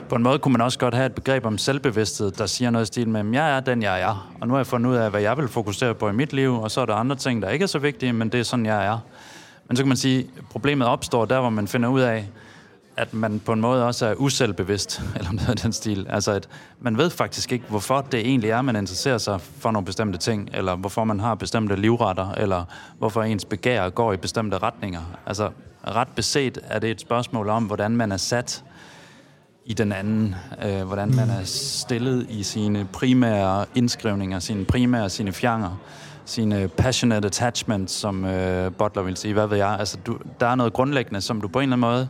På 0.09 0.15
en 0.15 0.23
måde 0.23 0.39
kunne 0.39 0.53
man 0.53 0.61
også 0.61 0.79
godt 0.79 0.95
have 0.95 1.07
et 1.07 1.13
begreb 1.13 1.47
om 1.47 1.59
selvbevidsthed, 1.59 2.31
der 2.31 2.47
siger 2.47 2.71
noget 2.71 2.85
i 2.85 2.87
stil 2.87 3.09
med, 3.09 3.25
jeg 3.33 3.57
er 3.57 3.61
den, 3.61 3.83
jeg 3.83 4.01
er, 4.01 4.33
og 4.41 4.47
nu 4.49 4.55
har 4.55 4.59
jeg 4.59 4.67
fundet 4.67 4.91
ud 4.91 4.97
af, 4.97 5.11
hvad 5.11 5.21
jeg 5.21 5.37
vil 5.37 5.49
fokusere 5.49 5.95
på 5.95 6.09
i 6.09 6.13
mit 6.13 6.33
liv, 6.33 6.61
og 6.61 6.71
så 6.71 6.81
er 6.81 6.87
der 6.87 6.95
andre 6.95 7.17
ting, 7.17 7.43
der 7.43 7.51
ikke 7.51 7.63
er 7.63 7.67
så 7.67 7.79
vigtige, 7.79 8.13
men 8.13 8.29
det 8.29 8.41
er 8.41 8.45
sådan, 8.45 8.67
jeg 8.67 8.87
er. 8.87 8.99
Men 9.69 9.77
så 9.77 9.83
kan 9.83 9.89
man 9.89 9.97
sige, 9.97 10.19
at 10.19 10.45
problemet 10.51 10.89
opstår 10.89 11.25
der, 11.25 11.41
hvor 11.41 11.51
man 11.51 11.69
finder 11.69 11.89
ud 11.89 12.01
af, 12.01 12.29
at 12.97 13.15
man 13.15 13.41
på 13.41 13.53
en 13.53 13.61
måde 13.61 13.87
også 13.87 14.07
er 14.07 14.15
uselvbevidst, 14.15 15.03
eller 15.17 15.33
noget 15.33 15.49
af 15.49 15.57
den 15.57 15.73
stil. 15.73 16.07
Altså, 16.11 16.33
at 16.33 16.49
man 16.81 16.99
ved 16.99 17.11
faktisk 17.11 17.53
ikke, 17.53 17.65
hvorfor 17.69 18.01
det 18.01 18.21
egentlig 18.21 18.51
er, 18.51 18.63
man 18.63 18.77
interesserer 18.77 19.19
sig 19.19 19.41
for 19.41 19.71
nogle 19.71 19.87
bestemte 19.87 20.19
ting, 20.19 20.51
eller 20.53 20.77
hvorfor 20.77 21.05
man 21.05 21.21
har 21.21 21.35
bestemte 21.35 21.77
livretter, 21.77 22.33
eller 22.33 22.65
hvorfor 22.99 23.23
ens 23.23 23.45
begær 23.45 23.89
går 23.89 24.13
i 24.13 24.17
bestemte 24.17 24.59
retninger. 24.59 25.01
Altså, 25.27 25.51
ret 25.87 26.09
beset 26.09 26.59
er 26.65 26.79
det 26.79 26.91
et 26.91 27.01
spørgsmål 27.01 27.49
om, 27.49 27.65
hvordan 27.65 27.97
man 27.97 28.13
er 28.13 28.17
sat 28.17 28.65
i 29.67 29.75
den 29.75 29.93
anden, 29.93 30.35
øh, 30.65 30.83
hvordan 30.83 31.15
man 31.17 31.31
er 31.31 31.45
stillet 31.45 32.27
i 32.31 32.43
sine 32.43 32.89
primære 32.93 33.65
indskrivninger, 33.75 34.39
sine 34.39 34.65
primære, 34.65 35.11
sine 35.11 35.33
fjanger, 35.33 35.81
sine 36.25 36.69
passionate 36.69 37.27
attachments, 37.27 37.93
som 37.93 38.25
øh, 38.25 38.73
Butler 38.73 39.03
vil 39.03 39.17
sige, 39.17 39.35
hvad 39.35 39.47
ved 39.47 39.57
jeg. 39.57 39.77
Altså, 39.79 39.99
du, 40.07 40.19
der 40.41 40.47
er 40.47 40.55
noget 40.55 40.73
grundlæggende, 40.73 41.21
som 41.21 41.41
du 41.41 41.49
på 41.49 41.59
en 41.59 41.63
eller 41.63 41.77
anden 41.77 41.91
måde 41.91 42.09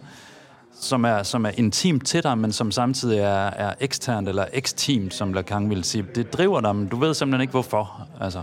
som 0.80 1.04
er, 1.04 1.22
som 1.22 1.46
er 1.46 1.50
intimt 1.56 2.06
til 2.06 2.22
dig, 2.22 2.38
men 2.38 2.52
som 2.52 2.70
samtidig 2.70 3.18
er, 3.18 3.50
er 3.50 3.74
eksternt 3.80 4.28
eller 4.28 4.44
eksteam, 4.52 5.10
som 5.10 5.32
Lacan 5.32 5.70
vil 5.70 5.84
sige. 5.84 6.06
Det 6.14 6.32
driver 6.32 6.60
dig, 6.60 6.76
men 6.76 6.88
du 6.88 6.96
ved 6.96 7.14
simpelthen 7.14 7.40
ikke 7.40 7.50
hvorfor. 7.50 8.06
Altså, 8.20 8.42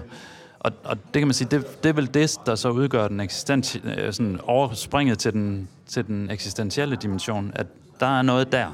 og, 0.59 0.71
og 0.83 0.97
det 1.13 1.19
kan 1.19 1.27
man 1.27 1.33
sige, 1.33 1.47
det, 1.51 1.83
det 1.83 1.89
er 1.89 1.93
vel 1.93 2.13
det, 2.13 2.37
der 2.45 2.55
så 2.55 2.69
udgør 2.69 3.07
den 3.07 3.19
eksistent, 3.19 3.81
øh, 3.83 4.13
sådan 4.13 4.39
overspringet 4.43 5.19
til 5.19 5.33
den, 5.33 5.67
til 5.87 6.07
den 6.07 6.31
eksistentielle 6.31 6.95
dimension, 6.95 7.51
at 7.55 7.67
der 7.99 8.17
er 8.17 8.21
noget 8.21 8.51
der. 8.51 8.67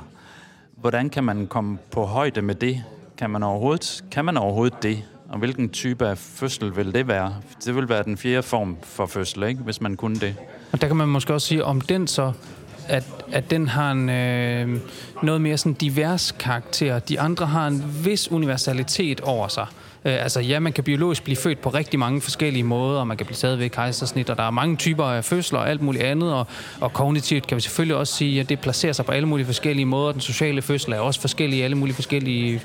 Hvordan 0.75 1.09
kan 1.09 1.23
man 1.23 1.47
komme 1.47 1.77
på 1.91 2.05
højde 2.05 2.41
med 2.41 2.55
det? 2.55 2.83
Kan 3.17 3.29
man 3.29 3.43
overhovedet, 3.43 4.03
kan 4.11 4.25
man 4.25 4.37
overhovedet 4.37 4.83
det? 4.83 5.03
Og 5.29 5.39
hvilken 5.39 5.69
type 5.69 6.07
af 6.07 6.17
fødsel 6.17 6.75
vil 6.75 6.93
det 6.93 7.07
være? 7.07 7.35
Det 7.65 7.75
vil 7.75 7.89
være 7.89 8.03
den 8.03 8.17
fjerde 8.17 8.43
form 8.43 8.77
for 8.83 9.05
fødsel, 9.05 9.43
ikke? 9.43 9.61
hvis 9.61 9.81
man 9.81 9.95
kunne 9.95 10.19
det. 10.19 10.35
Og 10.71 10.81
der 10.81 10.87
kan 10.87 10.95
man 10.95 11.07
måske 11.07 11.33
også 11.33 11.47
sige, 11.47 11.65
om 11.65 11.81
den 11.81 12.07
så 12.07 12.31
at, 12.87 13.03
at 13.31 13.51
den 13.51 13.67
har 13.67 13.91
en 13.91 14.09
øh, 14.09 14.79
noget 15.23 15.41
mere 15.41 15.57
sådan 15.57 15.73
divers 15.73 16.31
karakter. 16.39 16.99
De 16.99 17.19
andre 17.19 17.45
har 17.45 17.67
en 17.67 17.83
vis 18.03 18.31
universalitet 18.31 19.21
over 19.21 19.47
sig. 19.47 19.65
Øh, 20.05 20.23
altså 20.23 20.39
ja, 20.39 20.59
man 20.59 20.73
kan 20.73 20.83
biologisk 20.83 21.23
blive 21.23 21.35
født 21.35 21.61
på 21.61 21.69
rigtig 21.69 21.99
mange 21.99 22.21
forskellige 22.21 22.63
måder, 22.63 22.99
og 22.99 23.07
man 23.07 23.17
kan 23.17 23.25
blive 23.25 23.35
taget 23.35 23.59
ved 23.59 23.69
kejsersnit, 23.69 24.29
og 24.29 24.37
der 24.37 24.43
er 24.43 24.51
mange 24.51 24.75
typer 24.75 25.03
af 25.03 25.25
fødsler 25.25 25.59
og 25.59 25.69
alt 25.69 25.81
muligt 25.81 26.03
andet, 26.03 26.33
og, 26.33 26.47
og 26.81 26.93
kognitivt 26.93 27.47
kan 27.47 27.55
vi 27.55 27.61
selvfølgelig 27.61 27.95
også 27.95 28.13
sige, 28.13 28.39
at 28.39 28.49
det 28.49 28.59
placerer 28.59 28.93
sig 28.93 29.05
på 29.05 29.11
alle 29.11 29.27
mulige 29.27 29.45
forskellige 29.45 29.85
måder. 29.85 30.11
Den 30.11 30.21
sociale 30.21 30.61
fødsel 30.61 30.93
er 30.93 30.99
også 30.99 31.21
forskellig 31.21 31.59
i 31.59 31.61
alle 31.61 31.77
mulige 31.77 31.95
forskellige 31.95 32.61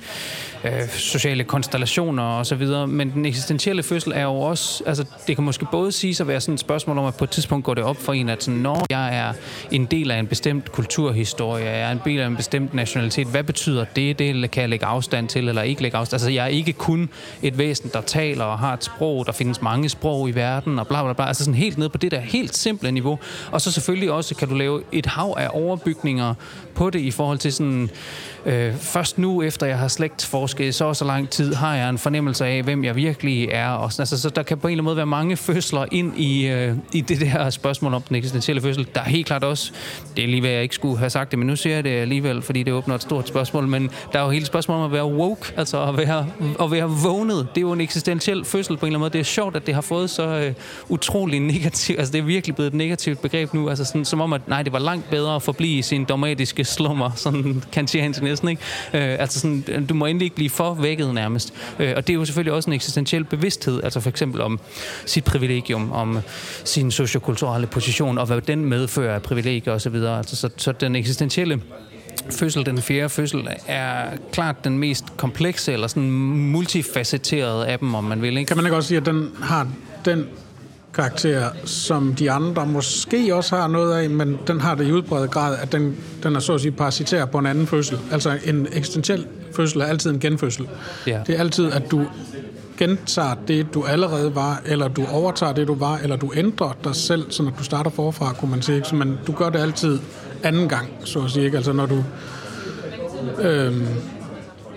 øh, 0.65 0.89
sociale 0.89 1.45
konstellationer 1.45 2.23
og 2.23 2.47
så 2.47 2.55
videre. 2.55 2.87
Men 2.87 3.13
den 3.13 3.27
eksistentielle 3.27 3.83
fødsel 3.83 4.13
er 4.15 4.23
jo 4.23 4.35
også, 4.35 4.85
altså 4.87 5.05
det 5.27 5.37
kan 5.37 5.45
måske 5.45 5.67
både 5.73 5.93
sige 5.93 6.17
at 6.21 6.29
være 6.29 6.41
sådan 6.41 6.55
et 6.55 6.61
spørgsmål 6.61 6.99
om, 6.99 7.05
at 7.05 7.15
på 7.15 7.25
et 7.25 7.31
tidspunkt 7.31 7.65
går 7.65 7.75
det 7.75 7.85
op 7.85 7.97
for 7.97 8.13
en, 8.13 8.29
at 8.29 8.43
sådan, 8.43 8.61
når 8.61 8.87
jeg 8.91 9.17
er 9.17 9.33
en 9.71 9.85
del 9.85 10.11
af 10.11 10.19
en 10.19 10.27
bestemt 10.27 10.73
kulturhistorie, 10.73 11.65
jeg 11.65 11.81
er 11.81 11.91
en 11.91 12.01
del 12.05 12.21
af 12.21 12.27
en 12.27 12.37
bestemt 12.37 12.75
nationalitet, 12.75 13.27
hvad 13.27 13.45
betyder 13.45 13.85
det? 13.85 14.19
Det 14.19 14.51
kan 14.51 14.61
jeg 14.61 14.69
lægge 14.69 14.87
afstand 14.87 15.29
til 15.29 15.49
eller 15.49 15.63
ikke 15.63 15.83
lægge 15.83 15.97
afstand. 15.97 16.15
Altså 16.15 16.31
jeg 16.31 16.45
er 16.45 16.49
ikke 16.49 16.73
kun 16.73 17.11
et 17.43 17.59
væsen, 17.59 17.91
der 17.93 18.01
taler 18.01 18.45
og 18.45 18.59
har 18.59 18.75
et 18.75 18.85
sprog, 18.85 19.27
der 19.27 19.33
findes 19.33 19.63
mange 19.63 19.89
sprog 19.89 20.29
i 20.29 20.33
verden 20.33 20.79
og 20.79 20.87
bla 20.87 21.03
bla 21.03 21.13
bla. 21.13 21.27
Altså 21.27 21.45
sådan 21.45 21.59
helt 21.59 21.79
ned 21.79 21.89
på 21.89 21.99
det 21.99 22.11
der 22.11 22.21
helt 22.21 22.57
simple 22.57 22.91
niveau. 22.91 23.19
Og 23.51 23.61
så 23.61 23.73
selvfølgelig 23.73 24.11
også 24.11 24.35
kan 24.35 24.49
du 24.49 24.55
lave 24.55 24.83
et 24.93 25.07
hav 25.07 25.35
af 25.39 25.49
overbygninger 25.53 26.35
på 26.75 26.91
det 26.91 27.01
i 27.01 27.11
forhold 27.11 27.39
til 27.39 27.53
sådan, 27.53 27.91
øh, 28.47 28.75
først 28.77 29.19
nu 29.19 29.43
efter 29.43 29.67
jeg 29.67 29.79
har 29.79 29.89
slægtsforsket 29.89 30.75
så 30.75 30.95
så 30.95 31.05
lang 31.05 31.31
tid, 31.31 31.55
har 31.55 31.75
jeg 31.75 31.89
en 31.89 31.99
fornemmelse 31.99 32.47
af, 32.47 32.63
hvem 32.63 32.85
jeg 32.85 32.97
virkelig 32.97 33.49
er. 33.51 33.69
Og 33.69 33.93
sådan, 33.93 34.03
altså, 34.03 34.21
så 34.21 34.31
der 34.31 34.43
kan 34.43 34.59
på 34.59 34.69
en 34.69 34.73
eller 34.73 34.83
anden 34.83 34.85
måde 34.85 34.97
være 34.97 35.07
mange 35.07 35.37
fødsler 35.37 35.85
ind 35.93 36.19
i, 36.19 36.47
øh, 36.47 36.77
i 36.93 37.01
det 37.01 37.21
der 37.21 37.51
spørgsmål 37.51 37.95
om 37.95 38.03
den 38.03 38.17
eksistentielle 38.17 38.63
fødsel. 38.63 38.87
Der 38.95 39.01
er 39.01 39.05
helt 39.05 39.27
klart 39.27 39.45
også, 39.45 39.73
det 40.17 40.25
er 40.25 40.29
lige 40.29 40.41
hvad 40.41 40.51
jeg 40.51 40.63
ikke 40.63 40.75
skulle 40.75 40.99
have 40.99 41.11
sagt 41.11 41.31
det, 41.31 41.39
men 41.39 41.49
nu 41.49 41.57
siger 41.57 41.75
jeg 41.75 41.85
det 41.85 41.91
alligevel, 41.91 42.43
fordi 42.43 42.63
det 42.63 42.73
åbner 42.73 42.95
et 42.95 43.03
stort 43.03 43.29
spørgsmål, 43.29 43.69
men 43.69 43.91
der 44.13 44.19
er 44.19 44.25
jo 44.25 44.31
hele 44.31 44.47
spørgsmålet 44.47 44.85
om 44.85 44.91
at 44.91 44.93
være 44.93 45.07
woke, 45.07 45.53
altså 45.57 45.85
at 45.85 45.97
være, 45.97 46.27
at 46.61 46.71
være 46.71 46.89
vågnet. 46.89 47.49
Det 47.55 47.57
er 47.57 47.61
jo 47.61 47.73
en 47.73 47.81
eksistentiel 47.81 48.45
fødsel 48.45 48.77
på 48.77 48.87
en 48.87 48.89
eller 48.89 48.99
anden 48.99 49.01
måde. 49.01 49.13
Det 49.13 49.21
er 49.21 49.25
sjovt, 49.25 49.57
at 49.57 49.67
det 49.67 49.75
har 49.75 49.81
fået 49.81 50.11
så 50.11 50.23
øh, 50.23 50.55
utrolig 50.89 51.41
negativt, 51.41 51.99
altså 51.99 52.13
det 52.13 52.19
er 52.19 52.23
virkelig 52.23 52.55
blevet 52.55 52.69
et 52.71 52.75
negativt 52.75 53.23
begreb 53.23 53.55
nu, 53.55 53.69
altså 53.69 53.85
sådan, 53.85 54.05
som 54.05 54.21
om, 54.21 54.33
at 54.33 54.49
nej, 54.49 54.63
det 54.63 54.73
var 54.73 54.79
langt 54.79 55.11
bedre 55.11 55.35
at 55.35 55.43
forblive 55.43 55.79
i 55.79 55.83
sin 55.83 56.05
dogmatiske 56.05 56.62
slummer, 56.65 57.11
sådan 57.17 57.63
kan 57.73 57.89
næsten, 58.23 58.49
ikke? 58.49 58.63
Øh, 58.95 59.17
altså 59.19 59.41
sådan, 59.41 59.87
du 59.87 59.95
må 59.95 60.07
endelig 60.07 60.27
ikke 60.27 60.37
blive 60.37 60.51
for 60.51 60.75
vækket 60.75 61.15
nærmest. 61.15 61.55
Øh, 61.79 61.93
og 61.97 62.07
det 62.07 62.13
er 62.13 62.15
jo 62.15 62.25
selvfølgelig 62.25 62.53
også 62.53 62.71
en 62.71 62.75
eksistentiel 62.75 63.25
bevidsthed, 63.25 63.83
altså 63.85 64.01
for 64.01 64.11
eksempel 64.11 64.41
om 64.41 64.61
sit 65.07 65.25
privilegium, 65.25 65.93
om 65.93 66.19
sin 66.65 66.91
sociokulturelle 66.91 67.67
position, 67.67 68.19
og 68.19 68.27
hvad 68.27 68.41
den 68.41 68.65
medfører 68.65 69.15
af 69.15 69.23
privilegier 69.23 69.75
osv. 69.75 69.95
Altså, 69.95 70.37
så, 70.37 70.49
så 70.57 70.73
den 70.73 70.97
eksistentielle 70.97 71.61
fødsel, 72.31 72.67
den 72.67 72.83
fjerde 72.83 73.09
fødsel, 73.09 73.49
er 73.67 74.05
klart 74.33 74.65
den 74.65 74.79
mest 74.79 75.05
komplekse, 75.17 75.73
eller 75.73 75.87
sådan 75.87 76.11
multifacetterede 76.11 77.67
af 77.67 77.79
dem, 77.79 77.95
om 77.95 78.05
man 78.05 78.23
vil. 78.23 78.37
Ikke? 78.37 78.49
Kan 78.49 78.57
man 78.57 78.67
ikke 78.67 78.77
også 78.77 78.89
sige, 78.89 78.99
at 78.99 79.07
den 79.07 79.31
har 79.43 79.69
den 80.05 80.29
karakter, 80.95 81.51
som 81.65 82.15
de 82.15 82.31
andre 82.31 82.67
måske 82.67 83.35
også 83.35 83.57
har 83.57 83.69
noget 83.69 83.95
af, 83.95 84.11
men 84.11 84.39
den 84.47 84.61
har 84.61 84.75
det 84.75 84.87
i 84.87 84.93
udbredt 84.93 85.31
grad, 85.31 85.57
at 85.63 85.73
den, 85.73 85.97
den 86.23 86.37
er 86.37 86.41
så 86.41 86.55
at 86.55 86.61
sige 86.61 86.73
parasitær 86.73 87.25
på 87.25 87.39
en 87.39 87.47
anden 87.47 87.67
fødsel. 87.67 87.99
Altså 88.11 88.39
en 88.45 88.67
eksistentiel 88.73 89.27
fødsel 89.57 89.81
er 89.81 89.85
altid 89.85 90.11
en 90.11 90.21
genfødsel. 90.21 90.69
Ja. 91.07 91.21
Det 91.27 91.35
er 91.35 91.41
altid, 91.41 91.73
at 91.73 91.91
du 91.91 92.07
gentager 92.79 93.35
det, 93.49 93.75
du 93.75 93.85
allerede 93.85 94.35
var, 94.35 94.63
eller 94.67 94.89
du 94.89 95.07
overtager 95.13 95.53
det, 95.53 95.69
du 95.69 95.75
var, 95.75 95.99
eller 96.03 96.17
du 96.17 96.33
ændrer 96.37 96.77
dig 96.85 96.95
selv, 96.95 97.31
så 97.31 97.43
når 97.43 97.51
du 97.59 97.65
starter 97.65 97.91
forfra, 97.91 98.33
kunne 98.33 98.51
man 98.51 98.63
sige. 98.63 98.97
Men 98.97 99.19
du 99.27 99.33
gør 99.33 99.51
det 99.51 99.59
altid 99.59 99.99
anden 100.43 100.69
gang, 100.69 100.89
så 101.05 101.21
at 101.21 101.31
sige. 101.31 101.57
Altså 101.57 101.73
når 101.73 101.87
du 101.87 102.05
øhm, 103.39 103.87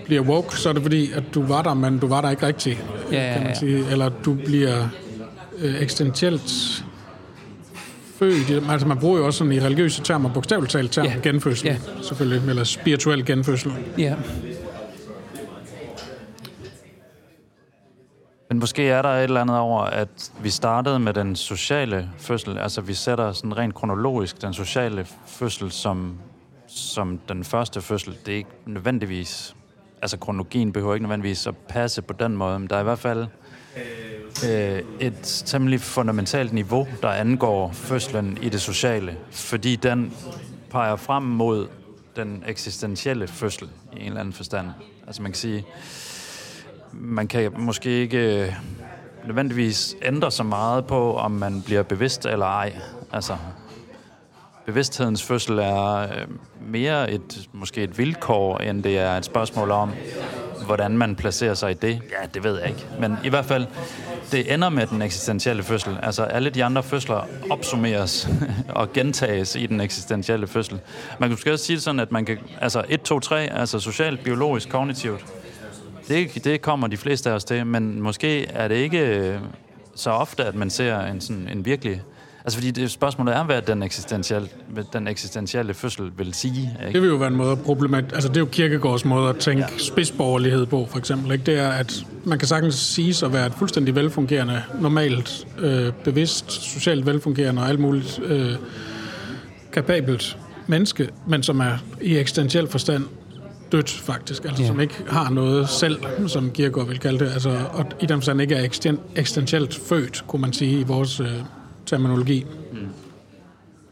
bliver 0.04 0.22
woke, 0.22 0.56
så 0.56 0.68
er 0.68 0.72
det 0.72 0.82
fordi, 0.82 1.12
at 1.12 1.22
du 1.34 1.42
var 1.42 1.62
der, 1.62 1.74
men 1.74 1.98
du 1.98 2.06
var 2.06 2.20
der 2.20 2.30
ikke 2.30 2.46
rigtigt, 2.46 2.84
ja, 3.12 3.16
ja, 3.16 3.28
ja. 3.28 3.32
kan 3.34 3.42
man 3.42 3.56
sige. 3.56 3.84
Eller 3.90 4.10
du 4.24 4.34
bliver 4.34 4.88
øh, 5.58 5.82
eksistentielt 5.82 6.84
født. 8.18 8.70
Altså 8.70 8.86
man 8.86 8.98
bruger 8.98 9.18
jo 9.18 9.26
også 9.26 9.38
sådan 9.38 9.52
i 9.52 9.60
religiøse 9.60 10.02
termer, 10.02 10.32
bogstaveligt 10.32 10.72
talt 10.72 10.92
term, 10.92 11.06
ja. 11.06 11.14
genfødsel, 11.22 11.66
ja. 11.66 11.76
selvfølgelig, 12.02 12.50
eller 12.50 12.64
spirituel 12.64 13.26
genfødsel. 13.26 13.72
Ja. 13.98 14.14
Men 18.48 18.58
måske 18.58 18.88
er 18.88 19.02
der 19.02 19.08
et 19.08 19.22
eller 19.22 19.40
andet 19.40 19.58
over, 19.58 19.80
at 19.80 20.32
vi 20.42 20.50
startede 20.50 20.98
med 20.98 21.14
den 21.14 21.36
sociale 21.36 22.10
fødsel. 22.18 22.58
Altså 22.58 22.80
vi 22.80 22.94
sætter 22.94 23.32
sådan 23.32 23.56
rent 23.56 23.74
kronologisk 23.74 24.42
den 24.42 24.54
sociale 24.54 25.06
fødsel 25.26 25.72
som, 25.72 26.18
som 26.66 27.20
den 27.28 27.44
første 27.44 27.80
fødsel. 27.80 28.16
Det 28.26 28.32
er 28.32 28.36
ikke 28.36 28.50
nødvendigvis... 28.66 29.54
Altså 30.06 30.16
kronologien 30.16 30.72
behøver 30.72 30.94
ikke 30.94 31.02
nødvendigvis 31.02 31.46
at 31.46 31.56
passe 31.56 32.02
på 32.02 32.12
den 32.12 32.36
måde, 32.36 32.58
men 32.58 32.68
der 32.70 32.76
er 32.76 32.80
i 32.80 32.84
hvert 32.84 32.98
fald 32.98 33.26
øh, 34.48 34.82
et 35.00 35.42
temmelig 35.46 35.80
fundamentalt 35.80 36.52
niveau, 36.52 36.86
der 37.02 37.08
angår 37.08 37.72
fødslen 37.72 38.38
i 38.42 38.48
det 38.48 38.60
sociale, 38.60 39.16
fordi 39.30 39.76
den 39.76 40.12
peger 40.70 40.96
frem 40.96 41.22
mod 41.22 41.68
den 42.16 42.44
eksistentielle 42.46 43.26
fødsel 43.26 43.68
i 43.92 44.00
en 44.00 44.06
eller 44.06 44.20
anden 44.20 44.34
forstand. 44.34 44.66
Altså 45.06 45.22
man 45.22 45.32
kan 45.32 45.38
sige, 45.38 45.64
man 46.92 47.28
kan 47.28 47.52
måske 47.58 47.90
ikke 47.90 48.44
øh, 48.44 48.52
nødvendigvis 49.26 49.96
ændre 50.02 50.30
så 50.30 50.42
meget 50.42 50.86
på, 50.86 51.16
om 51.16 51.30
man 51.30 51.62
bliver 51.62 51.82
bevidst 51.82 52.26
eller 52.26 52.46
ej. 52.46 52.78
Altså, 53.12 53.36
bevidsthedens 54.66 55.22
fødsel 55.22 55.58
er 55.58 55.98
øh, 56.00 56.08
mere 56.68 57.10
et, 57.10 57.48
måske 57.52 57.82
et 57.82 57.98
vilkår, 57.98 58.58
end 58.58 58.82
det 58.82 58.98
er 58.98 59.16
et 59.16 59.24
spørgsmål 59.24 59.70
om, 59.70 59.92
hvordan 60.64 60.98
man 60.98 61.16
placerer 61.16 61.54
sig 61.54 61.70
i 61.70 61.74
det. 61.74 61.92
Ja, 61.92 62.26
det 62.34 62.44
ved 62.44 62.58
jeg 62.58 62.68
ikke. 62.68 62.86
Men 63.00 63.16
i 63.24 63.28
hvert 63.28 63.44
fald, 63.44 63.66
det 64.32 64.54
ender 64.54 64.68
med 64.68 64.86
den 64.86 65.02
eksistentielle 65.02 65.62
fødsel. 65.62 65.98
Altså 66.02 66.22
alle 66.22 66.50
de 66.50 66.64
andre 66.64 66.82
fødsler 66.82 67.26
opsummeres 67.50 68.28
og 68.68 68.92
gentages 68.92 69.56
i 69.56 69.66
den 69.66 69.80
eksistentielle 69.80 70.46
fødsel. 70.46 70.80
Man 71.18 71.28
kan 71.28 71.30
måske 71.30 71.52
også 71.52 71.64
sige 71.64 71.74
det 71.74 71.82
sådan, 71.82 72.00
at 72.00 72.12
man 72.12 72.24
kan, 72.24 72.38
altså 72.60 72.84
1, 72.88 73.02
2, 73.02 73.20
3, 73.20 73.52
altså 73.52 73.80
socialt, 73.80 74.24
biologisk, 74.24 74.68
kognitivt, 74.68 75.24
det, 76.08 76.44
det 76.44 76.62
kommer 76.62 76.86
de 76.86 76.96
fleste 76.96 77.30
af 77.30 77.34
os 77.34 77.44
til, 77.44 77.66
men 77.66 78.02
måske 78.02 78.46
er 78.46 78.68
det 78.68 78.74
ikke 78.74 78.98
øh, 78.98 79.38
så 79.94 80.10
ofte, 80.10 80.44
at 80.44 80.54
man 80.54 80.70
ser 80.70 81.00
en, 81.00 81.20
sådan, 81.20 81.48
en 81.52 81.64
virkelig 81.64 82.02
Altså 82.46 82.58
fordi 82.58 82.70
det, 82.70 82.90
spørgsmålet 82.90 83.36
er, 83.36 83.44
hvad 83.44 83.62
den 83.62 83.82
eksistentielle, 83.82 84.48
den 84.92 85.08
eksistentielle 85.08 85.74
fødsel 85.74 86.10
vil 86.18 86.34
sige. 86.34 86.78
Ikke? 86.80 86.92
Det 86.92 87.02
vil 87.02 87.08
jo 87.08 87.16
være 87.16 87.28
en 87.28 87.36
måde 87.36 87.52
at 87.52 87.60
problemat... 87.60 88.04
Altså 88.12 88.28
det 88.28 88.36
er 88.36 88.40
jo 88.40 88.46
Kirkegårds 88.46 89.04
måde 89.04 89.28
at 89.28 89.36
tænke 89.36 89.62
ja. 89.62 89.78
spidsborgerlighed 89.78 90.66
på, 90.66 90.86
for 90.90 90.98
eksempel. 90.98 91.32
Ikke? 91.32 91.44
Det 91.44 91.58
er, 91.58 91.68
at 91.68 92.06
man 92.24 92.38
kan 92.38 92.48
sagtens 92.48 92.74
sige 92.74 93.26
at 93.26 93.32
være 93.32 93.46
et 93.46 93.54
fuldstændig 93.54 93.94
velfungerende, 93.94 94.62
normalt, 94.80 95.46
øh, 95.58 95.92
bevidst, 96.04 96.52
socialt 96.52 97.06
velfungerende 97.06 97.62
og 97.62 97.68
alt 97.68 97.80
muligt 97.80 98.20
øh, 98.24 98.52
kapabelt 99.72 100.38
menneske, 100.66 101.08
men 101.26 101.42
som 101.42 101.60
er 101.60 101.78
i 102.00 102.18
eksistentiel 102.18 102.68
forstand 102.68 103.04
dødt, 103.72 103.90
faktisk. 103.90 104.44
Altså, 104.44 104.62
ja. 104.62 104.68
som 104.68 104.80
ikke 104.80 104.94
har 105.08 105.30
noget 105.30 105.68
selv, 105.68 105.96
som 106.26 106.50
Kierkegaard 106.50 106.88
vil 106.88 106.98
kalde 106.98 107.24
det. 107.24 107.32
Altså, 107.32 107.58
og 107.72 107.84
i 108.00 108.06
den 108.06 108.16
forstand 108.16 108.40
ikke 108.40 108.54
er 108.54 108.68
eksistentielt 109.16 109.74
født, 109.74 110.24
kunne 110.26 110.42
man 110.42 110.52
sige, 110.52 110.80
i 110.80 110.82
vores 110.82 111.20
øh, 111.20 111.32
terminologi. 111.86 112.46
Mm. 112.72 112.88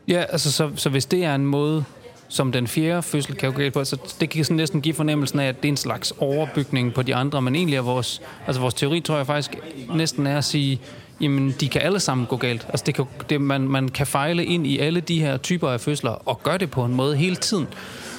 Ja, 0.09 0.25
altså 0.29 0.53
så, 0.53 0.71
så 0.77 0.89
hvis 0.89 1.07
det 1.07 1.25
er 1.25 1.35
en 1.35 1.47
måde, 1.47 1.85
som 2.29 2.53
den 2.53 2.67
fjerde 2.67 3.03
fødsel 3.03 3.35
kan 3.35 3.53
gå 3.53 3.71
på, 3.71 3.85
så 3.85 4.17
det 4.21 4.31
kan 4.31 4.45
sådan 4.45 4.57
næsten 4.57 4.81
give 4.81 4.95
fornemmelsen 4.95 5.41
af, 5.41 5.49
at 5.49 5.63
det 5.63 5.69
er 5.69 5.73
en 5.73 5.77
slags 5.77 6.13
overbygning 6.19 6.95
på 6.95 7.03
de 7.03 7.15
andre, 7.15 7.43
men 7.43 7.55
egentlig 7.55 7.77
er 7.77 7.81
vores, 7.81 8.23
altså 8.47 8.61
vores 8.61 8.75
teori, 8.75 9.01
tror 9.01 9.17
jeg 9.17 9.27
faktisk, 9.27 9.57
næsten 9.95 10.27
er 10.27 10.39
at 10.39 10.45
sige, 10.45 10.81
jamen 11.21 11.55
de 11.61 11.69
kan 11.69 11.83
alle 11.83 12.01
sammen 12.01 12.27
gå 12.27 12.37
galt. 12.37 12.67
Altså 12.69 12.85
det 12.87 12.95
kan, 12.95 13.05
det, 13.31 13.41
man, 13.41 13.61
man 13.61 13.89
kan 13.89 14.07
fejle 14.07 14.45
ind 14.45 14.67
i 14.67 14.79
alle 14.79 15.01
de 15.01 15.21
her 15.21 15.37
typer 15.37 15.69
af 15.69 15.81
fødsler, 15.81 16.11
og 16.11 16.43
gøre 16.43 16.59
det 16.59 16.71
på 16.71 16.85
en 16.85 16.95
måde 16.95 17.17
hele 17.17 17.37
tiden. 17.37 17.67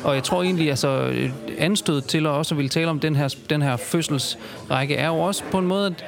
Og 0.04 0.16
jeg 0.16 0.24
tror 0.24 0.44
egentlig, 0.44 0.70
altså 0.70 1.14
anstød 1.58 2.02
til 2.02 2.26
at 2.26 2.32
også 2.32 2.56
ville 2.56 2.70
tale 2.70 2.88
om 2.88 3.00
den 3.00 3.16
her, 3.16 3.36
den 3.50 3.62
her 3.62 3.78
fødselsrække, 3.78 4.96
er 4.96 5.08
jo 5.08 5.20
også 5.20 5.44
på 5.52 5.58
en 5.58 5.68
måde, 5.68 5.86
at 5.86 6.06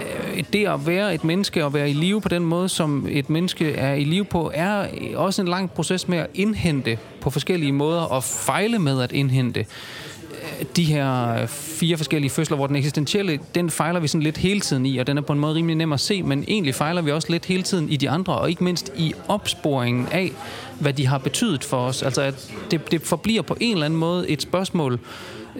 Øh, 0.00 0.44
det 0.52 0.68
at 0.68 0.86
være 0.86 1.14
et 1.14 1.24
menneske 1.24 1.64
og 1.64 1.74
være 1.74 1.90
i 1.90 1.92
live 1.92 2.20
på 2.20 2.28
den 2.28 2.44
måde, 2.44 2.68
som 2.68 3.06
et 3.10 3.30
menneske 3.30 3.72
er 3.72 3.94
i 3.94 4.04
live 4.04 4.24
på, 4.24 4.50
er 4.54 4.86
også 5.16 5.42
en 5.42 5.48
lang 5.48 5.70
proces 5.70 6.08
med 6.08 6.18
at 6.18 6.26
indhente 6.34 6.98
på 7.20 7.30
forskellige 7.30 7.72
måder 7.72 8.00
og 8.00 8.24
fejle 8.24 8.78
med 8.78 9.02
at 9.02 9.12
indhente 9.12 9.60
øh, 9.60 10.66
de 10.76 10.84
her 10.84 11.46
fire 11.46 11.96
forskellige 11.96 12.30
fødsler, 12.30 12.56
hvor 12.56 12.66
den 12.66 12.76
eksistentielle, 12.76 13.38
den 13.54 13.70
fejler 13.70 14.00
vi 14.00 14.08
sådan 14.08 14.22
lidt 14.22 14.36
hele 14.36 14.60
tiden 14.60 14.86
i, 14.86 14.98
og 14.98 15.06
den 15.06 15.18
er 15.18 15.22
på 15.22 15.32
en 15.32 15.38
måde 15.38 15.54
rimelig 15.54 15.76
nem 15.76 15.92
at 15.92 16.00
se, 16.00 16.22
men 16.22 16.44
egentlig 16.48 16.74
fejler 16.74 17.02
vi 17.02 17.10
også 17.10 17.32
lidt 17.32 17.46
hele 17.46 17.62
tiden 17.62 17.88
i 17.88 17.96
de 17.96 18.10
andre, 18.10 18.38
og 18.38 18.50
ikke 18.50 18.64
mindst 18.64 18.92
i 18.96 19.14
opsporingen 19.28 20.06
af, 20.12 20.32
hvad 20.80 20.92
de 20.92 21.06
har 21.06 21.18
betydet 21.18 21.64
for 21.64 21.76
os. 21.76 22.02
Altså, 22.02 22.22
at 22.22 22.52
det, 22.70 22.90
det 22.90 23.02
forbliver 23.02 23.42
på 23.42 23.56
en 23.60 23.72
eller 23.72 23.86
anden 23.86 24.00
måde 24.00 24.28
et 24.28 24.42
spørgsmål, 24.42 25.00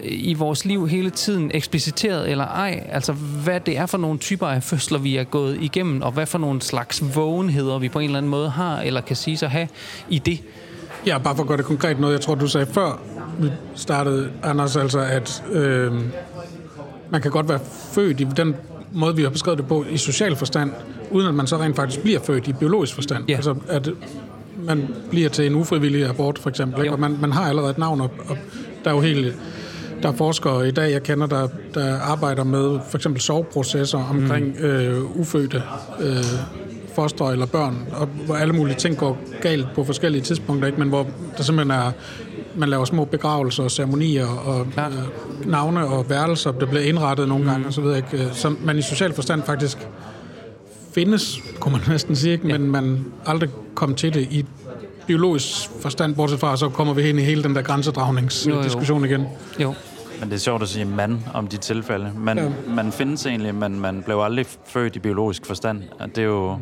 i 0.03 0.33
vores 0.33 0.65
liv 0.65 0.87
hele 0.87 1.09
tiden 1.09 1.51
ekspliciteret 1.53 2.31
eller 2.31 2.45
ej, 2.45 2.87
altså 2.91 3.13
hvad 3.13 3.59
det 3.59 3.77
er 3.77 3.85
for 3.85 3.97
nogle 3.97 4.19
typer 4.19 4.47
af 4.47 4.63
fødsler, 4.63 4.99
vi 4.99 5.15
er 5.15 5.23
gået 5.23 5.57
igennem, 5.61 6.01
og 6.01 6.11
hvad 6.11 6.25
for 6.25 6.37
nogle 6.37 6.61
slags 6.61 7.15
vågenheder, 7.15 7.79
vi 7.79 7.89
på 7.89 7.99
en 7.99 8.05
eller 8.05 8.17
anden 8.17 8.29
måde 8.29 8.49
har, 8.49 8.81
eller 8.81 9.01
kan 9.01 9.15
sige 9.15 9.45
at 9.45 9.51
have 9.51 9.67
i 10.09 10.19
det. 10.19 10.41
Ja, 11.05 11.17
bare 11.17 11.35
for 11.35 11.43
at 11.43 11.47
gøre 11.47 11.57
det 11.57 11.65
konkret 11.65 11.99
noget, 11.99 12.13
jeg 12.13 12.21
tror, 12.21 12.35
du 12.35 12.47
sagde 12.47 12.65
før, 12.65 13.01
vi 13.39 13.49
startede, 13.75 14.31
Anders, 14.43 14.75
altså 14.75 14.99
at 14.99 15.43
øh, 15.51 15.93
man 17.09 17.21
kan 17.21 17.31
godt 17.31 17.49
være 17.49 17.59
født 17.91 18.21
i 18.21 18.27
den 18.37 18.55
måde, 18.91 19.15
vi 19.15 19.23
har 19.23 19.29
beskrevet 19.29 19.59
det 19.59 19.67
på, 19.67 19.85
i 19.89 19.97
social 19.97 20.35
forstand, 20.35 20.71
uden 21.11 21.27
at 21.27 21.33
man 21.33 21.47
så 21.47 21.57
rent 21.57 21.75
faktisk 21.75 22.01
bliver 22.01 22.19
født 22.19 22.47
i 22.47 22.53
biologisk 22.53 22.93
forstand. 22.93 23.23
Ja. 23.27 23.35
Altså, 23.35 23.55
at 23.67 23.89
man 24.57 24.87
bliver 25.09 25.29
til 25.29 25.45
en 25.45 25.55
ufrivillig 25.55 26.05
abort, 26.05 26.39
for 26.39 26.49
eksempel. 26.49 26.81
Ikke? 26.81 26.93
Og 26.93 26.99
man, 26.99 27.17
man 27.21 27.31
har 27.31 27.49
allerede 27.49 27.71
et 27.71 27.77
navn, 27.77 28.01
og, 28.01 28.11
og 28.27 28.37
der 28.83 28.89
er 28.89 28.95
jo 28.95 29.01
helt... 29.01 29.35
Der 30.03 30.09
er 30.09 30.13
forskere 30.13 30.67
i 30.67 30.71
dag, 30.71 30.91
jeg 30.91 31.03
kender, 31.03 31.27
der, 31.27 31.47
der 31.73 31.99
arbejder 31.99 32.43
med 32.43 32.79
for 32.89 32.97
eksempel 32.97 33.21
soveprocesser 33.21 33.97
omkring 34.09 34.47
mm. 34.47 34.65
øh, 34.65 35.19
ufødte 35.19 35.63
øh, 35.99 36.23
foster 36.95 37.25
eller 37.25 37.45
børn, 37.45 37.87
og 37.91 38.07
hvor 38.25 38.35
alle 38.35 38.53
mulige 38.53 38.75
ting 38.75 38.97
går 38.97 39.17
galt 39.41 39.67
på 39.75 39.83
forskellige 39.83 40.21
tidspunkter, 40.21 40.67
ikke? 40.67 40.79
men 40.79 40.89
hvor 40.89 41.07
der 41.37 41.43
simpelthen 41.43 41.71
er, 41.71 41.91
man 42.55 42.69
laver 42.69 42.85
små 42.85 43.05
begravelser 43.05 43.63
og 43.63 43.71
ceremonier 43.71 44.27
og 44.27 44.67
øh, 44.77 45.49
navne 45.49 45.85
og 45.85 46.09
værelser, 46.09 46.51
der 46.51 46.65
bliver 46.65 46.83
indrettet 46.83 47.27
nogle 47.27 47.51
gange, 47.51 47.67
og 47.67 47.73
så 47.73 47.81
videre, 47.81 47.97
ikke? 47.97 48.29
Som 48.33 48.57
man 48.63 48.77
i 48.77 48.81
social 48.81 49.13
forstand 49.13 49.43
faktisk 49.43 49.87
findes, 50.93 51.41
kunne 51.59 51.71
man 51.71 51.81
næsten 51.89 52.15
sige, 52.15 52.33
ikke? 52.33 52.47
men 52.47 52.71
man 52.71 53.05
aldrig 53.25 53.49
kom 53.75 53.95
til 53.95 54.13
det 54.13 54.21
i 54.21 54.45
biologisk 55.09 55.69
forstand, 55.81 56.15
bortset 56.15 56.39
fra, 56.39 56.57
så 56.57 56.69
kommer 56.69 56.93
vi 56.93 57.01
hen 57.01 57.19
i 57.19 57.21
hele 57.21 57.43
den 57.43 57.55
der 57.55 57.61
grænsedragningsdiskussion 57.61 59.05
igen. 59.05 59.25
Jo. 59.59 59.73
Men 60.19 60.29
det 60.29 60.35
er 60.35 60.39
sjovt 60.39 60.63
at 60.63 60.69
sige 60.69 60.85
mand 60.85 61.19
om 61.33 61.47
de 61.47 61.57
tilfælde. 61.57 62.11
Man, 62.17 62.37
Ja. 62.37 62.49
man 62.67 62.91
findes 62.91 63.25
egentlig, 63.25 63.55
men 63.55 63.79
man 63.79 64.03
blev 64.03 64.19
aldrig 64.19 64.45
født 64.65 64.95
i 64.95 64.99
biologisk 64.99 65.45
forstand. 65.45 65.83
Og 65.99 66.07
det 66.09 66.17
er 66.17 66.25
jo, 66.25 66.49
det 66.51 66.57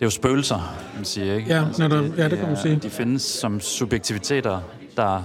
er 0.00 0.06
jo 0.06 0.10
spøgelser, 0.10 0.74
man 0.96 1.04
siger, 1.04 1.34
ikke? 1.34 1.48
Ja, 1.54 1.64
netop. 1.78 2.04
Ja, 2.18 2.28
det 2.28 2.38
kan 2.38 2.48
man 2.48 2.56
sige. 2.56 2.76
De 2.82 2.90
findes 2.90 3.22
som 3.22 3.60
subjektiviteter, 3.60 4.60
der, 4.96 5.22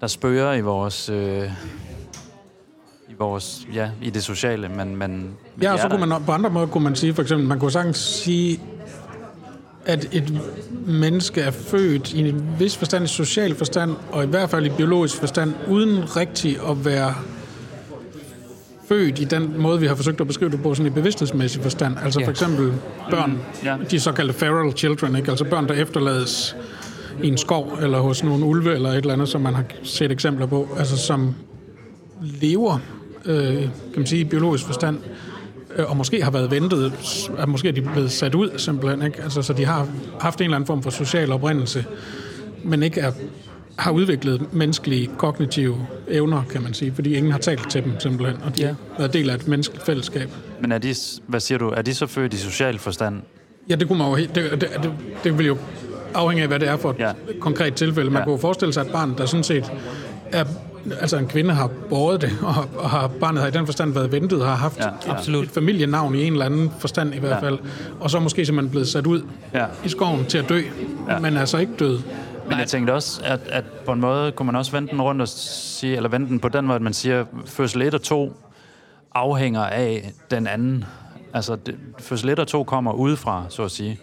der 0.00 0.06
spørger 0.06 0.54
i 0.54 0.60
vores... 0.60 1.08
Øh, 1.08 1.50
i 3.08 3.14
vores, 3.18 3.66
ja, 3.74 3.90
i 4.02 4.10
det 4.10 4.22
sociale, 4.24 4.68
men, 4.68 4.96
men 4.96 4.96
men 4.96 5.30
Ja, 5.62 5.68
de 5.68 5.72
og 5.72 5.78
så 5.78 5.88
kunne 5.88 6.06
man 6.06 6.22
på 6.26 6.32
andre 6.32 6.50
måder 6.50 6.66
kunne 6.66 6.84
man 6.84 6.94
sige, 6.96 7.14
for 7.14 7.22
eksempel, 7.22 7.48
man 7.48 7.58
kunne 7.58 7.70
sagtens 7.70 7.96
sige, 7.98 8.60
at 9.86 10.08
et 10.12 10.40
menneske 10.86 11.40
er 11.40 11.50
født 11.50 12.12
i 12.12 12.28
en 12.28 12.48
vis 12.58 12.76
forstand 12.76 13.04
i 13.04 13.08
social 13.08 13.54
forstand, 13.54 13.90
og 14.10 14.24
i 14.24 14.26
hvert 14.26 14.50
fald 14.50 14.66
i 14.66 14.68
biologisk 14.68 15.16
forstand, 15.16 15.52
uden 15.68 16.16
rigtig 16.16 16.58
at 16.70 16.84
være 16.84 17.14
født 18.88 19.18
i 19.18 19.24
den 19.24 19.54
måde, 19.58 19.80
vi 19.80 19.86
har 19.86 19.94
forsøgt 19.94 20.20
at 20.20 20.26
beskrive 20.26 20.50
det 20.50 20.62
på, 20.62 20.74
sådan 20.74 20.92
i 20.92 20.94
bevidsthedsmæssig 20.94 21.62
forstand. 21.62 21.96
Altså 22.04 22.20
Ja. 22.20 22.26
for 22.26 22.30
eksempel 22.30 22.72
børn, 23.10 23.38
ja. 23.64 23.76
de 23.90 24.00
såkaldte 24.00 24.34
feral 24.34 24.72
children, 24.72 25.16
ikke? 25.16 25.30
altså 25.30 25.44
børn, 25.44 25.68
der 25.68 25.74
efterlades 25.74 26.56
i 27.22 27.28
en 27.28 27.38
skov, 27.38 27.78
eller 27.82 28.00
hos 28.00 28.24
nogle 28.24 28.44
ulve, 28.44 28.74
eller 28.74 28.88
et 28.90 28.96
eller 28.96 29.12
andet, 29.12 29.28
som 29.28 29.40
man 29.40 29.54
har 29.54 29.64
set 29.82 30.12
eksempler 30.12 30.46
på, 30.46 30.68
altså 30.78 30.96
som 30.96 31.34
lever, 32.22 32.78
øh, 33.24 33.54
kan 33.56 33.70
man 33.96 34.06
sige, 34.06 34.20
i 34.20 34.24
biologisk 34.24 34.64
forstand, 34.66 34.98
og 35.78 35.96
måske 35.96 36.22
har 36.24 36.30
været 36.30 36.50
ventet, 36.50 36.92
at 37.38 37.48
måske 37.48 37.68
er 37.68 37.72
de 37.72 37.80
blevet 37.82 38.12
sat 38.12 38.34
ud 38.34 38.50
simpelthen, 38.56 39.02
ikke? 39.06 39.22
Altså, 39.22 39.42
så 39.42 39.52
de 39.52 39.64
har 39.64 39.88
haft 40.20 40.38
en 40.40 40.44
eller 40.44 40.56
anden 40.56 40.66
form 40.66 40.82
for 40.82 40.90
social 40.90 41.32
oprindelse, 41.32 41.84
men 42.64 42.82
ikke 42.82 43.00
er, 43.00 43.12
har 43.78 43.90
udviklet 43.90 44.54
menneskelige 44.54 45.10
kognitive 45.18 45.86
evner, 46.08 46.42
kan 46.50 46.62
man 46.62 46.74
sige, 46.74 46.92
fordi 46.94 47.14
ingen 47.14 47.32
har 47.32 47.38
talt 47.38 47.70
til 47.70 47.84
dem 47.84 48.00
simpelthen, 48.00 48.36
og 48.44 48.56
de 48.56 48.62
Ja. 48.62 48.66
har 48.66 48.74
været 48.98 49.12
del 49.12 49.30
af 49.30 49.34
et 49.34 49.48
menneskeligt 49.48 49.86
fællesskab. 49.86 50.28
Men 50.60 50.72
er 50.72 50.78
de, 50.78 50.94
hvad 51.26 51.40
siger 51.40 51.58
du, 51.58 51.68
er 51.68 51.82
de 51.82 51.94
så 51.94 52.06
født 52.06 52.34
i 52.34 52.36
social 52.36 52.78
forstand? 52.78 53.22
Ja, 53.68 53.74
det 53.74 53.88
kunne 53.88 53.98
man 53.98 54.08
jo 54.08 54.14
helt, 54.14 54.34
det, 54.34 54.50
det, 54.50 54.60
det, 54.82 54.92
det 55.24 55.38
vil 55.38 55.46
jo 55.46 55.56
afhænge 56.14 56.42
af, 56.42 56.48
hvad 56.48 56.60
det 56.60 56.68
er 56.68 56.76
for 56.76 56.90
et 56.90 56.98
ja. 56.98 57.12
Konkret 57.40 57.74
tilfælde. 57.74 58.10
Man 58.10 58.20
ja. 58.20 58.24
Kunne 58.24 58.38
forestille 58.38 58.72
sig, 58.72 58.80
at 58.80 58.86
et 58.86 58.92
barn, 58.92 59.14
der 59.18 59.26
sådan 59.26 59.44
set 59.44 59.72
er, 60.32 60.44
altså 61.00 61.16
en 61.16 61.26
kvinde 61.28 61.54
har 61.54 61.70
båret 61.88 62.20
det, 62.20 62.30
og, 62.42 62.54
har- 62.54 62.68
og 62.78 62.90
har, 62.90 63.08
barnet 63.08 63.40
har 63.40 63.48
i 63.48 63.50
den 63.50 63.66
forstand 63.66 63.92
været 63.94 64.12
ventet, 64.12 64.44
har 64.44 64.54
haft 64.54 64.78
Ja, 64.78 64.84
ja, 65.06 65.12
absolut. 65.12 65.44
et 65.44 65.50
familienavn 65.50 66.14
i 66.14 66.24
en 66.26 66.32
eller 66.32 66.46
anden 66.46 66.72
forstand 66.78 67.14
i 67.14 67.18
hvert 67.18 67.30
Ja. 67.30 67.38
fald, 67.48 67.58
og 68.00 68.10
så 68.10 68.20
måske 68.20 68.46
simpelthen 68.46 68.70
blevet 68.70 68.88
sat 68.88 69.06
ud 69.06 69.22
Ja. 69.54 69.66
i 69.84 69.88
skoven 69.88 70.24
til 70.26 70.38
at 70.38 70.48
dø, 70.48 70.62
ja. 71.08 71.18
Men 71.18 71.36
altså 71.36 71.58
ikke 71.58 71.72
død. 71.78 71.98
Men 72.48 72.58
jeg 72.58 72.66
tænkte 72.68 72.94
også, 72.94 73.20
at, 73.24 73.40
at 73.48 73.64
på 73.86 73.92
en 73.92 74.00
måde 74.00 74.32
kunne 74.32 74.46
man 74.46 74.56
også 74.56 74.72
vende 74.72 74.88
den 74.90 75.02
rundt 75.02 75.22
og 75.22 75.28
sige, 75.28 75.96
eller 75.96 76.08
vende 76.08 76.26
den 76.28 76.40
på 76.40 76.48
den 76.48 76.66
måde, 76.66 76.76
at 76.76 76.82
man 76.82 76.92
siger, 76.92 77.20
at 77.20 77.26
fødsel 77.46 77.82
1 77.82 77.94
og 77.94 78.02
2 78.02 78.32
afhænger 79.14 79.60
af 79.60 80.12
den 80.30 80.46
anden. 80.46 80.84
Altså, 81.34 81.56
det, 81.56 81.74
fødsel 81.98 82.28
1 82.28 82.38
og 82.38 82.48
2 82.48 82.64
kommer 82.64 82.92
udefra, 82.92 83.44
så 83.48 83.62
at 83.64 83.70
sige. 83.70 84.00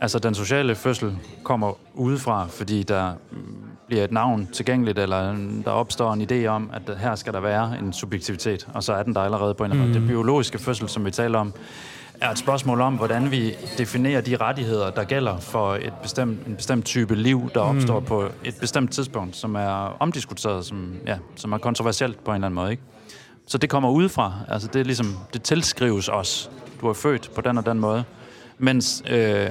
Altså, 0.00 0.18
den 0.18 0.34
sociale 0.34 0.74
fødsel 0.74 1.16
kommer 1.42 1.72
udefra, 1.94 2.46
fordi 2.50 2.82
der 2.82 3.12
bliver 3.86 4.04
et 4.04 4.12
navn 4.12 4.48
tilgængeligt, 4.52 4.98
eller 4.98 5.36
der 5.64 5.70
opstår 5.70 6.12
en 6.12 6.22
idé 6.30 6.46
om, 6.46 6.70
at 6.72 6.98
her 6.98 7.14
skal 7.14 7.32
der 7.32 7.40
være 7.40 7.78
en 7.78 7.92
subjektivitet, 7.92 8.68
og 8.74 8.82
så 8.82 8.92
er 8.92 9.02
den 9.02 9.14
der 9.14 9.20
allerede 9.20 9.54
på 9.54 9.64
en 9.64 9.70
eller 9.70 9.82
anden 9.82 9.94
måde. 9.94 10.00
Det 10.00 10.08
biologiske 10.08 10.58
fødsel, 10.58 10.88
som 10.88 11.04
vi 11.04 11.10
taler 11.10 11.38
om, 11.38 11.52
er 12.20 12.30
et 12.30 12.38
spørgsmål 12.38 12.80
om, 12.80 12.94
hvordan 12.94 13.30
vi 13.30 13.54
definerer 13.78 14.20
de 14.20 14.36
rettigheder, 14.36 14.90
der 14.90 15.04
gælder 15.04 15.38
for 15.38 15.74
et 15.74 15.92
bestemt, 16.02 16.46
en 16.46 16.56
bestemt 16.56 16.84
type 16.84 17.14
liv, 17.14 17.50
der 17.54 17.60
opstår 17.60 18.00
mm. 18.00 18.06
på 18.06 18.28
et 18.44 18.54
bestemt 18.60 18.92
tidspunkt, 18.92 19.36
som 19.36 19.54
er 19.54 19.96
omdiskuteret, 20.00 20.66
som, 20.66 20.94
ja, 21.06 21.18
som 21.36 21.52
er 21.52 21.58
kontroversielt 21.58 22.24
på 22.24 22.30
en 22.30 22.34
eller 22.34 22.46
anden 22.46 22.54
måde. 22.54 22.70
Ikke? 22.70 22.82
Så 23.46 23.58
det 23.58 23.70
kommer 23.70 23.90
udefra. 23.90 24.32
Altså 24.48 24.68
det 24.68 24.80
er 24.80 24.84
ligesom, 24.84 25.16
det 25.32 25.42
tilskrives 25.42 26.08
os. 26.08 26.50
Du 26.80 26.88
er 26.88 26.92
født 26.92 27.30
på 27.34 27.40
den 27.40 27.58
og 27.58 27.66
den 27.66 27.80
måde. 27.80 28.04
Mens 28.58 29.02
øh, 29.10 29.48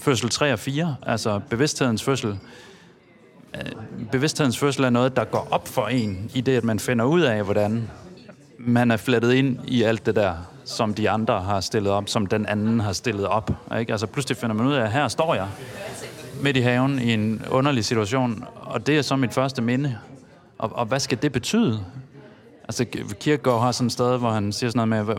fødsel 0.00 0.30
3 0.30 0.52
og 0.52 0.58
4, 0.58 0.96
altså 1.02 1.40
bevidsthedens 1.50 2.02
fødsel, 2.02 2.38
Øh, 3.54 3.72
bevidsthedens 4.12 4.58
fødsel 4.58 4.84
er 4.84 4.90
noget, 4.90 5.16
der 5.16 5.24
går 5.24 5.48
op 5.50 5.68
for 5.68 5.86
en, 5.86 6.30
i 6.34 6.40
det, 6.40 6.56
at 6.56 6.64
man 6.64 6.78
finder 6.78 7.04
ud 7.04 7.20
af, 7.20 7.44
hvordan 7.44 7.90
man 8.58 8.90
er 8.90 8.96
flettet 8.96 9.32
ind 9.32 9.58
i 9.66 9.82
alt 9.82 10.06
det 10.06 10.16
der, 10.16 10.34
som 10.64 10.94
de 10.94 11.10
andre 11.10 11.40
har 11.40 11.60
stillet 11.60 11.92
op, 11.92 12.08
som 12.08 12.26
den 12.26 12.46
anden 12.46 12.80
har 12.80 12.92
stillet 12.92 13.26
op. 13.26 13.50
Ikke? 13.78 13.92
Altså 13.92 14.06
pludselig 14.06 14.36
finder 14.36 14.54
man 14.54 14.66
ud 14.66 14.74
af, 14.74 14.82
at 14.82 14.92
her 14.92 15.08
står 15.08 15.34
jeg 15.34 15.46
midt 16.40 16.56
i 16.56 16.60
haven 16.60 16.98
i 16.98 17.12
en 17.12 17.42
underlig 17.50 17.84
situation, 17.84 18.44
og 18.54 18.86
det 18.86 18.98
er 18.98 19.02
så 19.02 19.16
mit 19.16 19.34
første 19.34 19.62
minde. 19.62 19.98
Og, 20.58 20.70
og 20.74 20.86
hvad 20.86 21.00
skal 21.00 21.18
det 21.22 21.32
betyde? 21.32 21.80
Altså, 22.68 22.84
Kierkegaard 23.20 23.60
har 23.60 23.72
sådan 23.72 23.86
et 23.86 23.92
sted, 23.92 24.18
hvor 24.18 24.30
han 24.30 24.52
siger 24.52 24.70
sådan 24.70 24.88
noget 24.88 25.06
med, 25.06 25.16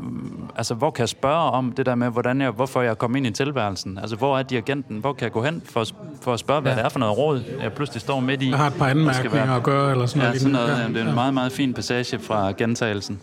altså, 0.55 0.73
hvor 0.73 0.91
kan 0.91 1.01
jeg 1.01 1.09
spørge 1.09 1.51
om 1.51 1.71
det 1.71 1.85
der 1.85 1.95
med, 1.95 2.09
hvordan 2.09 2.41
jeg, 2.41 2.51
hvorfor 2.51 2.81
jeg 2.81 2.97
kom 2.97 3.15
ind 3.15 3.27
i 3.27 3.31
tilværelsen? 3.31 3.97
Altså, 3.97 4.15
hvor 4.15 4.37
er 4.37 4.43
dirigenten? 4.43 4.97
Hvor 4.97 5.13
kan 5.13 5.23
jeg 5.23 5.31
gå 5.31 5.43
hen 5.43 5.61
for, 5.65 5.81
at- 5.81 5.93
for 6.21 6.33
at 6.33 6.39
spørge, 6.39 6.61
hvad 6.61 6.71
Ja. 6.71 6.77
det 6.77 6.85
er 6.85 6.89
for 6.89 6.99
noget 6.99 7.17
råd, 7.17 7.43
jeg 7.63 7.73
pludselig 7.73 8.01
står 8.01 8.19
midt 8.19 8.41
i? 8.41 8.49
Jeg 8.49 8.57
har 8.57 8.67
et 8.67 8.73
par 8.73 8.87
anmærkninger 8.87 9.45
være- 9.45 9.55
at 9.55 9.63
gøre, 9.63 9.91
eller 9.91 10.05
sådan 10.05 10.21
Ja, 10.21 10.27
noget. 10.27 10.41
sådan 10.41 10.51
lignende. 10.53 10.73
noget. 10.75 10.83
Ja, 10.95 10.99
det 10.99 11.05
er 11.05 11.09
en 11.09 11.15
meget, 11.15 11.33
meget 11.33 11.51
fin 11.51 11.73
passage 11.73 12.19
fra 12.19 12.51
gentagelsen. 12.51 13.19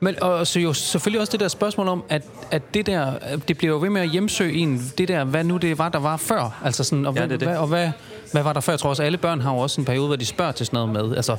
Men 0.00 0.22
og 0.22 0.46
så 0.46 0.60
jo 0.60 0.72
selvfølgelig 0.72 1.20
også 1.20 1.32
det 1.32 1.40
der 1.40 1.48
spørgsmål 1.48 1.88
om, 1.88 2.02
at, 2.08 2.22
at 2.50 2.74
det 2.74 2.86
der, 2.86 3.12
det 3.48 3.58
bliver 3.58 3.72
jo 3.74 3.80
ved 3.80 3.90
med 3.90 4.00
at 4.00 4.08
hjemsøge 4.08 4.52
en, 4.52 4.82
det 4.98 5.08
der, 5.08 5.24
hvad 5.24 5.44
nu 5.44 5.56
det 5.56 5.78
var, 5.78 5.88
der 5.88 5.98
var 5.98 6.16
før. 6.16 6.60
Altså 6.64 6.84
sådan, 6.84 7.06
og, 7.06 7.14
Ja, 7.14 7.20
hvad, 7.20 7.28
det 7.28 7.34
er 7.34 7.38
det. 7.38 7.48
Hvad, 7.48 7.56
og 7.56 7.66
hvad, 7.66 7.90
hvad 8.32 8.42
var 8.42 8.52
der 8.52 8.60
før? 8.60 8.72
Jeg 8.72 8.80
tror 8.80 8.90
også, 8.90 9.02
alle 9.02 9.18
børn 9.18 9.40
har 9.40 9.52
jo 9.52 9.58
også 9.58 9.80
en 9.80 9.84
periode, 9.84 10.06
hvor 10.06 10.16
de 10.16 10.24
spørger 10.26 10.52
til 10.52 10.66
sådan 10.66 10.88
noget 10.88 11.08
med, 11.08 11.16
altså, 11.16 11.36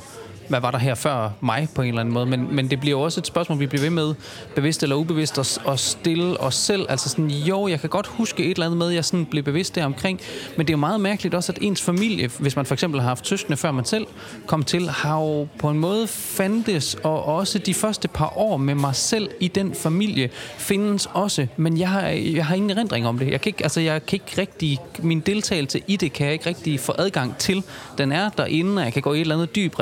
hvad 0.48 0.60
var 0.60 0.70
der 0.70 0.78
her 0.78 0.94
før 0.94 1.30
mig 1.40 1.68
på 1.74 1.82
en 1.82 1.88
eller 1.88 2.00
anden 2.00 2.14
måde? 2.14 2.26
Men, 2.26 2.54
men 2.54 2.70
det 2.70 2.80
bliver 2.80 2.98
også 2.98 3.20
et 3.20 3.26
spørgsmål, 3.26 3.58
vi 3.60 3.66
bliver 3.66 3.82
ved 3.82 3.90
med, 3.90 4.14
bevidst 4.54 4.82
eller 4.82 4.96
ubevidst, 4.96 5.38
at, 5.38 5.58
at 5.68 5.80
stille 5.80 6.40
os 6.40 6.54
selv. 6.54 6.86
Altså 6.88 7.08
sådan, 7.08 7.30
jo, 7.30 7.68
jeg 7.68 7.80
kan 7.80 7.90
godt 7.90 8.06
huske 8.06 8.44
et 8.44 8.50
eller 8.50 8.66
andet 8.66 8.78
med, 8.78 8.88
jeg 8.88 9.04
sådan 9.04 9.26
blev 9.26 9.42
bevidst 9.42 9.74
der 9.74 9.84
omkring, 9.84 10.20
men 10.56 10.66
det 10.66 10.72
er 10.72 10.76
jo 10.76 10.80
meget 10.80 11.00
mærkeligt 11.00 11.34
også, 11.34 11.52
at 11.52 11.58
ens 11.60 11.82
familie, 11.82 12.30
hvis 12.38 12.56
man 12.56 12.66
for 12.66 12.74
eksempel 12.74 13.00
har 13.00 13.08
haft 13.08 13.26
søskende, 13.26 13.56
før 13.56 13.70
man 13.70 13.84
selv 13.84 14.06
kom 14.46 14.62
til, 14.62 14.88
har 14.88 15.20
jo 15.20 15.48
på 15.58 15.70
en 15.70 15.78
måde 15.78 16.06
fandtes, 16.06 16.94
og 16.94 17.24
også 17.24 17.58
de 17.58 17.74
første 17.74 18.08
par 18.08 18.38
år 18.38 18.56
med 18.56 18.74
mig 18.74 18.94
selv 18.94 19.30
i 19.40 19.48
den 19.48 19.74
familie, 19.74 20.30
findes 20.58 21.08
også, 21.12 21.46
men 21.56 21.78
jeg 21.78 21.88
har, 21.88 22.08
jeg 22.08 22.46
har 22.46 22.54
ingen 22.54 22.70
erindring 22.70 23.06
om 23.06 23.18
det. 23.18 23.30
Jeg 23.30 23.40
kan 23.40 23.50
ikke, 23.50 23.62
altså 23.62 23.80
jeg 23.80 24.06
kan 24.06 24.16
ikke 24.16 24.40
rigtig, 24.40 24.78
min 24.98 25.20
deltagelse 25.20 25.80
i 25.86 25.96
det 25.96 26.12
kan 26.12 26.26
jeg 26.26 26.32
ikke 26.32 26.46
rigtig 26.46 26.80
få 26.80 26.92
adgang 26.98 27.36
til. 27.38 27.62
Den 27.98 28.12
er 28.12 28.28
derinde, 28.28 28.80
og 28.80 28.84
jeg 28.84 28.92
kan 28.92 29.02
gå 29.02 29.12
i 29.12 29.16
et 29.16 29.20
eller 29.20 29.34
andet 29.34 29.56
dyb 29.56 29.78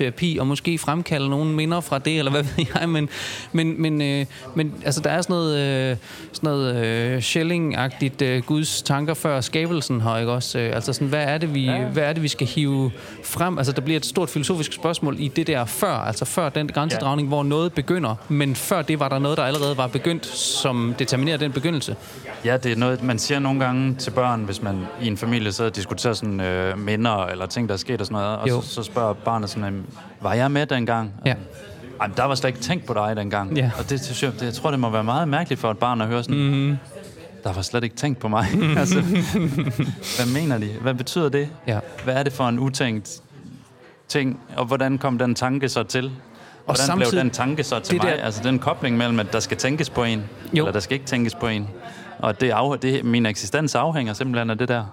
regressionsterapi, 0.00 0.36
og 0.40 0.46
måske 0.46 0.78
fremkalde 0.78 1.28
nogle 1.28 1.50
minder 1.52 1.80
fra 1.80 1.98
det, 1.98 2.18
eller 2.18 2.30
hvad 2.30 2.42
ved 2.42 2.66
jeg, 2.80 2.88
men, 2.88 3.08
men, 3.52 3.82
men, 3.82 4.02
øh, 4.02 4.26
men 4.54 4.74
altså 4.84 5.00
der 5.00 5.10
er 5.10 5.22
sådan 5.22 5.34
noget, 5.34 5.58
øh, 5.90 5.96
sådan 6.32 6.46
noget 6.50 6.84
øh, 6.86 7.18
Schelling-agtigt 7.22 8.22
øh, 8.24 8.42
Guds 8.42 8.82
tanker 8.82 9.14
før 9.14 9.40
skabelsen 9.40 10.00
her, 10.00 10.18
ikke 10.18 10.32
også? 10.32 10.58
Øh, 10.58 10.74
altså 10.74 10.92
sådan, 10.92 11.08
hvad 11.08 11.24
er 11.24 11.38
det, 11.38 11.54
vi, 11.54 11.64
ja. 11.64 11.84
hvad 11.84 12.02
er 12.02 12.12
det, 12.12 12.22
vi 12.22 12.28
skal 12.28 12.46
hive 12.46 12.90
frem? 13.24 13.58
Altså 13.58 13.72
der 13.72 13.80
bliver 13.80 13.96
et 13.96 14.06
stort 14.06 14.30
filosofisk 14.30 14.72
spørgsmål 14.72 15.16
i 15.18 15.28
det 15.28 15.46
der 15.46 15.64
før, 15.64 15.94
altså 15.94 16.24
før 16.24 16.48
den 16.48 16.68
grænsedragning, 16.68 17.26
ja. 17.26 17.28
hvor 17.28 17.42
noget 17.42 17.72
begynder, 17.72 18.14
men 18.28 18.54
før 18.54 18.82
det 18.82 19.00
var 19.00 19.08
der 19.08 19.18
noget, 19.18 19.38
der 19.38 19.44
allerede 19.44 19.76
var 19.76 19.86
begyndt, 19.86 20.26
som 20.36 20.94
determinerer 20.98 21.36
den 21.36 21.52
begyndelse. 21.52 21.96
Ja, 22.44 22.56
det 22.56 22.72
er 22.72 22.76
noget, 22.76 23.02
man 23.02 23.18
siger 23.18 23.38
nogle 23.38 23.64
gange 23.64 23.94
til 23.94 24.10
børn, 24.10 24.44
hvis 24.44 24.62
man 24.62 24.78
i 25.02 25.06
en 25.06 25.16
familie 25.16 25.52
sidder 25.52 25.70
og 25.70 25.76
diskuterer 25.76 26.12
sådan, 26.12 26.40
øh, 26.40 26.78
minder 26.78 27.26
eller 27.26 27.46
ting, 27.46 27.68
der 27.68 27.72
er 27.74 27.78
sket 27.78 28.00
og 28.00 28.06
sådan 28.06 28.22
noget, 28.22 28.38
og 28.38 28.48
Jo. 28.48 28.60
så, 28.60 28.68
så 28.68 28.82
spørger 28.82 29.12
barnet 29.12 29.50
sådan, 29.50 29.64
"Jamen, 29.64 29.83
var 30.20 30.34
jeg 30.34 30.50
med 30.50 30.66
dengang? 30.66 31.12
Ja. 31.26 31.34
Ej, 32.00 32.06
der 32.16 32.24
var 32.24 32.34
slet 32.34 32.48
ikke 32.48 32.60
tænkt 32.60 32.86
på 32.86 32.94
dig 32.94 33.16
dengang. 33.16 33.56
Ja. 33.56 33.70
Og 33.78 33.90
det, 33.90 34.00
synes 34.00 34.22
jeg, 34.22 34.32
det, 34.32 34.42
jeg 34.42 34.54
tror, 34.54 34.70
det 34.70 34.80
må 34.80 34.90
være 34.90 35.04
meget 35.04 35.28
mærkeligt 35.28 35.60
for 35.60 35.70
et 35.70 35.78
barn 35.78 36.00
at 36.00 36.06
høre 36.06 36.22
sådan, 36.22 36.38
mm-hmm. 36.38 36.76
der 37.44 37.52
var 37.52 37.62
slet 37.62 37.84
ikke 37.84 37.96
tænkt 37.96 38.18
på 38.18 38.28
mig. 38.28 38.46
altså, 38.78 39.00
hvad 40.16 40.32
mener 40.40 40.58
de? 40.58 40.70
Hvad 40.80 40.94
betyder 40.94 41.28
det? 41.28 41.48
Ja. 41.66 41.78
Hvad 42.04 42.14
er 42.14 42.22
det 42.22 42.32
for 42.32 42.48
en 42.48 42.58
utænkt 42.58 43.20
ting, 44.08 44.40
og 44.56 44.64
hvordan 44.64 44.98
kom 44.98 45.18
den 45.18 45.34
tanke 45.34 45.68
så 45.68 45.82
til? 45.82 46.04
Og 46.04 46.10
Hvordan 46.64 46.86
samtidig, 46.86 47.10
blev 47.10 47.20
den 47.22 47.30
tanke 47.30 47.64
så 47.64 47.80
til 47.80 47.96
mig? 47.96 48.06
Der, 48.06 48.24
altså 48.24 48.42
den 48.42 48.58
kobling 48.58 48.96
mellem, 48.96 49.20
at 49.20 49.32
der 49.32 49.40
skal 49.40 49.56
tænkes 49.56 49.90
på 49.90 50.04
en, 50.04 50.24
jo. 50.52 50.64
eller 50.64 50.72
der 50.72 50.80
skal 50.80 50.94
ikke 50.94 51.06
tænkes 51.06 51.34
på 51.34 51.48
en. 51.48 51.68
Og 52.18 52.40
det, 52.40 52.50
af, 52.50 52.78
det, 52.78 53.04
min 53.04 53.26
eksistens 53.26 53.74
afhænger 53.74 54.12
simpelthen 54.12 54.50
af 54.50 54.58
det 54.58 54.68
der. 54.68 54.84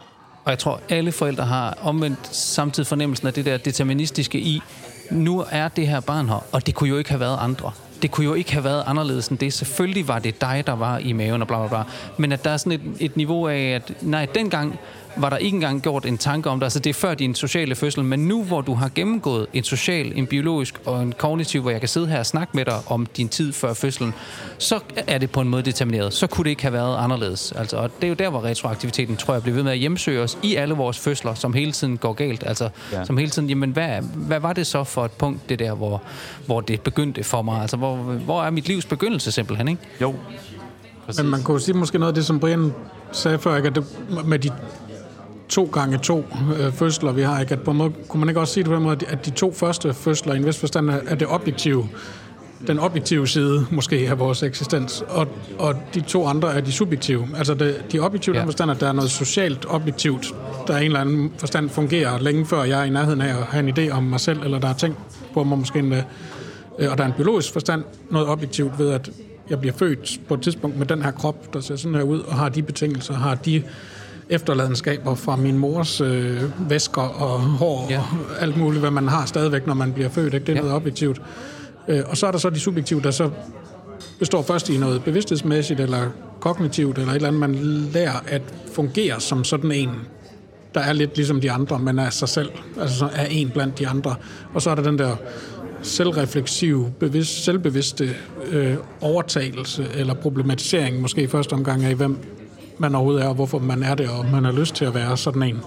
Og 0.45 0.51
jeg 0.51 0.59
tror, 0.59 0.81
alle 0.89 1.11
forældre 1.11 1.45
har 1.45 1.77
omvendt 1.81 2.35
samtidig 2.35 2.87
fornemmelsen 2.87 3.27
af 3.27 3.33
det 3.33 3.45
der 3.45 3.57
deterministiske 3.57 4.39
i, 4.39 4.61
nu 5.11 5.45
er 5.51 5.67
det 5.67 5.87
her 5.87 5.99
barn 5.99 6.29
her, 6.29 6.45
og 6.51 6.67
det 6.67 6.75
kunne 6.75 6.89
jo 6.89 6.97
ikke 6.97 7.09
have 7.09 7.19
været 7.19 7.37
andre. 7.41 7.71
Det 8.01 8.11
kunne 8.11 8.25
jo 8.25 8.33
ikke 8.33 8.53
have 8.53 8.63
været 8.63 8.83
anderledes 8.87 9.27
end 9.27 9.37
det. 9.37 9.53
Selvfølgelig 9.53 10.07
var 10.07 10.19
det 10.19 10.41
dig, 10.41 10.63
der 10.67 10.73
var 10.73 10.97
i 10.97 11.13
maven 11.13 11.41
og 11.41 11.47
bla 11.47 11.57
bla 11.57 11.67
bla. 11.67 11.83
Men 12.17 12.31
at 12.31 12.43
der 12.43 12.49
er 12.49 12.57
sådan 12.57 12.71
et, 12.71 12.81
et 12.99 13.17
niveau 13.17 13.47
af, 13.47 13.59
at 13.59 13.93
nej, 14.01 14.25
dengang 14.25 14.79
var 15.15 15.29
der 15.29 15.37
ikke 15.37 15.55
engang 15.55 15.81
gjort 15.81 16.05
en 16.05 16.17
tanke 16.17 16.49
om 16.49 16.59
det. 16.59 16.65
Altså 16.65 16.79
det 16.79 16.89
er 16.89 16.93
før 16.93 17.13
din 17.13 17.35
sociale 17.35 17.75
fødsel, 17.75 18.03
men 18.03 18.27
nu 18.27 18.43
hvor 18.43 18.61
du 18.61 18.73
har 18.73 18.91
gennemgået 18.95 19.47
en 19.53 19.63
social, 19.63 20.11
en 20.15 20.27
biologisk 20.27 20.75
og 20.85 21.01
en 21.01 21.13
kognitiv, 21.17 21.61
hvor 21.61 21.71
jeg 21.71 21.79
kan 21.79 21.89
sidde 21.89 22.07
her 22.07 22.19
og 22.19 22.25
snakke 22.25 22.57
med 22.57 22.65
dig 22.65 22.79
om 22.87 23.05
din 23.05 23.29
tid 23.29 23.53
før 23.53 23.73
fødslen, 23.73 24.13
så 24.57 24.79
er 25.07 25.17
det 25.17 25.31
på 25.31 25.41
en 25.41 25.49
måde 25.49 25.63
determineret. 25.63 26.13
Så 26.13 26.27
kunne 26.27 26.43
det 26.43 26.49
ikke 26.49 26.61
have 26.61 26.73
været 26.73 26.97
anderledes. 26.97 27.51
Altså, 27.51 27.77
og 27.77 27.91
det 27.95 28.03
er 28.03 28.07
jo 28.07 28.13
der, 28.13 28.29
hvor 28.29 28.43
retroaktiviteten, 28.43 29.17
tror 29.17 29.33
jeg, 29.33 29.43
bliver 29.43 29.55
ved 29.55 29.63
med 29.63 29.71
at 29.71 29.77
hjemsøge 29.77 30.21
os 30.21 30.37
i 30.43 30.55
alle 30.55 30.73
vores 30.73 30.99
fødsler, 30.99 31.33
som 31.33 31.53
hele 31.53 31.71
tiden 31.71 31.97
går 31.97 32.13
galt. 32.13 32.43
Altså, 32.47 32.69
ja. 32.91 33.05
som 33.05 33.17
hele 33.17 33.29
tiden, 33.29 33.49
jamen, 33.49 33.71
hvad, 33.71 34.01
hvad 34.15 34.39
var 34.39 34.53
det 34.53 34.67
så 34.67 34.83
for 34.83 35.05
et 35.05 35.11
punkt, 35.11 35.49
det 35.49 35.59
der, 35.59 35.73
hvor, 35.73 36.01
hvor 36.45 36.61
det 36.61 36.81
begyndte 36.81 37.23
for 37.23 37.41
mig? 37.41 37.61
Altså, 37.61 37.77
hvor, 37.77 37.95
hvor 37.95 38.43
er 38.43 38.49
mit 38.49 38.67
livs 38.67 38.85
begyndelse 38.85 39.31
simpelthen, 39.31 39.67
ikke? 39.67 39.81
Jo, 40.01 40.15
Præcis. 41.05 41.23
Men 41.23 41.31
man 41.31 41.43
kunne 41.43 41.61
sige 41.61 41.77
måske 41.77 41.99
noget 41.99 42.11
af 42.11 42.15
det, 42.15 42.25
som 42.25 42.39
Brian 42.39 42.73
sagde 43.11 43.39
før, 43.39 43.55
ikke? 43.55 43.67
at 43.67 43.75
det, 43.75 43.85
med 44.25 44.39
de 44.39 44.49
to 45.51 45.69
gange 45.73 45.97
to 45.97 46.25
øh, 46.59 46.73
fødsler, 46.73 47.11
vi 47.11 47.21
har. 47.21 47.39
Ikke? 47.39 47.53
At 47.53 47.61
på 47.61 47.71
en 47.71 47.77
måde, 47.77 47.91
kunne 48.07 48.19
man 48.19 48.29
ikke 48.29 48.39
også 48.39 48.53
sige 48.53 48.63
det 48.63 48.69
på 48.69 48.75
den 48.75 48.83
måde, 48.83 49.05
at 49.07 49.25
de 49.25 49.29
to 49.29 49.53
første 49.53 49.93
fødsler 49.93 50.33
i 50.33 50.37
en 50.37 50.45
vis 50.45 50.57
forstand 50.57 50.89
er 50.89 51.15
det 51.15 51.27
objektive, 51.27 51.87
den 52.67 52.79
objektive 52.79 53.27
side 53.27 53.65
måske 53.71 53.95
af 54.09 54.19
vores 54.19 54.43
eksistens, 54.43 55.03
og, 55.09 55.27
og 55.59 55.75
de 55.93 56.01
to 56.01 56.27
andre 56.27 56.53
er 56.53 56.61
de 56.61 56.71
subjektive. 56.71 57.27
Altså 57.37 57.53
det, 57.53 57.85
de 57.91 57.99
objektive, 57.99 58.37
ja. 58.37 58.43
forstand, 58.43 58.71
at 58.71 58.79
der 58.79 58.87
er 58.87 58.93
noget 58.93 59.11
socialt 59.11 59.65
objektivt, 59.69 60.35
der 60.67 60.73
er 60.73 60.77
en 60.77 60.85
eller 60.85 60.99
anden 60.99 61.33
forstand 61.37 61.69
fungerer 61.69 62.19
længe 62.19 62.45
før 62.45 62.63
jeg 62.63 62.79
er 62.79 62.83
i 62.83 62.89
nærheden 62.89 63.21
af 63.21 63.37
at 63.37 63.43
have 63.43 63.67
en 63.67 63.77
idé 63.77 63.91
om 63.91 64.03
mig 64.03 64.19
selv, 64.19 64.43
eller 64.43 64.59
der 64.59 64.67
er 64.67 64.73
ting 64.73 64.97
på 65.33 65.43
mig 65.43 65.57
måske 65.57 65.79
en, 65.79 65.93
øh, 65.93 66.01
og 66.91 66.97
der 66.97 67.03
er 67.03 67.07
en 67.07 67.13
biologisk 67.13 67.53
forstand, 67.53 67.83
noget 68.09 68.27
objektivt 68.27 68.79
ved, 68.79 68.89
at 68.89 69.09
jeg 69.49 69.59
bliver 69.59 69.73
født 69.73 70.19
på 70.27 70.33
et 70.33 70.41
tidspunkt 70.41 70.77
med 70.77 70.85
den 70.85 71.01
her 71.01 71.11
krop, 71.11 71.53
der 71.53 71.59
ser 71.59 71.75
sådan 71.75 71.95
her 71.95 72.03
ud, 72.03 72.19
og 72.19 72.35
har 72.35 72.49
de 72.49 72.61
betingelser, 72.61 73.13
har 73.13 73.35
de 73.35 73.63
efterladenskaber 74.31 75.15
fra 75.15 75.35
min 75.35 75.57
mors 75.57 76.01
øh, 76.01 76.69
væsker 76.69 77.01
og 77.01 77.39
hår 77.39 77.87
ja. 77.89 77.99
og 77.99 78.41
alt 78.41 78.57
muligt, 78.57 78.79
hvad 78.81 78.91
man 78.91 79.07
har 79.07 79.25
stadigvæk, 79.25 79.67
når 79.67 79.73
man 79.73 79.93
bliver 79.93 80.09
født. 80.09 80.33
Ikke? 80.33 80.45
Det 80.45 80.51
er 80.51 80.55
ja. 80.55 80.61
noget 80.61 80.75
objektivt. 80.75 81.21
Øh, 81.87 82.01
og 82.05 82.17
så 82.17 82.27
er 82.27 82.31
der 82.31 82.39
så 82.39 82.49
de 82.49 82.59
subjektive, 82.59 83.01
der 83.01 83.11
så 83.11 83.29
består 84.19 84.41
først 84.41 84.69
i 84.69 84.77
noget 84.77 85.03
bevidsthedsmæssigt 85.03 85.79
eller 85.79 86.09
kognitivt, 86.39 86.97
eller 86.97 87.11
et 87.11 87.15
eller 87.15 87.27
andet, 87.27 87.39
man 87.39 87.55
lærer 87.93 88.23
at 88.27 88.41
fungere 88.73 89.19
som 89.19 89.43
sådan 89.43 89.71
en, 89.71 89.89
der 90.73 90.81
er 90.81 90.93
lidt 90.93 91.15
ligesom 91.15 91.41
de 91.41 91.51
andre, 91.51 91.79
men 91.79 91.99
er 91.99 92.09
sig 92.09 92.29
selv, 92.29 92.49
altså 92.79 93.09
er 93.15 93.25
en 93.25 93.49
blandt 93.49 93.79
de 93.79 93.87
andre. 93.87 94.15
Og 94.53 94.61
så 94.61 94.69
er 94.69 94.75
der 94.75 94.83
den 94.83 94.99
der 94.99 95.15
selvrefleksiv, 95.81 96.91
bevidst, 96.99 97.43
selvbevidste 97.43 98.09
øh, 98.51 98.75
overtagelse 99.01 99.87
eller 99.95 100.13
problematisering, 100.13 101.01
måske 101.01 101.21
i 101.21 101.27
første 101.27 101.53
omgang 101.53 101.85
af, 101.85 101.95
hvem 101.95 102.17
man 102.81 102.95
overhovedet 102.95 103.23
er, 103.23 103.27
og 103.27 103.35
hvorfor 103.35 103.59
man 103.59 103.83
er 103.83 103.95
det, 103.95 104.09
og 104.09 104.25
man 104.25 104.45
har 104.45 104.51
lyst 104.51 104.75
til 104.75 104.85
at 104.85 104.93
være 104.93 105.17
sådan 105.17 105.43
en. 105.43 105.59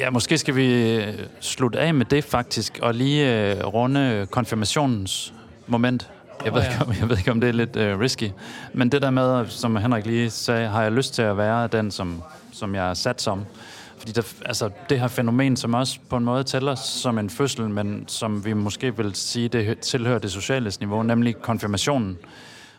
Ja, 0.00 0.10
måske 0.10 0.38
skal 0.38 0.56
vi 0.56 0.96
øh, 0.96 1.14
slutte 1.40 1.78
af 1.78 1.94
med 1.94 2.04
det 2.04 2.24
faktisk, 2.24 2.78
og 2.82 2.94
lige 2.94 3.56
uh, 3.56 3.74
runde 3.74 4.26
konfirmationens 4.30 5.34
moment. 5.66 6.10
Jeg 6.44 6.54
ved, 6.54 6.60
oh, 6.60 6.66
ja. 6.66 6.72
ikke, 6.72 6.84
om, 6.84 6.92
jeg 7.00 7.08
ved 7.08 7.18
ikke, 7.18 7.30
om 7.30 7.40
det 7.40 7.48
er 7.48 7.52
lidt 7.52 7.76
uh, 7.76 8.00
risky. 8.00 8.30
Men 8.72 8.92
det 8.92 9.02
der 9.02 9.10
med, 9.10 9.46
som 9.48 9.76
Henrik 9.76 10.06
lige 10.06 10.30
sagde, 10.30 10.68
har 10.68 10.82
jeg 10.82 10.92
lyst 10.92 11.14
til 11.14 11.22
at 11.22 11.36
være 11.36 11.66
den, 11.66 11.90
som, 11.90 12.22
som 12.52 12.74
jeg 12.74 12.90
er 12.90 12.94
sat 12.94 13.22
som. 13.22 13.44
Fordi 13.98 14.12
der, 14.12 14.22
altså, 14.46 14.70
det 14.88 15.00
her 15.00 15.08
fænomen, 15.08 15.56
som 15.56 15.74
også 15.74 15.98
på 16.08 16.16
en 16.16 16.24
måde 16.24 16.44
tæller 16.44 16.74
som 16.74 17.18
en 17.18 17.30
fødsel, 17.30 17.70
men 17.70 18.04
som 18.08 18.44
vi 18.44 18.52
måske 18.52 18.96
vil 18.96 19.14
sige, 19.14 19.48
det 19.48 19.78
tilhører 19.78 20.18
det 20.18 20.32
sociale 20.32 20.72
niveau, 20.80 21.02
nemlig 21.02 21.36
konfirmationen 21.36 22.18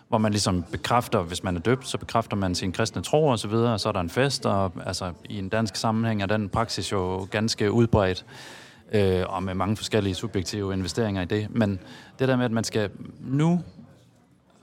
hvor 0.07 0.17
man 0.17 0.31
ligesom 0.31 0.63
bekræfter, 0.71 1.21
hvis 1.21 1.43
man 1.43 1.55
er 1.55 1.59
døbt, 1.59 1.87
så 1.87 1.97
bekræfter 1.97 2.37
man 2.37 2.55
sin 2.55 2.71
kristne 2.71 3.01
tro 3.01 3.27
og 3.27 3.39
så 3.39 3.47
videre, 3.47 3.73
og 3.73 3.79
så 3.79 3.89
er 3.89 3.93
der 3.93 3.99
en 3.99 4.09
fest, 4.09 4.45
og 4.45 4.71
altså, 4.85 5.13
i 5.29 5.39
en 5.39 5.49
dansk 5.49 5.75
sammenhæng 5.75 6.21
er 6.21 6.25
den 6.25 6.49
praksis 6.49 6.91
jo 6.91 7.27
ganske 7.31 7.71
udbredt, 7.71 8.25
øh, 8.91 9.23
og 9.27 9.43
med 9.43 9.53
mange 9.53 9.77
forskellige 9.77 10.15
subjektive 10.15 10.73
investeringer 10.73 11.21
i 11.21 11.25
det. 11.25 11.47
Men 11.49 11.79
det 12.19 12.27
der 12.27 12.35
med, 12.35 12.45
at 12.45 12.51
man 12.51 12.63
skal... 12.63 12.89
Nu 13.19 13.63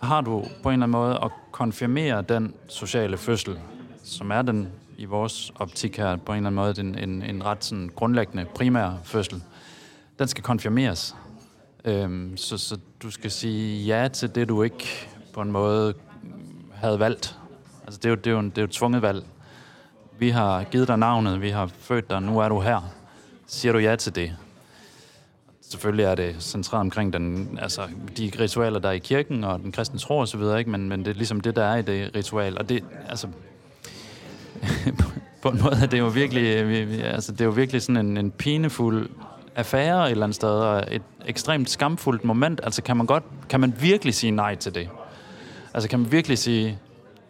har 0.02 0.20
du 0.20 0.44
på 0.62 0.68
en 0.68 0.72
eller 0.72 0.86
anden 0.86 0.90
måde 0.90 1.18
at 1.24 1.30
konfirmere 1.52 2.22
den 2.22 2.54
sociale 2.68 3.16
fødsel, 3.16 3.58
som 4.04 4.30
er 4.30 4.42
den 4.42 4.68
i 4.98 5.04
vores 5.04 5.52
optik 5.54 5.96
her 5.96 6.16
på 6.16 6.32
en 6.32 6.36
eller 6.36 6.62
anden 6.62 6.84
måde 6.84 6.98
en, 7.00 7.10
en, 7.10 7.22
en 7.22 7.44
ret 7.44 7.64
sådan 7.64 7.90
grundlæggende 7.94 8.44
primær 8.54 8.90
fødsel. 9.04 9.42
Den 10.18 10.28
skal 10.28 10.44
konfirmeres. 10.44 11.16
Øhm, 11.84 12.36
så, 12.36 12.58
så 12.58 12.78
du 13.02 13.10
skal 13.10 13.30
sige 13.30 13.84
ja 13.84 14.08
til 14.08 14.34
det, 14.34 14.48
du 14.48 14.62
ikke 14.62 15.08
på 15.32 15.40
en 15.42 15.52
måde 15.52 15.94
havde 16.74 17.00
valgt. 17.00 17.38
Altså, 17.84 17.98
det 17.98 18.04
er 18.04 18.10
jo, 18.10 18.16
det 18.16 18.26
er 18.26 18.30
jo, 18.30 18.42
det 18.42 18.58
er 18.58 18.62
jo 18.62 18.66
et 18.66 18.70
tvunget 18.70 19.02
valg. 19.02 19.24
Vi 20.18 20.28
har 20.28 20.64
givet 20.64 20.88
dig 20.88 20.98
navnet, 20.98 21.42
vi 21.42 21.50
har 21.50 21.66
født 21.66 22.10
dig, 22.10 22.22
nu 22.22 22.38
er 22.38 22.48
du 22.48 22.60
her. 22.60 22.92
Siger 23.46 23.72
du 23.72 23.78
ja 23.78 23.96
til 23.96 24.14
det? 24.14 24.36
Selvfølgelig 25.60 26.04
er 26.04 26.14
det 26.14 26.36
centreret 26.38 26.80
omkring 26.80 27.12
den, 27.12 27.58
altså, 27.62 27.82
de 28.16 28.32
ritualer, 28.40 28.78
der 28.78 28.88
er 28.88 28.92
i 28.92 28.98
kirken, 28.98 29.44
og 29.44 29.58
den 29.58 29.72
kristne 29.72 29.98
tro 29.98 30.18
og 30.18 30.28
så 30.28 30.36
videre, 30.36 30.58
ikke? 30.58 30.70
Men, 30.70 30.88
men 30.88 31.04
det 31.04 31.08
er 31.08 31.14
ligesom 31.14 31.40
det, 31.40 31.56
der 31.56 31.64
er 31.64 31.76
i 31.76 31.82
det 31.82 32.10
ritual. 32.16 32.58
Og 32.58 32.68
det, 32.68 32.84
altså, 33.08 33.28
på 35.42 35.48
en 35.48 35.62
måde 35.62 35.76
er 35.82 35.86
det 35.86 35.98
jo 35.98 36.06
virkelig, 36.06 36.44
altså, 37.04 37.32
det 37.32 37.40
er 37.40 37.44
jo 37.44 37.50
virkelig 37.50 37.82
sådan 37.82 38.06
en, 38.06 38.16
en 38.16 38.30
pinefuld 38.30 39.10
affære 39.56 40.06
et 40.06 40.10
eller 40.10 40.24
andet 40.24 40.34
sted, 40.34 40.50
og 40.50 40.84
et 40.90 41.02
ekstremt 41.26 41.70
skamfuldt 41.70 42.24
moment. 42.24 42.60
Altså, 42.62 42.82
kan 42.82 42.96
man 42.96 43.06
godt, 43.06 43.24
kan 43.48 43.60
man 43.60 43.74
virkelig 43.80 44.14
sige 44.14 44.30
nej 44.30 44.54
til 44.54 44.74
det? 44.74 44.88
Altså 45.74 45.88
kan 45.88 45.98
man 45.98 46.12
virkelig 46.12 46.38
sige, 46.38 46.78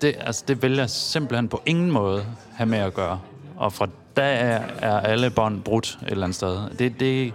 det, 0.02 0.14
altså, 0.20 0.44
det 0.48 0.62
vil 0.62 0.72
jeg 0.72 0.90
simpelthen 0.90 1.48
på 1.48 1.62
ingen 1.66 1.90
måde 1.90 2.24
have 2.54 2.68
med 2.68 2.78
at 2.78 2.94
gøre. 2.94 3.20
Og 3.56 3.72
fra 3.72 3.88
der 4.16 4.22
er, 4.22 5.00
alle 5.00 5.30
bånd 5.30 5.62
brudt 5.62 5.98
et 6.02 6.10
eller 6.10 6.24
andet 6.24 6.36
sted. 6.36 6.58
Det, 6.78 7.00
det, 7.00 7.32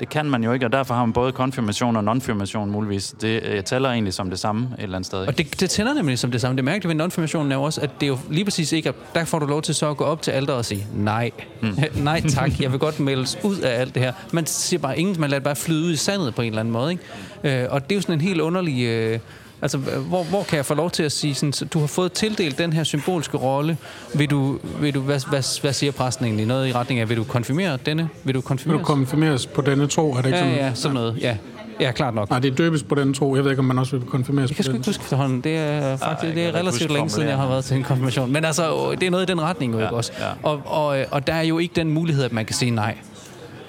det 0.00 0.08
kan 0.08 0.26
man 0.26 0.44
jo 0.44 0.52
ikke, 0.52 0.66
og 0.66 0.72
derfor 0.72 0.94
har 0.94 1.04
man 1.04 1.12
både 1.12 1.32
konfirmation 1.32 1.96
og 1.96 2.14
non-firmation 2.14 2.66
muligvis. 2.66 3.14
Det 3.20 3.42
jeg 3.54 3.64
tæller 3.64 3.90
egentlig 3.90 4.14
som 4.14 4.30
det 4.30 4.38
samme 4.38 4.68
et 4.78 4.82
eller 4.82 4.96
andet 4.96 5.06
sted. 5.06 5.18
Og 5.18 5.38
det, 5.38 5.60
det 5.60 5.70
tæller 5.70 5.94
nemlig 5.94 6.18
som 6.18 6.30
det 6.30 6.40
samme. 6.40 6.56
Det 6.56 6.64
mærkelige 6.64 6.98
ved 6.98 7.04
non-firmationen 7.04 7.50
er 7.52 7.54
jo 7.54 7.62
også, 7.62 7.80
at 7.80 7.90
det 8.00 8.06
er 8.06 8.08
jo 8.08 8.18
lige 8.30 8.44
præcis 8.44 8.72
ikke, 8.72 8.88
at 8.88 8.94
der 9.14 9.24
får 9.24 9.38
du 9.38 9.46
lov 9.46 9.62
til 9.62 9.74
så 9.74 9.90
at 9.90 9.96
gå 9.96 10.04
op 10.04 10.22
til 10.22 10.30
alder 10.30 10.52
og 10.52 10.64
sige, 10.64 10.86
nej, 10.94 11.30
mm. 11.60 11.78
nej 12.04 12.20
tak, 12.20 12.60
jeg 12.60 12.72
vil 12.72 12.78
godt 12.78 13.00
meldes 13.00 13.38
ud 13.42 13.58
af 13.58 13.80
alt 13.80 13.94
det 13.94 14.02
her. 14.02 14.12
Man 14.32 14.46
siger 14.46 14.80
bare 14.80 14.98
ingen, 14.98 15.20
man 15.20 15.30
lader 15.30 15.40
det 15.40 15.44
bare 15.44 15.56
flyde 15.56 15.84
ud 15.84 15.92
i 15.92 15.96
sandet 15.96 16.34
på 16.34 16.42
en 16.42 16.48
eller 16.48 16.60
anden 16.60 16.72
måde. 16.72 16.90
Ikke? 16.92 17.62
Øh, 17.62 17.72
og 17.72 17.84
det 17.84 17.92
er 17.92 17.96
jo 17.96 18.02
sådan 18.02 18.14
en 18.14 18.20
helt 18.20 18.40
underlig... 18.40 18.84
Øh, 18.84 19.18
Altså, 19.64 19.78
hvor, 19.78 20.24
hvor 20.24 20.42
kan 20.42 20.56
jeg 20.56 20.66
få 20.66 20.74
lov 20.74 20.90
til 20.90 21.02
at 21.02 21.12
sige, 21.12 21.34
sådan, 21.34 21.68
du 21.68 21.78
har 21.78 21.86
fået 21.86 22.12
tildelt 22.12 22.58
den 22.58 22.72
her 22.72 22.84
symbolske 22.84 23.36
rolle. 23.36 23.76
Vil 24.14 24.30
du, 24.30 24.58
vil 24.80 24.94
du, 24.94 25.00
hvad, 25.00 25.20
hvad, 25.28 25.60
hvad 25.60 25.72
siger 25.72 25.92
præsten 25.92 26.24
egentlig? 26.24 26.46
Noget 26.46 26.68
i 26.68 26.72
retning 26.72 27.00
af, 27.00 27.08
vil 27.08 27.16
du 27.16 27.24
konfirmere 27.24 27.78
denne? 27.86 28.08
Vil 28.24 28.34
du 28.34 28.40
konfirmeres? 28.40 28.78
Vil 28.78 28.80
du 28.80 28.84
konfirmeres 28.84 29.46
på 29.46 29.62
denne 29.62 29.86
tro? 29.86 30.12
Er 30.12 30.16
det 30.16 30.26
ikke 30.26 30.38
ja, 30.38 30.44
sådan? 30.44 30.56
Ja, 30.56 30.74
sådan 30.74 30.94
noget. 30.94 31.18
Ja. 31.20 31.36
Ja, 31.80 31.92
klart 31.92 32.14
nok. 32.14 32.30
Nej, 32.30 32.38
det 32.38 32.50
er 32.50 32.54
døbes 32.54 32.82
på 32.82 32.94
den 32.94 33.14
tro. 33.14 33.36
Jeg 33.36 33.44
ved 33.44 33.50
ikke, 33.50 33.58
om 33.58 33.64
man 33.64 33.78
også 33.78 33.96
vil 33.96 34.06
konfirmeres 34.06 34.50
jeg 34.50 34.56
på 34.56 34.62
den. 34.62 34.68
Jeg 34.68 34.74
kan 34.74 34.84
sgu 34.84 34.90
ikke 34.92 34.98
huske 34.98 35.02
efterhånden. 35.02 35.40
Det 35.40 35.56
er 35.56 35.96
faktisk 35.96 36.28
Ej, 36.28 36.34
det 36.34 36.44
er 36.46 36.52
relativt 36.54 36.92
længe 36.92 37.10
siden, 37.10 37.28
jeg 37.28 37.36
har 37.36 37.48
været 37.48 37.64
til 37.64 37.76
en 37.76 37.82
konfirmation. 37.82 38.32
Men 38.32 38.44
altså, 38.44 38.90
det 39.00 39.06
er 39.06 39.10
noget 39.10 39.30
i 39.30 39.32
den 39.32 39.40
retning 39.40 39.72
jo 39.72 39.78
ja, 39.78 39.84
ikke 39.84 39.96
også. 39.96 40.12
Ja. 40.20 40.26
Og, 40.42 40.62
og, 40.64 40.98
og 41.10 41.26
der 41.26 41.34
er 41.34 41.42
jo 41.42 41.58
ikke 41.58 41.72
den 41.76 41.90
mulighed, 41.90 42.24
at 42.24 42.32
man 42.32 42.44
kan 42.44 42.56
sige 42.56 42.70
nej. 42.70 42.96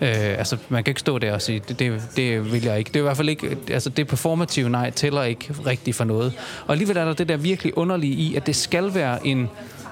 Øh, 0.05 0.37
altså, 0.37 0.57
man 0.69 0.83
kan 0.83 0.91
ikke 0.91 0.99
stå 0.99 1.17
der 1.17 1.33
og 1.33 1.41
sige, 1.41 1.61
det, 1.67 1.79
det, 1.79 2.01
det 2.15 2.51
vil 2.51 2.63
jeg 2.63 2.79
ikke. 2.79 2.87
Det 2.87 2.95
er 2.95 2.99
i 2.99 3.03
hvert 3.03 3.17
fald 3.17 3.29
ikke, 3.29 3.57
altså 3.69 3.89
det 3.89 4.07
performative 4.07 4.69
nej 4.69 4.89
tæller 4.89 5.23
ikke 5.23 5.53
rigtigt 5.65 5.97
for 5.97 6.03
noget. 6.03 6.33
Og 6.65 6.71
alligevel 6.71 6.97
er 6.97 7.05
der 7.05 7.13
det 7.13 7.29
der 7.29 7.37
virkelig 7.37 7.77
underlige 7.77 8.13
i, 8.13 8.35
at 8.35 8.47
det 8.47 8.55
skal 8.55 8.93
være 8.93 9.27
en, 9.27 9.49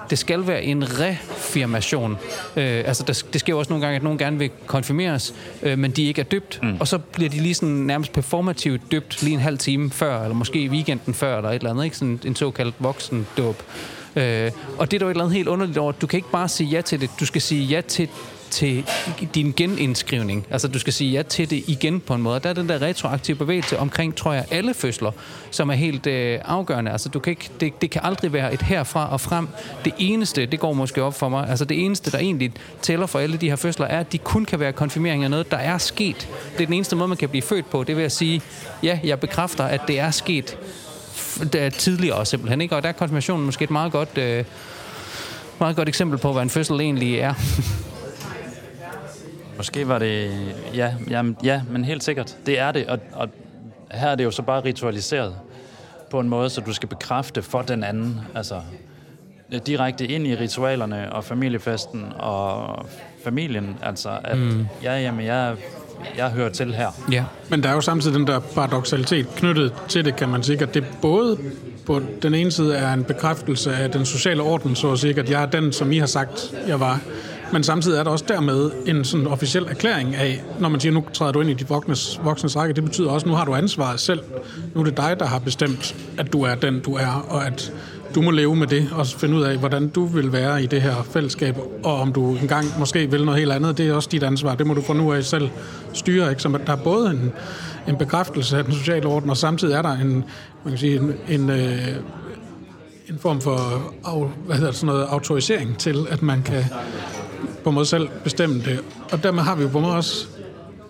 det 0.10 0.18
skal 0.18 0.48
være 0.48 0.64
en 0.64 1.00
refirmation. 1.00 2.18
Øh, 2.56 2.84
altså, 2.86 3.04
der, 3.08 3.24
det 3.34 3.40
sker 3.40 3.54
jo 3.54 3.60
også 3.60 3.70
nogle 3.70 3.86
gange, 3.86 3.96
at 3.96 4.04
nogen 4.04 4.18
gerne 4.20 4.40
vil 4.40 4.50
konfirmeres, 4.66 5.34
øh, 5.64 5.80
men 5.80 5.92
de 5.92 6.04
ikke 6.04 6.22
er 6.22 6.26
døbt. 6.26 6.60
Mm. 6.64 6.78
Og 6.80 6.88
så 6.88 6.98
bliver 6.98 7.30
de 7.30 7.38
lige 7.38 7.54
sådan 7.54 7.70
nærmest 7.70 8.14
performativt 8.14 8.82
døbt 8.92 9.24
lige 9.24 9.34
en 9.34 9.40
halv 9.40 9.58
time 9.58 9.92
før, 9.92 10.22
eller 10.22 10.36
måske 10.36 10.60
i 10.60 10.70
weekenden 10.70 11.14
før, 11.14 11.38
eller 11.38 11.50
et 11.50 11.56
eller 11.56 11.70
andet. 11.70 11.84
Ikke? 11.84 11.98
Sådan 11.98 12.20
en 12.26 12.36
såkaldt 12.36 12.76
voksen 12.80 13.28
dåb. 13.38 13.64
Øh, 14.16 14.52
og 14.78 14.92
det 14.92 14.98
er 14.98 15.00
der 15.00 15.06
jo 15.06 15.10
et 15.10 15.14
eller 15.14 15.24
andet 15.24 15.36
helt 15.36 15.48
underligt 15.48 15.78
over. 15.78 15.92
Du 15.92 16.08
kan 16.08 16.18
ikke 16.18 16.32
bare 16.32 16.50
sige 16.50 16.70
ja 16.70 16.82
til 16.82 17.02
det. 17.02 17.10
Du 17.20 17.26
skal 17.26 17.42
sige 17.42 17.66
ja 17.66 17.82
til 17.82 18.10
til 18.54 18.86
din 19.36 19.54
genindskrivning. 19.58 20.48
Altså, 20.52 20.68
du 20.68 20.80
skal 20.80 20.94
sige 20.94 21.12
ja 21.12 21.22
til 21.22 21.50
det 21.50 21.64
igen 21.68 22.00
på 22.00 22.14
en 22.14 22.22
måde. 22.22 22.40
Der 22.40 22.50
er 22.50 22.54
den 22.54 22.70
der 22.70 22.82
retroaktive 22.82 23.38
bevægelse 23.38 23.80
omkring, 23.80 24.16
tror 24.16 24.34
jeg, 24.34 24.46
alle 24.52 24.74
fødsler, 24.74 25.12
som 25.52 25.70
er 25.70 25.74
helt 25.74 26.08
øh, 26.08 26.40
afgørende. 26.46 26.92
Altså, 26.92 27.10
du 27.10 27.20
kan 27.20 27.32
ikke, 27.32 27.50
det, 27.60 27.82
det 27.82 27.90
kan 27.90 28.02
aldrig 28.04 28.34
være 28.34 28.54
et 28.54 28.62
herfra 28.62 29.12
og 29.12 29.22
frem. 29.22 29.48
Det 29.86 29.94
eneste, 29.98 30.46
det 30.46 30.60
går 30.60 30.74
måske 30.74 31.04
op 31.04 31.14
for 31.14 31.30
mig, 31.30 31.50
altså 31.50 31.66
det 31.66 31.86
eneste, 31.86 32.12
der 32.12 32.18
egentlig 32.18 32.52
tæller 32.82 33.06
for 33.06 33.20
alle 33.20 33.38
de 33.38 33.50
her 33.50 33.56
fødsler, 33.56 33.86
er, 33.86 34.00
at 34.00 34.12
de 34.12 34.18
kun 34.18 34.46
kan 34.46 34.60
være 34.60 34.74
konfirmering 34.74 35.24
af 35.24 35.30
noget, 35.30 35.52
der 35.52 35.58
er 35.58 35.78
sket. 35.78 36.30
Det 36.54 36.62
er 36.62 36.66
den 36.66 36.74
eneste 36.74 36.96
måde, 36.96 37.08
man 37.08 37.18
kan 37.18 37.30
blive 37.30 37.42
født 37.42 37.70
på. 37.70 37.84
Det 37.84 37.98
vil 37.98 38.04
at 38.04 38.12
sige, 38.12 38.42
ja, 38.84 39.00
jeg 39.04 39.20
bekræfter, 39.20 39.64
at 39.64 39.82
det 39.88 40.00
er 40.00 40.12
sket 40.12 40.58
tidligere 41.78 42.26
simpelthen. 42.26 42.62
Ikke? 42.62 42.76
Og 42.76 42.84
der 42.84 42.90
er 42.90 42.94
konfirmationen 42.94 43.46
måske 43.46 43.64
et 43.64 43.72
meget 43.72 43.92
godt, 43.92 44.18
øh, 44.18 44.46
meget 45.60 45.76
godt 45.76 45.90
eksempel 45.90 46.18
på, 46.20 46.34
hvad 46.34 46.44
en 46.44 46.50
fødsel 46.50 46.82
egentlig 46.82 47.20
er. 47.20 47.34
Måske 49.58 49.88
var 49.88 50.00
det... 50.00 50.32
Ja, 50.76 50.94
jamen, 51.10 51.38
ja, 51.44 51.62
men 51.72 51.86
helt 51.86 52.04
sikkert. 52.04 52.38
Det 52.46 52.60
er 52.60 52.72
det, 52.72 52.88
og, 52.88 53.00
og 53.14 53.30
her 53.92 54.08
er 54.08 54.16
det 54.16 54.24
jo 54.24 54.32
så 54.32 54.42
bare 54.42 54.64
ritualiseret 54.66 55.36
på 56.10 56.20
en 56.20 56.30
måde, 56.30 56.50
så 56.50 56.62
du 56.62 56.74
skal 56.74 56.90
bekræfte 56.90 57.42
for 57.42 57.62
den 57.62 57.84
anden. 57.84 58.22
Altså, 58.36 58.56
direkte 59.66 60.08
ind 60.08 60.28
i 60.28 60.36
ritualerne 60.36 61.14
og 61.14 61.24
familiefesten 61.24 62.06
og 62.20 62.86
familien. 63.24 63.78
Altså, 63.84 64.10
at 64.24 64.38
mm. 64.38 64.66
ja, 64.84 65.00
jamen, 65.00 65.26
jeg, 65.26 65.56
jeg 66.18 66.30
hører 66.30 66.50
til 66.50 66.74
her. 66.74 66.88
Ja. 67.12 67.24
Men 67.50 67.64
der 67.64 67.70
er 67.70 67.74
jo 67.74 67.82
samtidig 67.82 68.20
den 68.20 68.28
der 68.28 68.40
paradoxalitet 68.40 69.28
knyttet 69.36 69.74
til 69.88 70.06
det, 70.06 70.16
kan 70.16 70.30
man 70.30 70.44
sige, 70.44 70.62
at 70.62 70.74
det 70.74 70.86
både 71.02 71.38
på 71.86 72.02
den 72.22 72.34
ene 72.34 72.52
side 72.52 72.76
er 72.76 72.94
en 72.94 73.04
bekræftelse 73.04 73.76
af 73.76 73.92
den 73.92 74.06
sociale 74.06 74.42
orden, 74.42 74.76
så 74.76 74.92
at 74.92 75.00
sige, 75.00 75.20
at 75.20 75.30
jeg 75.30 75.42
er 75.42 75.46
den, 75.46 75.74
som 75.74 75.92
I 75.92 75.98
har 75.98 76.06
sagt, 76.06 76.54
jeg 76.68 76.80
var. 76.80 77.02
Men 77.52 77.64
samtidig 77.64 78.00
er 78.00 78.04
der 78.04 78.12
også 78.12 78.26
dermed 78.28 78.72
en 78.86 79.06
sådan 79.06 79.28
officiel 79.28 79.64
erklæring 79.64 80.16
af, 80.16 80.44
når 80.60 80.70
man 80.70 80.80
siger, 80.80 80.94
nu 80.94 81.06
træder 81.14 81.32
du 81.32 81.42
ind 81.42 81.50
i 81.50 81.54
de 81.54 81.68
voksnes, 81.68 82.20
voksnes 82.24 82.56
række, 82.56 82.74
det 82.74 82.84
betyder 82.84 83.10
også, 83.10 83.28
nu 83.28 83.34
har 83.34 83.46
du 83.46 83.56
ansvaret 83.56 84.00
selv. 84.00 84.20
Nu 84.76 84.82
er 84.82 84.86
det 84.86 84.98
dig, 84.98 85.16
der 85.20 85.26
har 85.26 85.40
bestemt, 85.40 85.96
at 86.18 86.34
du 86.34 86.42
er 86.42 86.56
den, 86.56 86.80
du 86.80 86.94
er, 86.96 87.26
og 87.30 87.46
at 87.46 87.74
du 88.16 88.22
må 88.22 88.32
leve 88.32 88.56
med 88.56 88.68
det 88.68 88.90
og 88.92 89.08
finde 89.08 89.36
ud 89.36 89.42
af, 89.42 89.58
hvordan 89.58 89.88
du 89.88 90.06
vil 90.06 90.32
være 90.32 90.64
i 90.64 90.66
det 90.66 90.82
her 90.82 91.04
fællesskab, 91.04 91.58
og 91.84 92.00
om 92.00 92.14
du 92.14 92.36
engang 92.36 92.66
måske 92.80 93.12
vil 93.12 93.26
noget 93.26 93.40
helt 93.40 93.52
andet, 93.52 93.78
det 93.78 93.88
er 93.88 93.94
også 93.94 94.10
dit 94.12 94.24
ansvar. 94.24 94.56
Det 94.56 94.68
må 94.68 94.74
du 94.74 94.82
fra 94.82 94.94
nu 94.94 95.14
af 95.14 95.24
selv 95.24 95.50
styre. 95.94 96.30
Ikke? 96.30 96.42
Så 96.42 96.60
der 96.68 96.74
er 96.74 96.84
både 96.84 97.10
en, 97.10 97.32
en 97.88 97.98
bekræftelse 97.98 98.58
af 98.58 98.66
den 98.66 98.74
sociale 98.74 99.08
orden, 99.08 99.30
og 99.30 99.38
samtidig 99.38 99.74
er 99.74 99.82
der 99.82 99.92
en, 99.92 100.14
man 100.64 100.70
kan 100.70 100.78
sige, 100.78 100.96
en, 100.96 101.14
en, 101.30 101.50
øh, 101.50 101.88
en 103.10 103.20
form 103.20 103.42
for 103.42 103.58
hvad 104.46 104.56
hedder 104.56 104.72
det, 104.72 104.80
sådan 104.80 104.94
noget, 104.94 105.08
autorisering 105.10 105.78
til, 105.78 106.08
at 106.10 106.22
man 106.22 106.44
kan 106.44 106.64
på 107.64 107.70
en 107.70 107.74
måde 107.74 107.86
selv 107.86 108.10
bestemme 108.24 108.56
det. 108.56 108.80
Og 109.12 109.24
dermed 109.24 109.44
har 109.44 109.56
vi 109.56 109.64
jo 109.64 109.70
på 109.70 109.78
en 109.78 109.84
måde 109.84 109.96
også, 109.96 110.28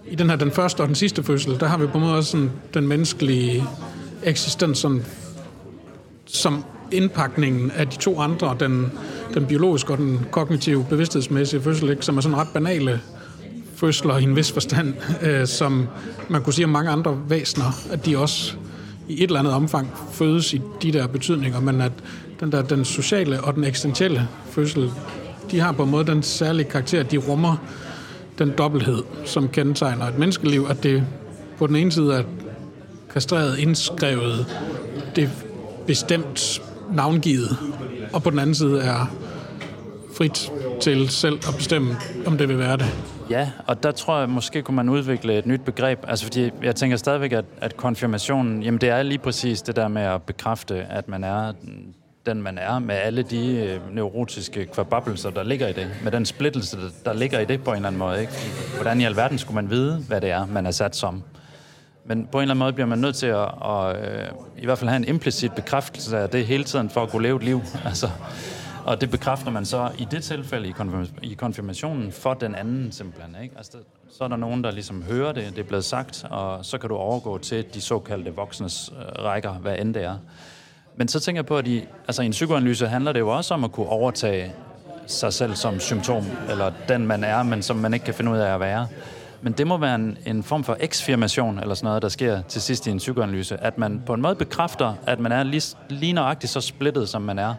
i 0.07 0.15
den 0.15 0.29
her 0.29 0.35
den 0.35 0.51
første 0.51 0.81
og 0.81 0.87
den 0.87 0.95
sidste 0.95 1.23
fødsel, 1.23 1.59
der 1.59 1.67
har 1.67 1.77
vi 1.77 1.87
på 1.87 1.97
en 1.97 2.03
måde 2.03 2.15
også 2.15 2.31
sådan, 2.31 2.51
den 2.73 2.87
menneskelige 2.87 3.63
eksistens 4.23 4.77
sådan, 4.77 5.05
som 6.25 6.65
indpakningen 6.91 7.71
af 7.71 7.87
de 7.87 7.97
to 7.97 8.19
andre, 8.19 8.55
den, 8.59 8.91
den 9.33 9.45
biologiske 9.45 9.93
og 9.93 9.97
den 9.97 10.19
kognitive 10.31 10.85
bevidsthedsmæssige 10.89 11.61
fødsel, 11.61 11.89
ikke, 11.89 12.05
som 12.05 12.17
er 12.17 12.21
sådan 12.21 12.37
ret 12.37 12.47
banale 12.53 13.01
fødsler 13.75 14.17
i 14.17 14.23
en 14.23 14.35
vis 14.35 14.51
forstand, 14.51 14.93
øh, 15.21 15.47
som 15.47 15.87
man 16.29 16.41
kunne 16.41 16.53
sige 16.53 16.65
om 16.65 16.71
mange 16.71 16.91
andre 16.91 17.19
væsener, 17.29 17.81
at 17.91 18.05
de 18.05 18.17
også 18.17 18.53
i 19.07 19.13
et 19.13 19.27
eller 19.27 19.39
andet 19.39 19.53
omfang 19.53 19.91
fødes 20.11 20.53
i 20.53 20.61
de 20.81 20.93
der 20.93 21.07
betydninger, 21.07 21.59
men 21.59 21.81
at 21.81 21.91
den 22.39 22.51
der 22.51 22.61
den 22.61 22.85
sociale 22.85 23.41
og 23.41 23.55
den 23.55 23.63
eksistentielle 23.63 24.27
fødsel, 24.49 24.91
de 25.51 25.59
har 25.59 25.71
på 25.71 25.83
en 25.83 25.91
måde 25.91 26.05
den 26.05 26.23
særlige 26.23 26.69
karakter, 26.69 26.99
at 26.99 27.11
de 27.11 27.17
rummer 27.17 27.57
den 28.39 28.53
dobbelthed, 28.57 29.03
som 29.25 29.49
kendetegner 29.49 30.05
et 30.05 30.17
menneskeliv, 30.17 30.65
at 30.69 30.83
det 30.83 31.03
på 31.57 31.67
den 31.67 31.75
ene 31.75 31.91
side 31.91 32.13
er 32.13 32.23
kastreret, 33.13 33.59
indskrevet, 33.59 34.45
det 35.15 35.29
bestemt 35.87 36.61
navngivet, 36.91 37.57
og 38.13 38.23
på 38.23 38.29
den 38.29 38.39
anden 38.39 38.55
side 38.55 38.81
er 38.81 39.15
frit 40.17 40.51
til 40.81 41.09
selv 41.09 41.35
at 41.35 41.55
bestemme, 41.57 41.95
om 42.25 42.37
det 42.37 42.49
vil 42.49 42.59
være 42.59 42.77
det. 42.77 42.85
Ja, 43.29 43.51
og 43.67 43.83
der 43.83 43.91
tror 43.91 44.19
jeg, 44.19 44.29
måske 44.29 44.61
kunne 44.61 44.75
man 44.75 44.89
udvikle 44.89 45.37
et 45.37 45.45
nyt 45.45 45.61
begreb. 45.61 45.99
Altså 46.07 46.25
fordi 46.25 46.49
jeg 46.63 46.75
tænker 46.75 46.97
stadigvæk, 46.97 47.31
at, 47.31 47.45
at 47.61 47.77
konfirmationen, 47.77 48.63
jamen 48.63 48.81
det 48.81 48.89
er 48.89 49.03
lige 49.03 49.17
præcis 49.17 49.61
det 49.61 49.75
der 49.75 49.87
med 49.87 50.01
at 50.01 50.21
bekræfte, 50.21 50.75
at 50.75 51.07
man 51.07 51.23
er 51.23 51.53
den 52.25 52.41
man 52.41 52.57
er, 52.57 52.79
med 52.79 52.95
alle 52.95 53.23
de 53.23 53.55
øh, 53.55 53.95
neurotiske 53.95 54.65
kvababelser, 54.65 55.29
der 55.29 55.43
ligger 55.43 55.67
i 55.67 55.73
det, 55.73 55.87
med 56.03 56.11
den 56.11 56.25
splittelse, 56.25 56.77
der 57.05 57.13
ligger 57.13 57.39
i 57.39 57.45
det 57.45 57.63
på 57.63 57.69
en 57.69 57.75
eller 57.75 57.87
anden 57.87 57.99
måde. 57.99 58.21
Ikke? 58.21 58.33
Hvordan 58.75 59.01
i 59.01 59.03
alverden 59.03 59.37
skulle 59.37 59.55
man 59.55 59.69
vide, 59.69 59.97
hvad 60.07 60.21
det 60.21 60.29
er, 60.29 60.45
man 60.45 60.65
er 60.65 60.71
sat 60.71 60.95
som? 60.95 61.23
Men 62.05 62.27
på 62.31 62.37
en 62.37 62.41
eller 62.41 62.53
anden 62.53 62.59
måde 62.59 62.73
bliver 62.73 62.87
man 62.87 62.99
nødt 62.99 63.15
til 63.15 63.27
at, 63.27 63.49
at, 63.65 64.09
øh, 64.09 64.27
i 64.57 64.65
hvert 64.65 64.77
fald 64.77 64.89
have 64.89 64.97
en 64.97 65.07
implicit 65.07 65.53
bekræftelse 65.53 66.17
af 66.17 66.29
det 66.29 66.45
hele 66.45 66.63
tiden, 66.63 66.89
for 66.89 67.03
at 67.03 67.09
kunne 67.09 67.23
leve 67.23 67.37
et 67.37 67.43
liv. 67.43 67.61
Altså, 67.85 68.09
og 68.85 69.01
det 69.01 69.11
bekræfter 69.11 69.51
man 69.51 69.65
så 69.65 69.91
i 69.97 70.07
det 70.11 70.23
tilfælde 70.23 70.67
i, 70.67 70.73
i 71.21 71.33
konfirmationen 71.33 72.11
for 72.11 72.33
den 72.33 72.55
anden 72.55 72.91
simpelthen. 72.91 73.35
Ikke? 73.43 73.55
Altså, 73.57 73.77
så 74.11 74.23
er 74.23 74.27
der 74.27 74.35
nogen, 74.35 74.63
der 74.63 74.71
ligesom 74.71 75.03
hører 75.03 75.31
det, 75.31 75.49
det 75.49 75.59
er 75.59 75.63
blevet 75.67 75.85
sagt, 75.85 76.25
og 76.29 76.65
så 76.65 76.77
kan 76.77 76.89
du 76.89 76.95
overgå 76.95 77.37
til 77.37 77.65
de 77.73 77.81
såkaldte 77.81 78.35
voksnes 78.35 78.93
øh, 78.97 79.23
rækker, 79.23 79.53
hvad 79.53 79.77
end 79.79 79.93
det 79.93 80.03
er. 80.03 80.17
Men 80.95 81.07
så 81.07 81.19
tænker 81.19 81.37
jeg 81.37 81.45
på, 81.45 81.57
at 81.57 81.67
i, 81.67 81.85
altså 82.07 82.21
i 82.21 82.25
en 82.25 82.31
psykoanalyse 82.31 82.87
handler 82.87 83.11
det 83.11 83.19
jo 83.19 83.29
også 83.29 83.53
om 83.53 83.63
at 83.63 83.71
kunne 83.71 83.87
overtage 83.87 84.53
sig 85.07 85.33
selv 85.33 85.55
som 85.55 85.79
symptom, 85.79 86.25
eller 86.49 86.71
den 86.87 87.07
man 87.07 87.23
er, 87.23 87.43
men 87.43 87.61
som 87.61 87.75
man 87.75 87.93
ikke 87.93 88.05
kan 88.05 88.13
finde 88.13 88.31
ud 88.31 88.37
af 88.37 88.53
at 88.53 88.59
være. 88.59 88.87
Men 89.41 89.53
det 89.53 89.67
må 89.67 89.77
være 89.77 89.95
en, 89.95 90.17
en 90.25 90.43
form 90.43 90.63
for 90.63 90.77
eksfirmation, 90.79 91.59
eller 91.59 91.75
sådan 91.75 91.87
noget, 91.87 92.01
der 92.01 92.09
sker 92.09 92.41
til 92.41 92.61
sidst 92.61 92.87
i 92.87 92.89
en 92.89 92.97
psykoanalyse. 92.97 93.57
At 93.57 93.77
man 93.77 94.01
på 94.05 94.13
en 94.13 94.21
måde 94.21 94.35
bekræfter, 94.35 94.93
at 95.07 95.19
man 95.19 95.31
er 95.31 95.43
lige, 95.43 95.77
lige 95.89 96.13
nøjagtigt 96.13 96.51
så 96.51 96.61
splittet, 96.61 97.09
som 97.09 97.21
man 97.21 97.39
er. 97.39 97.53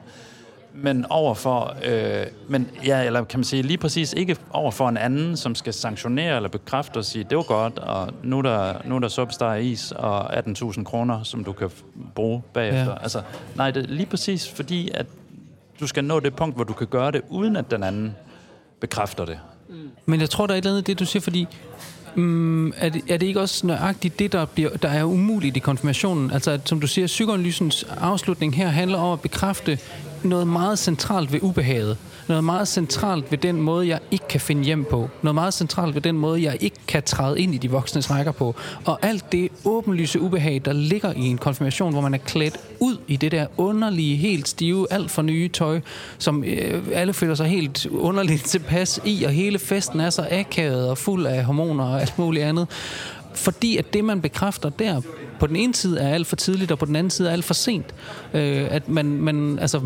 Men 0.76 1.06
overfor, 1.10 1.76
øh, 1.84 2.26
men 2.48 2.70
ja, 2.86 3.02
eller 3.02 3.24
kan 3.24 3.38
man 3.38 3.44
sige, 3.44 3.62
lige 3.62 3.78
præcis 3.78 4.12
ikke 4.12 4.36
over 4.50 4.70
for 4.70 4.88
en 4.88 4.96
anden, 4.96 5.36
som 5.36 5.54
skal 5.54 5.72
sanktionere 5.72 6.36
eller 6.36 6.48
bekræfte 6.48 6.96
og 6.96 7.04
sige, 7.04 7.26
det 7.30 7.36
var 7.36 7.42
godt, 7.42 7.78
og 7.78 8.10
nu 8.22 8.38
er 8.38 8.42
der, 8.42 8.74
nu 8.84 8.96
er 8.96 8.98
der 8.98 9.08
substar 9.08 9.54
is 9.54 9.92
og 9.92 10.38
18.000 10.38 10.84
kroner, 10.84 11.22
som 11.22 11.44
du 11.44 11.52
kan 11.52 11.70
bruge 12.14 12.42
bagefter. 12.54 12.90
Ja. 12.90 13.02
Altså, 13.02 13.22
nej, 13.54 13.70
det 13.70 13.82
er 13.82 13.88
lige 13.88 14.06
præcis 14.06 14.48
fordi, 14.48 14.90
at 14.94 15.06
du 15.80 15.86
skal 15.86 16.04
nå 16.04 16.20
det 16.20 16.36
punkt, 16.36 16.56
hvor 16.56 16.64
du 16.64 16.72
kan 16.72 16.86
gøre 16.86 17.10
det, 17.10 17.22
uden 17.28 17.56
at 17.56 17.70
den 17.70 17.82
anden 17.82 18.16
bekræfter 18.80 19.24
det. 19.24 19.38
Men 20.06 20.20
jeg 20.20 20.30
tror, 20.30 20.46
der 20.46 20.54
er 20.54 20.58
et 20.58 20.62
eller 20.62 20.72
andet 20.72 20.86
det, 20.86 20.98
du 20.98 21.04
siger, 21.04 21.20
fordi 21.20 21.48
Mm, 22.16 22.72
er, 22.76 22.88
det, 22.88 23.02
er 23.08 23.16
det 23.16 23.26
ikke 23.26 23.40
også 23.40 23.66
nøjagtigt 23.66 24.18
det, 24.18 24.32
der, 24.32 24.44
bliver, 24.44 24.70
der 24.70 24.88
er 24.88 25.04
umuligt 25.04 25.56
i 25.56 25.60
konfirmationen? 25.60 26.30
Altså, 26.30 26.50
at, 26.50 26.68
som 26.68 26.80
du 26.80 26.86
siger, 26.86 27.06
psykoanalysens 27.06 27.86
afslutning 28.00 28.56
her 28.56 28.68
handler 28.68 28.98
om 28.98 29.12
at 29.12 29.20
bekræfte 29.20 29.78
noget 30.24 30.46
meget 30.46 30.78
centralt 30.78 31.32
ved 31.32 31.40
ubehaget. 31.42 31.96
Noget 32.28 32.44
meget 32.44 32.68
centralt 32.68 33.30
ved 33.30 33.38
den 33.38 33.60
måde, 33.60 33.88
jeg 33.88 34.00
ikke 34.10 34.28
kan 34.28 34.40
finde 34.40 34.64
hjem 34.64 34.84
på. 34.84 35.10
Noget 35.22 35.34
meget 35.34 35.54
centralt 35.54 35.94
ved 35.94 36.02
den 36.02 36.18
måde, 36.18 36.42
jeg 36.42 36.56
ikke 36.60 36.76
kan 36.88 37.02
træde 37.02 37.40
ind 37.40 37.54
i 37.54 37.58
de 37.58 37.70
voksnes 37.70 38.10
rækker 38.10 38.32
på. 38.32 38.54
Og 38.84 38.98
alt 39.02 39.32
det 39.32 39.48
åbenlyse 39.64 40.20
ubehag, 40.20 40.62
der 40.64 40.72
ligger 40.72 41.12
i 41.12 41.20
en 41.20 41.38
konfirmation, 41.38 41.92
hvor 41.92 42.00
man 42.00 42.14
er 42.14 42.18
klædt 42.18 42.56
ud 42.80 42.96
i 43.06 43.16
det 43.16 43.32
der 43.32 43.46
underlige, 43.56 44.16
helt 44.16 44.48
stive, 44.48 44.86
alt 44.90 45.10
for 45.10 45.22
nye 45.22 45.48
tøj, 45.48 45.80
som 46.18 46.44
øh, 46.44 46.82
alle 46.92 47.12
føler 47.12 47.34
sig 47.34 47.46
helt 47.46 47.86
underligt 47.86 48.44
tilpas 48.54 49.00
i, 49.04 49.24
og 49.24 49.30
hele 49.30 49.58
festen 49.58 50.00
er 50.00 50.10
så 50.10 50.28
akavet 50.30 50.90
og 50.90 50.98
fuld 50.98 51.26
af 51.26 51.44
hormoner 51.44 51.84
og 51.84 52.00
alt 52.00 52.18
muligt 52.18 52.44
andet. 52.44 52.66
Fordi 53.34 53.76
at 53.76 53.94
det, 53.94 54.04
man 54.04 54.20
bekræfter 54.20 54.68
der, 54.68 55.00
på 55.40 55.46
den 55.46 55.56
ene 55.56 55.74
side 55.74 56.00
er 56.00 56.08
alt 56.08 56.26
for 56.26 56.36
tidligt, 56.36 56.72
og 56.72 56.78
på 56.78 56.86
den 56.86 56.96
anden 56.96 57.10
side 57.10 57.28
er 57.28 57.32
alt 57.32 57.44
for 57.44 57.54
sent. 57.54 57.94
Øh, 58.34 58.66
at 58.70 58.88
man, 58.88 59.06
man, 59.06 59.58
altså, 59.58 59.80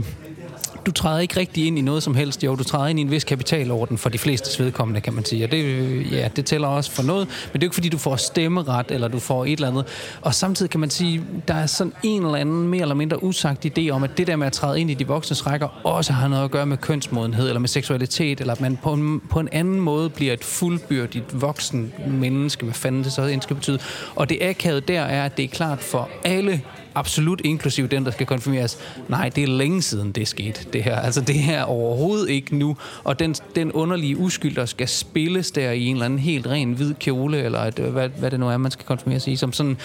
du 0.88 0.92
træder 0.92 1.18
ikke 1.18 1.40
rigtig 1.40 1.66
ind 1.66 1.78
i 1.78 1.80
noget 1.80 2.02
som 2.02 2.14
helst. 2.14 2.44
Jo, 2.44 2.56
du 2.56 2.64
træder 2.64 2.86
ind 2.86 2.98
i 2.98 3.02
en 3.02 3.10
vis 3.10 3.24
kapitalorden 3.24 3.98
for 3.98 4.08
de 4.08 4.18
fleste 4.18 4.64
vedkommende, 4.64 5.00
kan 5.00 5.12
man 5.14 5.24
sige. 5.24 5.44
Og 5.44 5.50
det, 5.50 6.12
ja, 6.12 6.28
det 6.36 6.44
tæller 6.44 6.68
også 6.68 6.90
for 6.90 7.02
noget, 7.02 7.28
men 7.28 7.52
det 7.52 7.62
er 7.62 7.66
jo 7.66 7.66
ikke, 7.66 7.74
fordi 7.74 7.88
du 7.88 7.98
får 7.98 8.16
stemmeret, 8.16 8.90
eller 8.90 9.08
du 9.08 9.18
får 9.18 9.44
et 9.44 9.52
eller 9.52 9.68
andet. 9.68 9.84
Og 10.22 10.34
samtidig 10.34 10.70
kan 10.70 10.80
man 10.80 10.90
sige, 10.90 11.24
der 11.48 11.54
er 11.54 11.66
sådan 11.66 11.92
en 12.02 12.24
eller 12.24 12.36
anden 12.36 12.68
mere 12.68 12.82
eller 12.82 12.94
mindre 12.94 13.22
usagt 13.22 13.66
idé 13.78 13.90
om, 13.90 14.04
at 14.04 14.18
det 14.18 14.26
der 14.26 14.36
med 14.36 14.46
at 14.46 14.52
træde 14.52 14.80
ind 14.80 14.90
i 14.90 14.94
de 14.94 15.06
voksnes 15.06 15.46
rækker, 15.46 15.80
også 15.84 16.12
har 16.12 16.28
noget 16.28 16.44
at 16.44 16.50
gøre 16.50 16.66
med 16.66 16.76
kønsmodenhed, 16.76 17.48
eller 17.48 17.60
med 17.60 17.68
seksualitet, 17.68 18.40
eller 18.40 18.52
at 18.52 18.60
man 18.60 18.78
på 18.82 18.92
en, 18.92 19.20
på 19.30 19.40
en 19.40 19.48
anden 19.52 19.80
måde 19.80 20.10
bliver 20.10 20.32
et 20.32 20.44
fuldbyrdigt 20.44 21.40
voksen 21.40 21.92
menneske, 22.06 22.64
hvad 22.64 22.74
fanden 22.74 23.04
det 23.04 23.12
så 23.12 23.22
end 23.22 23.42
skal 23.42 23.56
betyde. 23.56 23.78
Og 24.16 24.28
det 24.28 24.38
akavet 24.40 24.88
der 24.88 25.00
er, 25.00 25.24
at 25.24 25.36
det 25.36 25.44
er 25.44 25.48
klart 25.48 25.80
for 25.80 26.08
alle 26.24 26.62
absolut 26.98 27.40
inklusiv 27.44 27.88
den, 27.88 28.04
der 28.04 28.10
skal 28.10 28.26
konfirmeres. 28.26 28.78
Nej, 29.08 29.28
det 29.28 29.42
er 29.42 29.48
længe 29.48 29.82
siden, 29.82 30.12
det 30.12 30.22
er 30.22 30.26
sket, 30.26 30.68
det 30.72 30.82
her. 30.82 30.96
Altså, 30.96 31.20
det 31.20 31.34
her 31.34 31.62
overhovedet 31.62 32.30
ikke 32.30 32.56
nu. 32.56 32.76
Og 33.04 33.18
den, 33.18 33.34
den 33.56 33.72
underlige 33.72 34.16
uskyld, 34.16 34.56
der 34.56 34.66
skal 34.66 34.88
spilles 34.88 35.50
der 35.50 35.70
i 35.70 35.84
en 35.84 35.96
eller 35.96 36.04
anden 36.04 36.18
helt 36.18 36.46
ren 36.46 36.72
hvid 36.72 36.94
kjole, 36.94 37.42
eller 37.42 37.60
et, 37.60 37.78
øh, 37.78 37.92
hvad, 37.92 38.08
hvad 38.08 38.30
det 38.30 38.40
nu 38.40 38.48
er, 38.48 38.56
man 38.56 38.70
skal 38.70 38.86
konfirmeres 38.86 39.26
i, 39.26 39.36
som 39.36 39.52
sådan 39.52 39.76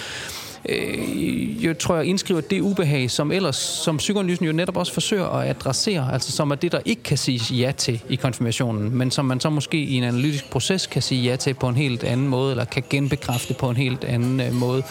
øh, 0.70 1.66
jeg 1.66 1.78
tror 1.78 1.96
jeg 1.96 2.06
indskriver 2.06 2.42
det 2.42 2.62
ubehag, 2.62 3.12
som 3.12 3.32
ellers, 3.32 3.56
som 3.56 3.98
psykoanalysen 3.98 4.46
jo 4.46 4.52
netop 4.52 4.78
også 4.78 4.94
forsøger 4.94 5.26
at 5.26 5.50
adressere, 5.50 6.14
altså 6.14 6.32
som 6.32 6.52
er 6.52 6.56
det, 6.56 6.72
der 6.72 6.80
ikke 6.86 7.04
kan 7.04 7.18
siges 7.18 7.52
ja 7.52 7.72
til 7.78 8.02
i 8.10 8.16
konfirmationen, 8.16 8.98
men 8.98 9.12
som 9.12 9.26
man 9.26 9.40
så 9.40 9.50
måske 9.50 9.78
i 9.78 9.94
en 9.94 10.04
analytisk 10.04 10.50
proces 10.50 10.88
kan 10.88 11.02
sige 11.02 11.22
ja 11.22 11.36
til 11.36 11.54
på 11.54 11.68
en 11.68 11.76
helt 11.76 12.04
anden 12.04 12.28
måde, 12.28 12.52
eller 12.52 12.66
kan 12.66 12.84
genbekræfte 12.90 13.54
på 13.54 13.70
en 13.70 13.76
helt 13.76 14.04
anden 14.04 14.40
øh, 14.40 14.54
måde. 14.54 14.84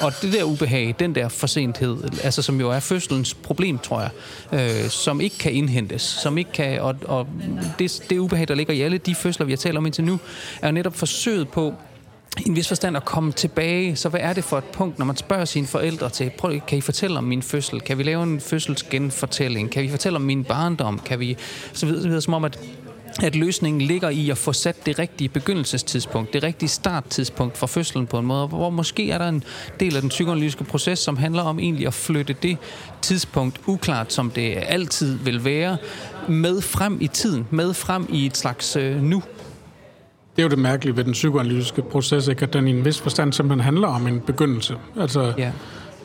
Og 0.00 0.12
det 0.22 0.32
der 0.32 0.44
ubehag, 0.44 0.94
den 0.98 1.14
der 1.14 1.28
forsenthed, 1.28 1.96
altså 2.22 2.42
som 2.42 2.60
jo 2.60 2.70
er 2.70 2.80
fødselens 2.80 3.34
problem, 3.34 3.78
tror 3.78 4.00
jeg, 4.00 4.10
øh, 4.52 4.90
som 4.90 5.20
ikke 5.20 5.38
kan 5.38 5.52
indhentes, 5.52 6.02
som 6.02 6.38
ikke 6.38 6.52
kan, 6.52 6.80
og, 6.80 6.96
og 7.04 7.26
det, 7.78 8.04
det 8.10 8.18
ubehag, 8.18 8.48
der 8.48 8.54
ligger 8.54 8.74
i 8.74 8.80
alle 8.80 8.98
de 8.98 9.14
fødsler, 9.14 9.46
vi 9.46 9.52
har 9.52 9.56
talt 9.56 9.76
om 9.76 9.86
indtil 9.86 10.04
nu, 10.04 10.18
er 10.62 10.70
netop 10.70 10.96
forsøget 10.96 11.48
på 11.48 11.74
i 12.38 12.48
en 12.48 12.56
vis 12.56 12.68
forstand 12.68 12.96
at 12.96 13.04
komme 13.04 13.32
tilbage. 13.32 13.96
Så 13.96 14.08
hvad 14.08 14.20
er 14.20 14.32
det 14.32 14.44
for 14.44 14.58
et 14.58 14.64
punkt, 14.64 14.98
når 14.98 15.06
man 15.06 15.16
spørger 15.16 15.44
sine 15.44 15.66
forældre 15.66 16.10
til, 16.10 16.30
prøv, 16.38 16.60
kan 16.68 16.78
I 16.78 16.80
fortælle 16.80 17.18
om 17.18 17.24
min 17.24 17.42
fødsel? 17.42 17.80
Kan 17.80 17.98
vi 17.98 18.02
lave 18.02 18.22
en 18.22 18.40
fødselsgenfortælling? 18.40 19.70
Kan 19.70 19.82
vi 19.82 19.88
fortælle 19.88 20.16
om 20.16 20.22
min 20.22 20.44
barndom? 20.44 20.98
Kan 20.98 21.20
vi, 21.20 21.36
så 21.72 21.86
videre, 21.86 22.02
så 22.02 22.08
videre 22.08 22.22
som 22.22 22.34
om, 22.34 22.44
at 22.44 22.58
at 23.22 23.36
løsningen 23.36 23.82
ligger 23.82 24.08
i 24.08 24.30
at 24.30 24.38
få 24.38 24.52
sat 24.52 24.86
det 24.86 24.98
rigtige 24.98 25.28
begyndelsestidspunkt, 25.28 26.32
det 26.32 26.42
rigtige 26.42 26.68
starttidspunkt 26.68 27.58
for 27.58 27.66
fødslen 27.66 28.06
på 28.06 28.18
en 28.18 28.26
måde, 28.26 28.46
hvor 28.46 28.70
måske 28.70 29.10
er 29.10 29.18
der 29.18 29.28
en 29.28 29.44
del 29.80 29.94
af 29.96 30.02
den 30.02 30.08
psykoanalytiske 30.08 30.64
proces, 30.64 30.98
som 30.98 31.16
handler 31.16 31.42
om 31.42 31.58
egentlig 31.58 31.86
at 31.86 31.94
flytte 31.94 32.36
det 32.42 32.56
tidspunkt, 33.02 33.60
uklart 33.66 34.12
som 34.12 34.30
det 34.30 34.54
altid 34.66 35.18
vil 35.18 35.44
være, 35.44 35.76
med 36.28 36.60
frem 36.60 36.98
i 37.00 37.08
tiden, 37.08 37.46
med 37.50 37.74
frem 37.74 38.06
i 38.12 38.26
et 38.26 38.36
slags 38.36 38.76
øh, 38.76 39.02
nu. 39.02 39.22
Det 40.36 40.42
er 40.42 40.42
jo 40.42 40.48
det 40.48 40.58
mærkelige 40.58 40.96
ved 40.96 41.04
den 41.04 41.12
psykoanalytiske 41.12 41.82
proces, 41.82 42.28
ikke? 42.28 42.42
at 42.42 42.52
den 42.52 42.68
i 42.68 42.70
en 42.70 42.84
vis 42.84 43.00
forstand 43.00 43.32
simpelthen 43.32 43.64
handler 43.64 43.88
om 43.88 44.06
en 44.06 44.20
begyndelse. 44.20 44.76
Altså, 45.00 45.32
ja. 45.38 45.52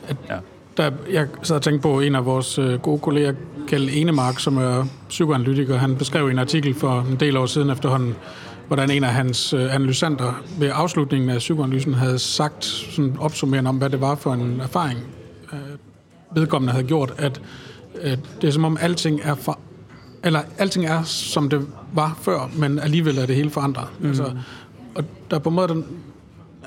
At, 0.08 0.16
ja. 0.28 0.36
Der, 0.76 0.90
jeg 1.12 1.26
sad 1.42 1.56
og 1.56 1.62
tænkte 1.62 1.82
på 1.82 2.00
en 2.00 2.14
af 2.14 2.24
vores 2.24 2.58
øh, 2.58 2.80
gode 2.80 2.98
kolleger, 2.98 3.32
Kjell 3.66 3.88
Enemark, 3.92 4.38
som 4.40 4.56
er 4.56 4.84
psykoanalytiker. 5.08 5.76
Han 5.76 5.96
beskrev 5.96 6.28
i 6.28 6.30
en 6.30 6.38
artikel 6.38 6.74
for 6.74 7.06
en 7.10 7.16
del 7.16 7.36
år 7.36 7.46
siden 7.46 7.70
efterhånden, 7.70 8.14
hvordan 8.66 8.90
en 8.90 9.04
af 9.04 9.12
hans 9.12 9.52
øh, 9.52 9.74
analysanter 9.74 10.42
ved 10.58 10.70
afslutningen 10.74 11.30
af 11.30 11.38
psykoanalysen 11.38 11.94
havde 11.94 12.18
sagt, 12.18 12.64
sådan 12.64 13.16
opsummerende 13.18 13.68
om, 13.68 13.76
hvad 13.76 13.90
det 13.90 14.00
var 14.00 14.14
for 14.14 14.32
en 14.32 14.60
erfaring, 14.60 14.98
øh, 15.52 15.58
vedkommende 16.34 16.72
havde 16.72 16.86
gjort, 16.86 17.14
at 17.18 17.40
øh, 18.02 18.16
det 18.40 18.48
er 18.48 18.52
som 18.52 18.64
om 18.64 18.78
alting 18.80 19.20
er 19.24 19.34
for, 19.34 19.58
eller 20.22 20.40
alting 20.58 20.86
er, 20.86 21.02
som 21.02 21.48
det 21.48 21.66
var 21.92 22.18
før, 22.22 22.50
men 22.56 22.78
alligevel 22.78 23.18
er 23.18 23.26
det 23.26 23.36
hele 23.36 23.50
forandret. 23.50 23.86
Mm. 24.00 24.08
Altså, 24.08 24.32
og 24.94 25.04
der 25.30 25.36
er 25.36 25.40
på 25.40 25.48
en 25.48 25.54
måde 25.54 25.68
den, 25.68 25.84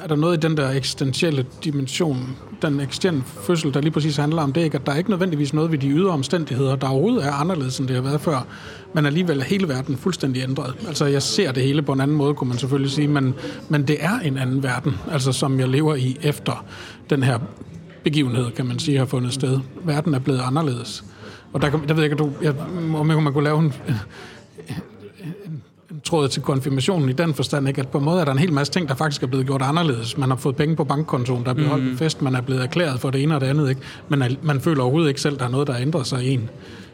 er 0.04 0.08
der 0.08 0.16
noget 0.16 0.38
i 0.38 0.40
den 0.40 0.58
der 0.58 0.70
eksistentielle 0.70 1.46
dimension, 1.64 2.36
den 2.62 2.80
eksisterende 2.80 3.24
fødsel, 3.26 3.74
der 3.74 3.82
lige 3.82 3.92
præcis 3.92 4.18
handler 4.18 4.42
om 4.42 4.54
det, 4.54 4.62
ikke? 4.62 4.76
at 4.78 4.86
der 4.86 4.92
er 4.92 4.98
ikke 4.98 5.10
nødvendigvis 5.10 5.54
noget 5.54 5.72
ved 5.72 5.78
de 5.78 5.88
ydre 5.88 6.10
omstændigheder, 6.10 6.76
der 6.76 6.88
overhovedet 6.88 7.26
er 7.26 7.32
anderledes, 7.32 7.80
end 7.80 7.88
det 7.88 7.96
har 7.96 8.04
været 8.04 8.22
før, 8.22 8.48
men 8.94 9.06
alligevel 9.06 9.40
er 9.40 9.44
hele 9.44 9.68
verden 9.68 9.98
fuldstændig 9.98 10.44
ændret. 10.44 10.74
Altså, 10.88 11.06
jeg 11.06 11.22
ser 11.22 11.52
det 11.52 11.64
hele 11.64 11.82
på 11.82 11.94
en 11.94 12.02
anden 12.02 12.18
måde, 12.18 12.34
kunne 12.34 12.48
man 12.48 12.58
selvfølgelig 12.58 12.92
sige, 12.92 13.08
men, 13.08 13.34
men 13.70 13.88
det 13.88 13.98
er 14.00 14.20
en 14.20 14.38
anden 14.38 14.64
verden, 14.64 14.96
altså 15.12 15.32
som 15.32 15.60
jeg 15.60 15.68
lever 15.68 15.96
i 15.96 16.18
efter 16.22 16.66
den 17.10 17.24
her 17.24 17.40
begivenhed, 18.04 18.52
kan 18.52 18.66
man 18.66 18.80
sige, 18.80 18.98
har 18.98 19.06
fundet 19.06 19.34
sted. 19.34 19.60
Verden 19.84 20.14
er 20.14 20.20
blevet 20.20 20.42
anderledes. 20.42 21.04
Og 21.54 21.62
der, 21.62 21.70
der 21.70 21.94
ved 21.94 22.04
jeg 22.04 22.04
ikke, 22.04 22.14
at 22.14 22.20
du, 22.20 22.32
jeg, 22.42 22.56
om 22.96 23.06
man 23.06 23.34
kunne 23.34 23.44
lave 23.44 23.60
en, 23.60 23.74
tråd 26.04 26.28
til 26.30 26.42
konfirmationen 26.42 27.10
i 27.10 27.14
den 27.14 27.34
forstand, 27.34 27.68
ikke? 27.68 27.82
at 27.82 27.88
på 27.88 27.98
en 27.98 28.06
måde 28.06 28.22
er 28.22 28.26
der 28.26 28.32
en 28.32 28.38
hel 28.38 28.54
masse 28.54 28.74
ting, 28.74 28.90
der 28.90 28.96
faktisk 28.96 29.24
er 29.24 29.28
blevet 29.28 29.46
gjort 29.46 29.62
anderledes. 29.62 30.18
Man 30.18 30.30
har 30.30 30.38
fået 30.38 30.56
penge 30.56 30.76
på 30.76 30.84
bankkontoen, 30.84 31.44
der 31.44 31.50
er 31.50 31.54
blevet 31.54 31.72
mm. 31.72 31.78
holdt 31.78 31.92
en 31.92 31.98
fest, 31.98 32.22
man 32.22 32.36
er 32.36 32.42
blevet 32.42 32.64
erklæret 32.64 33.00
for 33.00 33.10
det 33.10 33.24
ene 33.24 33.36
og 33.36 33.42
det 33.42 33.48
andet, 33.48 33.70
ikke? 33.70 33.82
men 34.10 34.24
man 34.42 34.62
føler 34.62 34.82
overhovedet 34.82 35.10
ikke 35.10 35.22
selv, 35.22 35.34
at 35.34 35.40
der 35.40 35.46
er 35.46 35.50
noget, 35.50 35.68
der 35.68 35.76
ændrer 35.78 36.04
sig 36.04 36.24
i 36.24 36.34
en. 36.34 36.50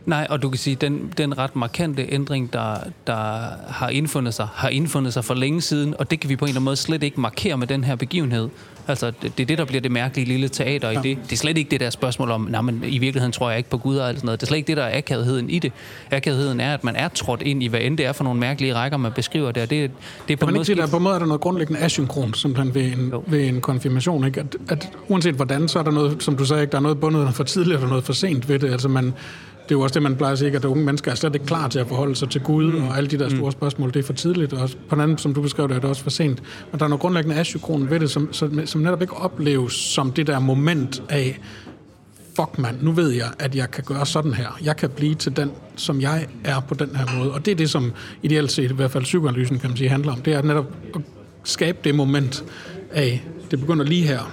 Nej, 0.06 0.28
og 0.30 0.42
du 0.42 0.50
kan 0.50 0.58
sige, 0.58 0.76
den, 0.76 1.14
den 1.18 1.38
ret 1.38 1.56
markante 1.56 2.06
ændring, 2.10 2.54
der, 2.54 2.76
der 3.08 3.50
har 3.68 3.90
indfundet 3.90 4.34
sig, 4.34 4.48
har 4.54 4.70
indfundet 4.70 5.14
sig 5.14 5.26
for 5.26 5.34
længe 5.34 5.62
siden, 5.62 5.96
og 6.00 6.12
det 6.12 6.20
kan 6.20 6.30
vi 6.30 6.36
på 6.36 6.46
en 6.46 6.50
eller 6.50 6.60
anden 6.60 6.66
måde 6.66 6.76
slet 6.76 7.04
ikke 7.04 7.22
markere 7.22 7.58
med 7.58 7.68
den 7.68 7.84
her 7.84 7.96
begivenhed. 7.96 8.50
Altså, 8.90 9.12
det, 9.22 9.38
det 9.38 9.44
er 9.44 9.48
det, 9.48 9.58
der 9.58 9.66
bliver 9.66 9.82
det 9.82 9.92
mærkelige 9.92 10.28
lille 10.28 10.50
teater 10.50 10.92
ja. 10.92 11.00
i 11.00 11.04
det. 11.04 11.18
Det 11.24 11.32
er 11.32 11.38
slet 11.38 11.58
ikke 11.58 11.72
det 11.72 11.80
der 11.80 11.90
spørgsmål 11.90 12.32
om, 12.32 12.42
nej, 12.42 12.62
men 12.62 12.84
i 12.88 12.98
virkeligheden 12.98 13.32
tror 13.32 13.50
jeg 13.50 13.58
ikke 13.58 13.70
på 13.70 13.78
Gud 13.78 13.98
og 13.98 14.08
sådan 14.08 14.26
noget. 14.26 14.42
Det 14.42 14.46
er 14.46 14.48
slet 14.48 14.58
ikke 14.58 14.68
det, 14.68 14.78
der 14.78 14.84
er 14.84 14.98
akavetheden 14.98 15.50
i 15.50 15.60
det. 15.60 15.72
Akavetheden 16.12 16.60
er, 16.60 16.74
at 16.74 16.84
man 16.84 16.96
er 16.96 17.08
trådt 17.08 17.42
ind 17.42 17.64
i, 17.64 17.68
hvad 17.68 17.80
end 17.82 17.98
det 17.98 18.06
er 18.06 18.12
for 18.12 18.24
nogle 18.24 18.40
mærkelige 18.40 18.76
rækker, 18.76 18.98
man 18.98 19.12
beskriver 19.12 19.52
der. 19.52 19.66
Det, 19.66 19.92
det 20.28 20.34
er 20.34 20.38
på, 20.38 20.46
en 20.46 20.54
måde, 20.56 20.76
der, 20.76 20.88
på 20.88 20.98
en 20.98 21.04
måde 21.04 21.16
er 21.16 21.20
der 21.20 21.26
noget 21.26 21.42
grundlæggende 21.42 21.82
asynkron, 21.82 22.34
simpelthen 22.34 22.76
ved 22.76 22.84
en, 22.84 23.14
ved 23.28 23.48
en 23.48 23.62
konfirmation. 23.62 24.26
Ikke? 24.26 24.40
At, 24.40 24.56
at, 24.70 24.90
uanset 25.08 25.36
hvordan, 25.36 25.68
så 25.68 25.80
er 25.80 25.84
der 25.84 25.92
noget, 25.92 26.24
som 26.24 26.38
du 26.38 26.46
sagde, 26.46 26.62
ikke? 26.62 26.72
der 26.72 26.78
er 26.78 26.82
noget 26.82 27.00
bundet 27.00 27.36
for 27.36 27.44
tidligt 27.44 27.80
og 27.80 27.90
noget 27.90 28.04
for 28.04 28.14
sent 28.14 28.50
ved 28.50 28.60
det. 28.60 28.72
Altså 28.72 28.88
man, 28.88 29.14
det 29.70 29.76
er 29.76 29.80
jo 29.80 29.84
også 29.84 29.94
det, 29.94 30.04
man 30.04 30.16
plejer 30.16 30.32
at 30.32 30.40
sige, 30.40 30.56
at 30.56 30.66
unge 30.66 30.84
mennesker 30.84 31.12
er 31.12 31.16
slet 31.16 31.36
ikke 31.36 31.46
klar 31.46 31.68
til 31.68 31.80
at 31.80 31.88
forholde 31.88 32.16
sig 32.16 32.30
til 32.30 32.42
Gud, 32.42 32.72
mm. 32.72 32.88
og 32.88 32.98
alle 32.98 33.10
de 33.10 33.20
der 33.20 33.30
store 33.30 33.46
mm. 33.46 33.52
spørgsmål, 33.52 33.94
det 33.94 34.00
er 34.00 34.04
for 34.04 34.14
tidligt, 34.14 34.54
og 34.54 34.70
på 34.90 34.96
den 34.96 35.04
anden, 35.04 35.18
som 35.18 35.34
du 35.34 35.42
beskrev 35.42 35.68
det, 35.68 35.76
er 35.76 35.80
det 35.80 35.90
også 35.90 36.04
for 36.04 36.10
sent. 36.10 36.44
Men 36.72 36.80
der 36.80 36.86
er 36.86 36.90
noget 36.90 37.02
grundlæggende 37.02 37.36
asynkron 37.38 37.90
ved 37.90 38.00
det, 38.00 38.12
som, 38.12 38.34
som, 38.34 38.66
som 38.66 38.82
netop 38.82 39.02
ikke 39.02 39.14
opleves 39.14 39.74
som 39.74 40.12
det 40.12 40.28
der 40.28 40.40
moment 40.40 41.04
af, 41.10 41.40
fuck 42.36 42.58
mand, 42.58 42.82
nu 42.82 42.92
ved 42.92 43.10
jeg, 43.10 43.28
at 43.40 43.56
jeg 43.56 43.72
kan 43.72 43.84
gøre 43.84 44.06
sådan 44.06 44.34
her. 44.34 44.60
Jeg 44.64 44.78
kan 44.78 44.90
blive 44.90 45.16
til 45.16 45.38
den, 45.38 45.52
som 45.76 46.02
jeg 46.02 46.28
er 46.44 46.60
på 46.60 46.74
den 46.74 46.96
her 46.96 47.18
måde. 47.18 47.34
Og 47.34 47.46
det 47.46 47.52
er 47.52 47.56
det, 47.56 47.70
som 47.70 47.94
ideelt 48.24 48.52
set, 48.52 48.72
i 48.72 48.74
hvert 48.74 48.92
fald 48.92 49.04
psykoanalysen 49.04 49.60
kan 49.60 49.70
man 49.70 49.78
sige, 49.78 49.90
handler 49.90 50.12
om. 50.12 50.22
Det 50.22 50.34
er 50.34 50.42
netop 50.42 50.66
at 50.96 51.02
skabe 51.44 51.78
det 51.84 51.96
moment 51.96 52.44
af, 52.92 53.24
det 53.52 53.60
begynder 53.60 53.86
lige 53.86 54.08
her. 54.08 54.32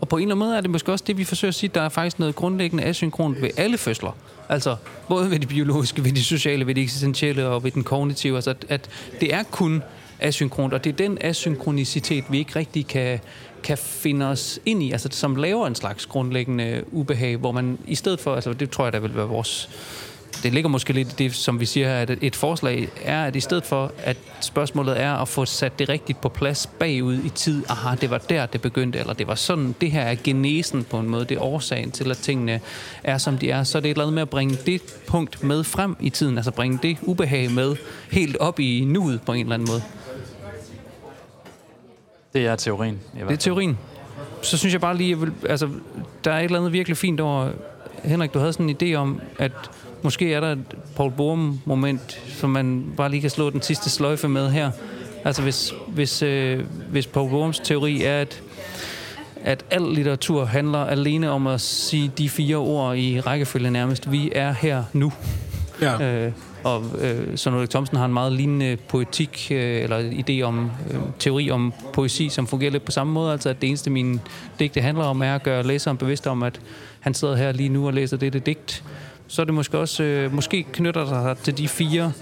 Og 0.00 0.08
på 0.08 0.16
en 0.16 0.22
eller 0.22 0.34
anden 0.34 0.46
måde 0.46 0.56
er 0.56 0.60
det 0.60 0.70
måske 0.70 0.92
også 0.92 1.04
det, 1.06 1.18
vi 1.18 1.24
forsøger 1.24 1.50
at 1.50 1.54
sige, 1.54 1.70
der 1.74 1.80
er 1.80 1.88
faktisk 1.88 2.18
noget 2.18 2.34
grundlæggende 2.34 2.84
asynkront 2.84 3.42
ved 3.42 3.50
alle 3.56 3.78
fødsler. 3.78 4.16
Altså, 4.48 4.76
både 5.08 5.30
ved 5.30 5.38
det 5.38 5.48
biologiske, 5.48 6.04
ved 6.04 6.12
det 6.12 6.24
sociale, 6.24 6.66
ved 6.66 6.74
det 6.74 6.82
eksistentielle 6.82 7.46
og 7.46 7.64
ved 7.64 7.70
den 7.70 7.84
kognitive. 7.84 8.36
Altså, 8.36 8.50
at, 8.50 8.66
at 8.68 8.90
det 9.20 9.34
er 9.34 9.42
kun 9.42 9.82
asynkront, 10.20 10.74
og 10.74 10.84
det 10.84 10.92
er 10.92 10.96
den 10.96 11.18
asynkronicitet, 11.20 12.24
vi 12.30 12.38
ikke 12.38 12.56
rigtig 12.56 12.86
kan, 12.86 13.20
kan 13.62 13.78
finde 13.78 14.26
os 14.26 14.60
ind 14.66 14.82
i, 14.82 14.92
altså 14.92 15.08
som 15.12 15.36
laver 15.36 15.66
en 15.66 15.74
slags 15.74 16.06
grundlæggende 16.06 16.84
ubehag, 16.92 17.36
hvor 17.36 17.52
man 17.52 17.78
i 17.86 17.94
stedet 17.94 18.20
for, 18.20 18.34
altså 18.34 18.52
det 18.52 18.70
tror 18.70 18.84
jeg, 18.84 18.92
der 18.92 19.00
vil 19.00 19.16
være 19.16 19.28
vores 19.28 19.68
det 20.42 20.54
ligger 20.54 20.70
måske 20.70 20.92
lidt 20.92 21.18
det, 21.18 21.34
som 21.34 21.60
vi 21.60 21.66
siger 21.66 21.88
her, 21.88 21.96
at 21.96 22.10
et 22.20 22.36
forslag 22.36 22.88
er, 23.04 23.24
at 23.24 23.36
i 23.36 23.40
stedet 23.40 23.64
for, 23.64 23.92
at 23.98 24.16
spørgsmålet 24.40 25.00
er 25.00 25.12
at 25.12 25.28
få 25.28 25.44
sat 25.44 25.78
det 25.78 25.88
rigtigt 25.88 26.20
på 26.20 26.28
plads 26.28 26.66
bagud 26.66 27.14
i 27.24 27.28
tid, 27.28 27.64
aha, 27.68 27.96
det 27.96 28.10
var 28.10 28.18
der, 28.18 28.46
det 28.46 28.60
begyndte, 28.60 28.98
eller 28.98 29.12
det 29.12 29.26
var 29.26 29.34
sådan, 29.34 29.74
det 29.80 29.90
her 29.90 30.02
er 30.02 30.16
genesen 30.24 30.84
på 30.84 30.98
en 30.98 31.08
måde, 31.08 31.24
det 31.24 31.36
er 31.36 31.42
årsagen 31.42 31.90
til, 31.90 32.10
at 32.10 32.16
tingene 32.16 32.60
er, 33.04 33.18
som 33.18 33.38
de 33.38 33.50
er, 33.50 33.64
så 33.64 33.78
er 33.78 33.82
det 33.82 33.90
et 33.90 33.94
eller 33.94 34.04
andet 34.04 34.14
med 34.14 34.22
at 34.22 34.30
bringe 34.30 34.58
det 34.66 34.82
punkt 35.06 35.42
med 35.42 35.64
frem 35.64 35.96
i 36.00 36.10
tiden, 36.10 36.36
altså 36.36 36.50
bringe 36.50 36.78
det 36.82 36.96
ubehag 37.02 37.50
med 37.50 37.76
helt 38.12 38.36
op 38.36 38.60
i 38.60 38.84
nuet 38.86 39.20
på 39.22 39.32
en 39.32 39.40
eller 39.40 39.54
anden 39.54 39.68
måde. 39.68 39.82
Det 42.32 42.46
er 42.46 42.56
teorien. 42.56 43.00
Det 43.28 43.32
er 43.32 43.36
teorien. 43.36 43.78
Så 44.42 44.58
synes 44.58 44.72
jeg 44.72 44.80
bare 44.80 44.96
lige, 44.96 45.10
jeg 45.10 45.20
vil, 45.20 45.32
altså, 45.48 45.68
der 46.24 46.32
er 46.32 46.38
et 46.38 46.44
eller 46.44 46.58
andet 46.58 46.72
virkelig 46.72 46.96
fint 46.96 47.20
over, 47.20 47.50
Henrik, 48.04 48.34
du 48.34 48.38
havde 48.38 48.52
sådan 48.52 48.68
en 48.68 48.76
idé 48.82 48.94
om, 48.94 49.20
at 49.38 49.52
Måske 50.02 50.34
er 50.34 50.40
der 50.40 50.52
et 50.52 50.64
Paul 50.96 51.12
Borum-moment, 51.12 52.22
som 52.26 52.50
man 52.50 52.84
bare 52.96 53.10
lige 53.10 53.20
kan 53.20 53.30
slå 53.30 53.50
den 53.50 53.62
sidste 53.62 53.90
sløjfe 53.90 54.28
med 54.28 54.50
her. 54.50 54.70
Altså 55.24 55.42
hvis, 55.42 55.74
hvis, 55.88 56.22
øh, 56.22 56.64
hvis 56.90 57.06
Paul 57.06 57.30
Borums 57.30 57.58
teori 57.58 58.02
er, 58.02 58.20
at, 58.20 58.42
at 59.44 59.64
al 59.70 59.82
litteratur 59.82 60.44
handler 60.44 60.78
alene 60.78 61.30
om 61.30 61.46
at 61.46 61.60
sige 61.60 62.12
de 62.18 62.28
fire 62.28 62.56
ord 62.56 62.96
i 62.96 63.20
rækkefølge 63.20 63.70
nærmest. 63.70 64.12
Vi 64.12 64.32
er 64.34 64.52
her 64.52 64.84
nu. 64.92 65.12
Ja. 65.80 66.24
Øh, 66.26 66.32
og 66.64 66.84
øh, 67.00 67.38
Søren 67.38 67.56
Ulrik 67.56 67.70
Thomsen 67.70 67.96
har 67.96 68.04
en 68.04 68.12
meget 68.12 68.32
lignende 68.32 68.76
poetik, 68.88 69.48
øh, 69.50 69.82
eller 69.82 70.10
idé 70.10 70.42
om 70.42 70.70
øh, 70.90 71.00
teori 71.18 71.50
om 71.50 71.72
poesi, 71.92 72.28
som 72.28 72.46
fungerer 72.46 72.70
lidt 72.70 72.84
på 72.84 72.92
samme 72.92 73.12
måde. 73.12 73.32
Altså 73.32 73.48
at 73.48 73.60
det 73.60 73.68
eneste, 73.68 73.90
min 73.90 74.20
digte 74.58 74.80
handler 74.80 75.04
om, 75.04 75.22
er 75.22 75.34
at 75.34 75.42
gøre 75.42 75.62
læseren 75.62 75.96
bevidst 75.96 76.26
om, 76.26 76.42
at 76.42 76.60
han 77.00 77.14
sidder 77.14 77.36
her 77.36 77.52
lige 77.52 77.68
nu 77.68 77.86
og 77.86 77.92
læser 77.92 78.16
dette 78.16 78.38
digt 78.38 78.84
så 79.28 79.42
er 79.42 79.44
det 79.44 79.54
måske 79.54 79.78
også, 79.78 80.02
øh, 80.02 80.34
måske 80.34 80.66
knytter 80.72 81.06
sig 81.06 81.36
til 81.42 81.58
de 81.58 81.68
fire 81.68 82.12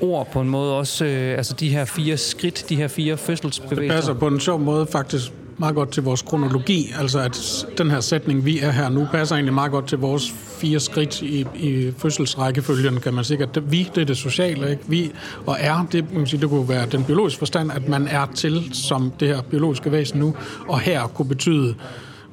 ord 0.00 0.32
på 0.32 0.40
en 0.40 0.48
måde 0.48 0.76
også, 0.76 1.04
øh, 1.04 1.36
altså 1.36 1.54
de 1.54 1.68
her 1.68 1.84
fire 1.84 2.16
skridt, 2.16 2.64
de 2.68 2.76
her 2.76 2.88
fire 2.88 3.16
fødselsbevægelser. 3.16 3.82
Det 3.82 3.90
passer 3.90 4.14
på 4.14 4.26
en 4.26 4.40
sjov 4.40 4.60
måde 4.60 4.86
faktisk 4.86 5.32
meget 5.58 5.74
godt 5.74 5.90
til 5.90 6.02
vores 6.02 6.22
kronologi, 6.22 6.92
altså 6.98 7.18
at 7.18 7.66
den 7.78 7.90
her 7.90 8.00
sætning, 8.00 8.44
vi 8.44 8.58
er 8.60 8.70
her 8.70 8.88
nu, 8.88 9.08
passer 9.12 9.36
egentlig 9.36 9.54
meget 9.54 9.70
godt 9.70 9.86
til 9.86 9.98
vores 9.98 10.34
fire 10.58 10.80
skridt 10.80 11.22
i, 11.22 11.46
i 11.54 11.92
fødselsrækkefølgen, 11.98 13.00
kan 13.00 13.14
man 13.14 13.24
sige, 13.24 13.42
at 13.42 13.54
det, 13.54 13.72
vi, 13.72 13.90
det 13.94 14.00
er 14.00 14.04
det 14.04 14.16
sociale, 14.16 14.70
ikke? 14.70 14.82
vi 14.86 15.12
og 15.46 15.56
er, 15.60 15.86
det, 15.92 16.14
man 16.14 16.26
sige, 16.26 16.40
det 16.40 16.48
kunne 16.48 16.68
være 16.68 16.86
den 16.86 17.04
biologiske 17.04 17.38
forstand, 17.38 17.72
at 17.72 17.88
man 17.88 18.08
er 18.08 18.26
til 18.34 18.70
som 18.72 19.12
det 19.20 19.28
her 19.28 19.42
biologiske 19.42 19.92
væsen 19.92 20.18
nu, 20.18 20.34
og 20.68 20.80
her 20.80 21.06
kunne 21.06 21.28
betyde 21.28 21.74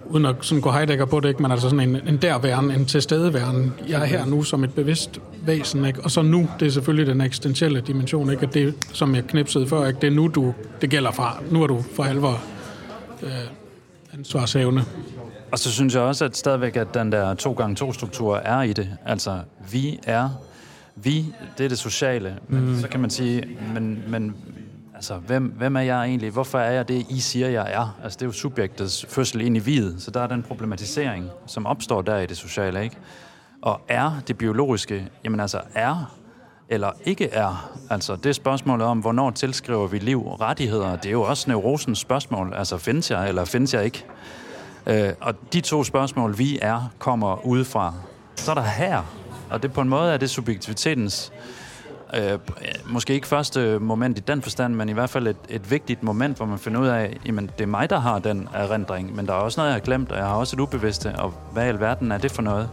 uden 0.10 0.26
at 0.26 0.36
sådan 0.42 0.62
gå 0.62 0.72
Heidegger 0.72 1.06
på 1.06 1.20
det, 1.20 1.30
ikke? 1.30 1.42
men 1.42 1.52
altså 1.52 1.70
sådan 1.70 1.90
en, 1.90 2.08
en 2.08 2.18
derværen, 2.18 2.72
en 2.72 2.86
tilstedeværen. 2.86 3.74
Jeg 3.88 4.02
er 4.02 4.06
her 4.06 4.26
nu 4.26 4.44
som 4.44 4.64
et 4.64 4.74
bevidst 4.74 5.20
væsen, 5.46 5.86
ikke? 5.86 6.02
og 6.02 6.12
så 6.12 6.22
nu, 6.22 6.50
det 6.60 6.66
er 6.66 6.72
selvfølgelig 6.72 7.08
den 7.08 7.22
eksistentielle 7.22 7.82
dimension, 7.82 8.32
ikke? 8.32 8.46
at 8.48 8.54
det, 8.54 8.76
som 8.94 9.16
jeg 9.16 9.24
knipsede 9.24 9.68
før, 9.68 9.88
ikke? 9.88 10.00
det 10.00 10.08
er 10.08 10.12
nu, 10.12 10.28
du, 10.28 10.54
det 10.82 10.90
gælder 10.90 11.12
fra. 11.12 11.38
Nu 11.52 11.64
er 11.64 11.68
du 11.68 11.84
for 11.96 12.04
alvor 12.04 12.42
øh, 13.24 13.30
ansvarshavne. 14.14 14.86
Og 15.52 15.60
så 15.60 15.72
synes 15.72 15.96
jeg 15.96 16.02
også, 16.02 16.26
at 16.26 16.38
stadigvæk, 16.38 16.76
at 16.76 16.94
den 16.94 17.12
der 17.12 17.34
to 17.34 17.54
gange 17.54 17.76
to 17.76 17.94
struktur 17.94 18.38
er 18.38 18.62
i 18.62 18.74
det. 18.74 18.90
Altså, 19.06 19.40
vi 19.72 20.00
er, 20.04 20.30
vi, 20.96 21.26
det 21.58 21.64
er 21.64 21.70
det 21.70 21.80
sociale. 21.80 22.36
Men 22.48 22.66
mm. 22.66 22.80
så 22.80 22.88
kan 22.88 23.00
man 23.00 23.10
sige, 23.10 23.44
men, 23.74 24.04
men 24.08 24.36
altså, 25.00 25.16
hvem, 25.16 25.44
hvem 25.44 25.76
er 25.76 25.82
jeg 25.82 26.06
egentlig? 26.06 26.32
Hvorfor 26.32 26.60
er 26.60 26.72
jeg 26.72 26.88
det, 26.88 27.06
I 27.10 27.20
siger, 27.20 27.50
jeg 27.50 27.74
er? 27.74 28.00
Altså, 28.04 28.18
det 28.18 28.22
er 28.22 28.26
jo 28.26 28.32
subjektets 28.32 29.06
fødsel 29.10 29.42
ind 29.42 29.58
i 29.58 29.60
videt, 29.60 30.02
så 30.02 30.12
der 30.12 30.22
er 30.22 30.28
den 30.28 30.44
problematisering, 30.44 31.30
som 31.46 31.66
opstår 31.66 32.02
der 32.02 32.18
i 32.18 32.26
det 32.26 32.38
sociale, 32.38 32.84
ikke? 32.84 32.98
Og 33.62 33.82
er 33.88 34.12
det 34.28 34.38
biologiske, 34.38 35.10
jamen 35.24 35.40
altså, 35.40 35.62
er 35.74 36.16
eller 36.70 36.92
ikke 37.06 37.30
er. 37.30 37.80
Altså 37.90 38.16
det 38.16 38.36
spørgsmål 38.36 38.82
om, 38.82 39.00
hvornår 39.00 39.32
tilskriver 39.32 39.88
vi 39.88 40.00
liv 40.00 40.28
rettigheder, 40.28 40.96
det 40.96 41.06
er 41.06 41.12
jo 41.12 41.22
også 41.22 41.50
neurosens 41.50 42.00
spørgsmål. 42.00 42.54
Altså 42.56 42.78
findes 42.78 43.12
jeg, 43.12 43.28
eller 43.28 43.46
findes 43.46 43.74
jeg 43.74 43.86
ikke? 43.86 44.06
Øh, 44.88 45.14
og 45.22 45.54
de 45.54 45.62
to 45.62 45.84
spørgsmål, 45.84 46.38
vi 46.38 46.60
er, 46.62 46.92
kommer 46.98 47.46
udefra. 47.46 47.94
Så 48.36 48.52
er 48.52 48.56
der 48.56 48.62
her, 48.62 49.04
og 49.50 49.64
det 49.64 49.74
på 49.74 49.82
en 49.82 49.90
måde 49.90 50.14
er 50.14 50.18
det 50.18 50.30
subjektivitetens 50.30 51.32
øh, 52.16 52.40
måske 52.86 53.14
ikke 53.14 53.28
første 53.28 53.80
moment 53.80 54.18
i 54.18 54.22
den 54.22 54.42
forstand, 54.42 54.76
men 54.76 54.90
i 54.90 54.94
hvert 54.94 55.10
fald 55.10 55.28
et, 55.28 55.38
et 55.50 55.72
vigtigt 55.72 56.04
moment, 56.04 56.38
hvor 56.38 56.46
man 56.46 56.60
finder 56.60 56.82
ud 56.82 56.88
af, 56.88 57.18
jamen 57.26 57.50
det 57.58 57.64
er 57.64 57.68
mig, 57.68 57.90
der 57.90 58.00
har 58.00 58.20
den 58.20 58.50
erindring, 58.54 59.16
men 59.16 59.26
der 59.28 59.34
er 59.34 59.38
også 59.38 59.60
noget, 59.60 59.70
jeg 59.70 59.76
har 59.76 59.80
glemt, 59.82 60.12
og 60.12 60.18
jeg 60.18 60.26
har 60.26 60.36
også 60.36 60.56
et 60.56 60.60
ubevidste, 60.60 61.16
og 61.18 61.34
hvad 61.52 61.66
i 61.66 61.68
alverden 61.68 62.12
er 62.12 62.18
det 62.18 62.32
for 62.32 62.42
noget? 62.42 62.70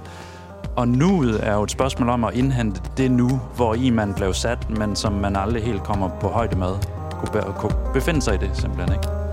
Og 0.76 0.88
nuet 0.88 1.46
er 1.46 1.54
jo 1.54 1.62
et 1.62 1.70
spørgsmål 1.70 2.08
om 2.08 2.24
at 2.24 2.34
indhente 2.34 2.80
det 2.96 3.10
nu, 3.10 3.40
hvor 3.56 3.74
i 3.74 3.90
man 3.90 4.14
blev 4.14 4.34
sat, 4.34 4.70
men 4.70 4.96
som 4.96 5.12
man 5.12 5.36
aldrig 5.36 5.62
helt 5.62 5.82
kommer 5.82 6.08
på 6.20 6.28
højde 6.28 6.56
med, 6.58 6.72
kunne, 7.10 7.32
be- 7.32 7.52
kunne 7.56 7.74
befinde 7.94 8.22
sig 8.22 8.34
i 8.34 8.38
det 8.38 8.50
simpelthen, 8.56 8.92
ikke? 8.92 9.25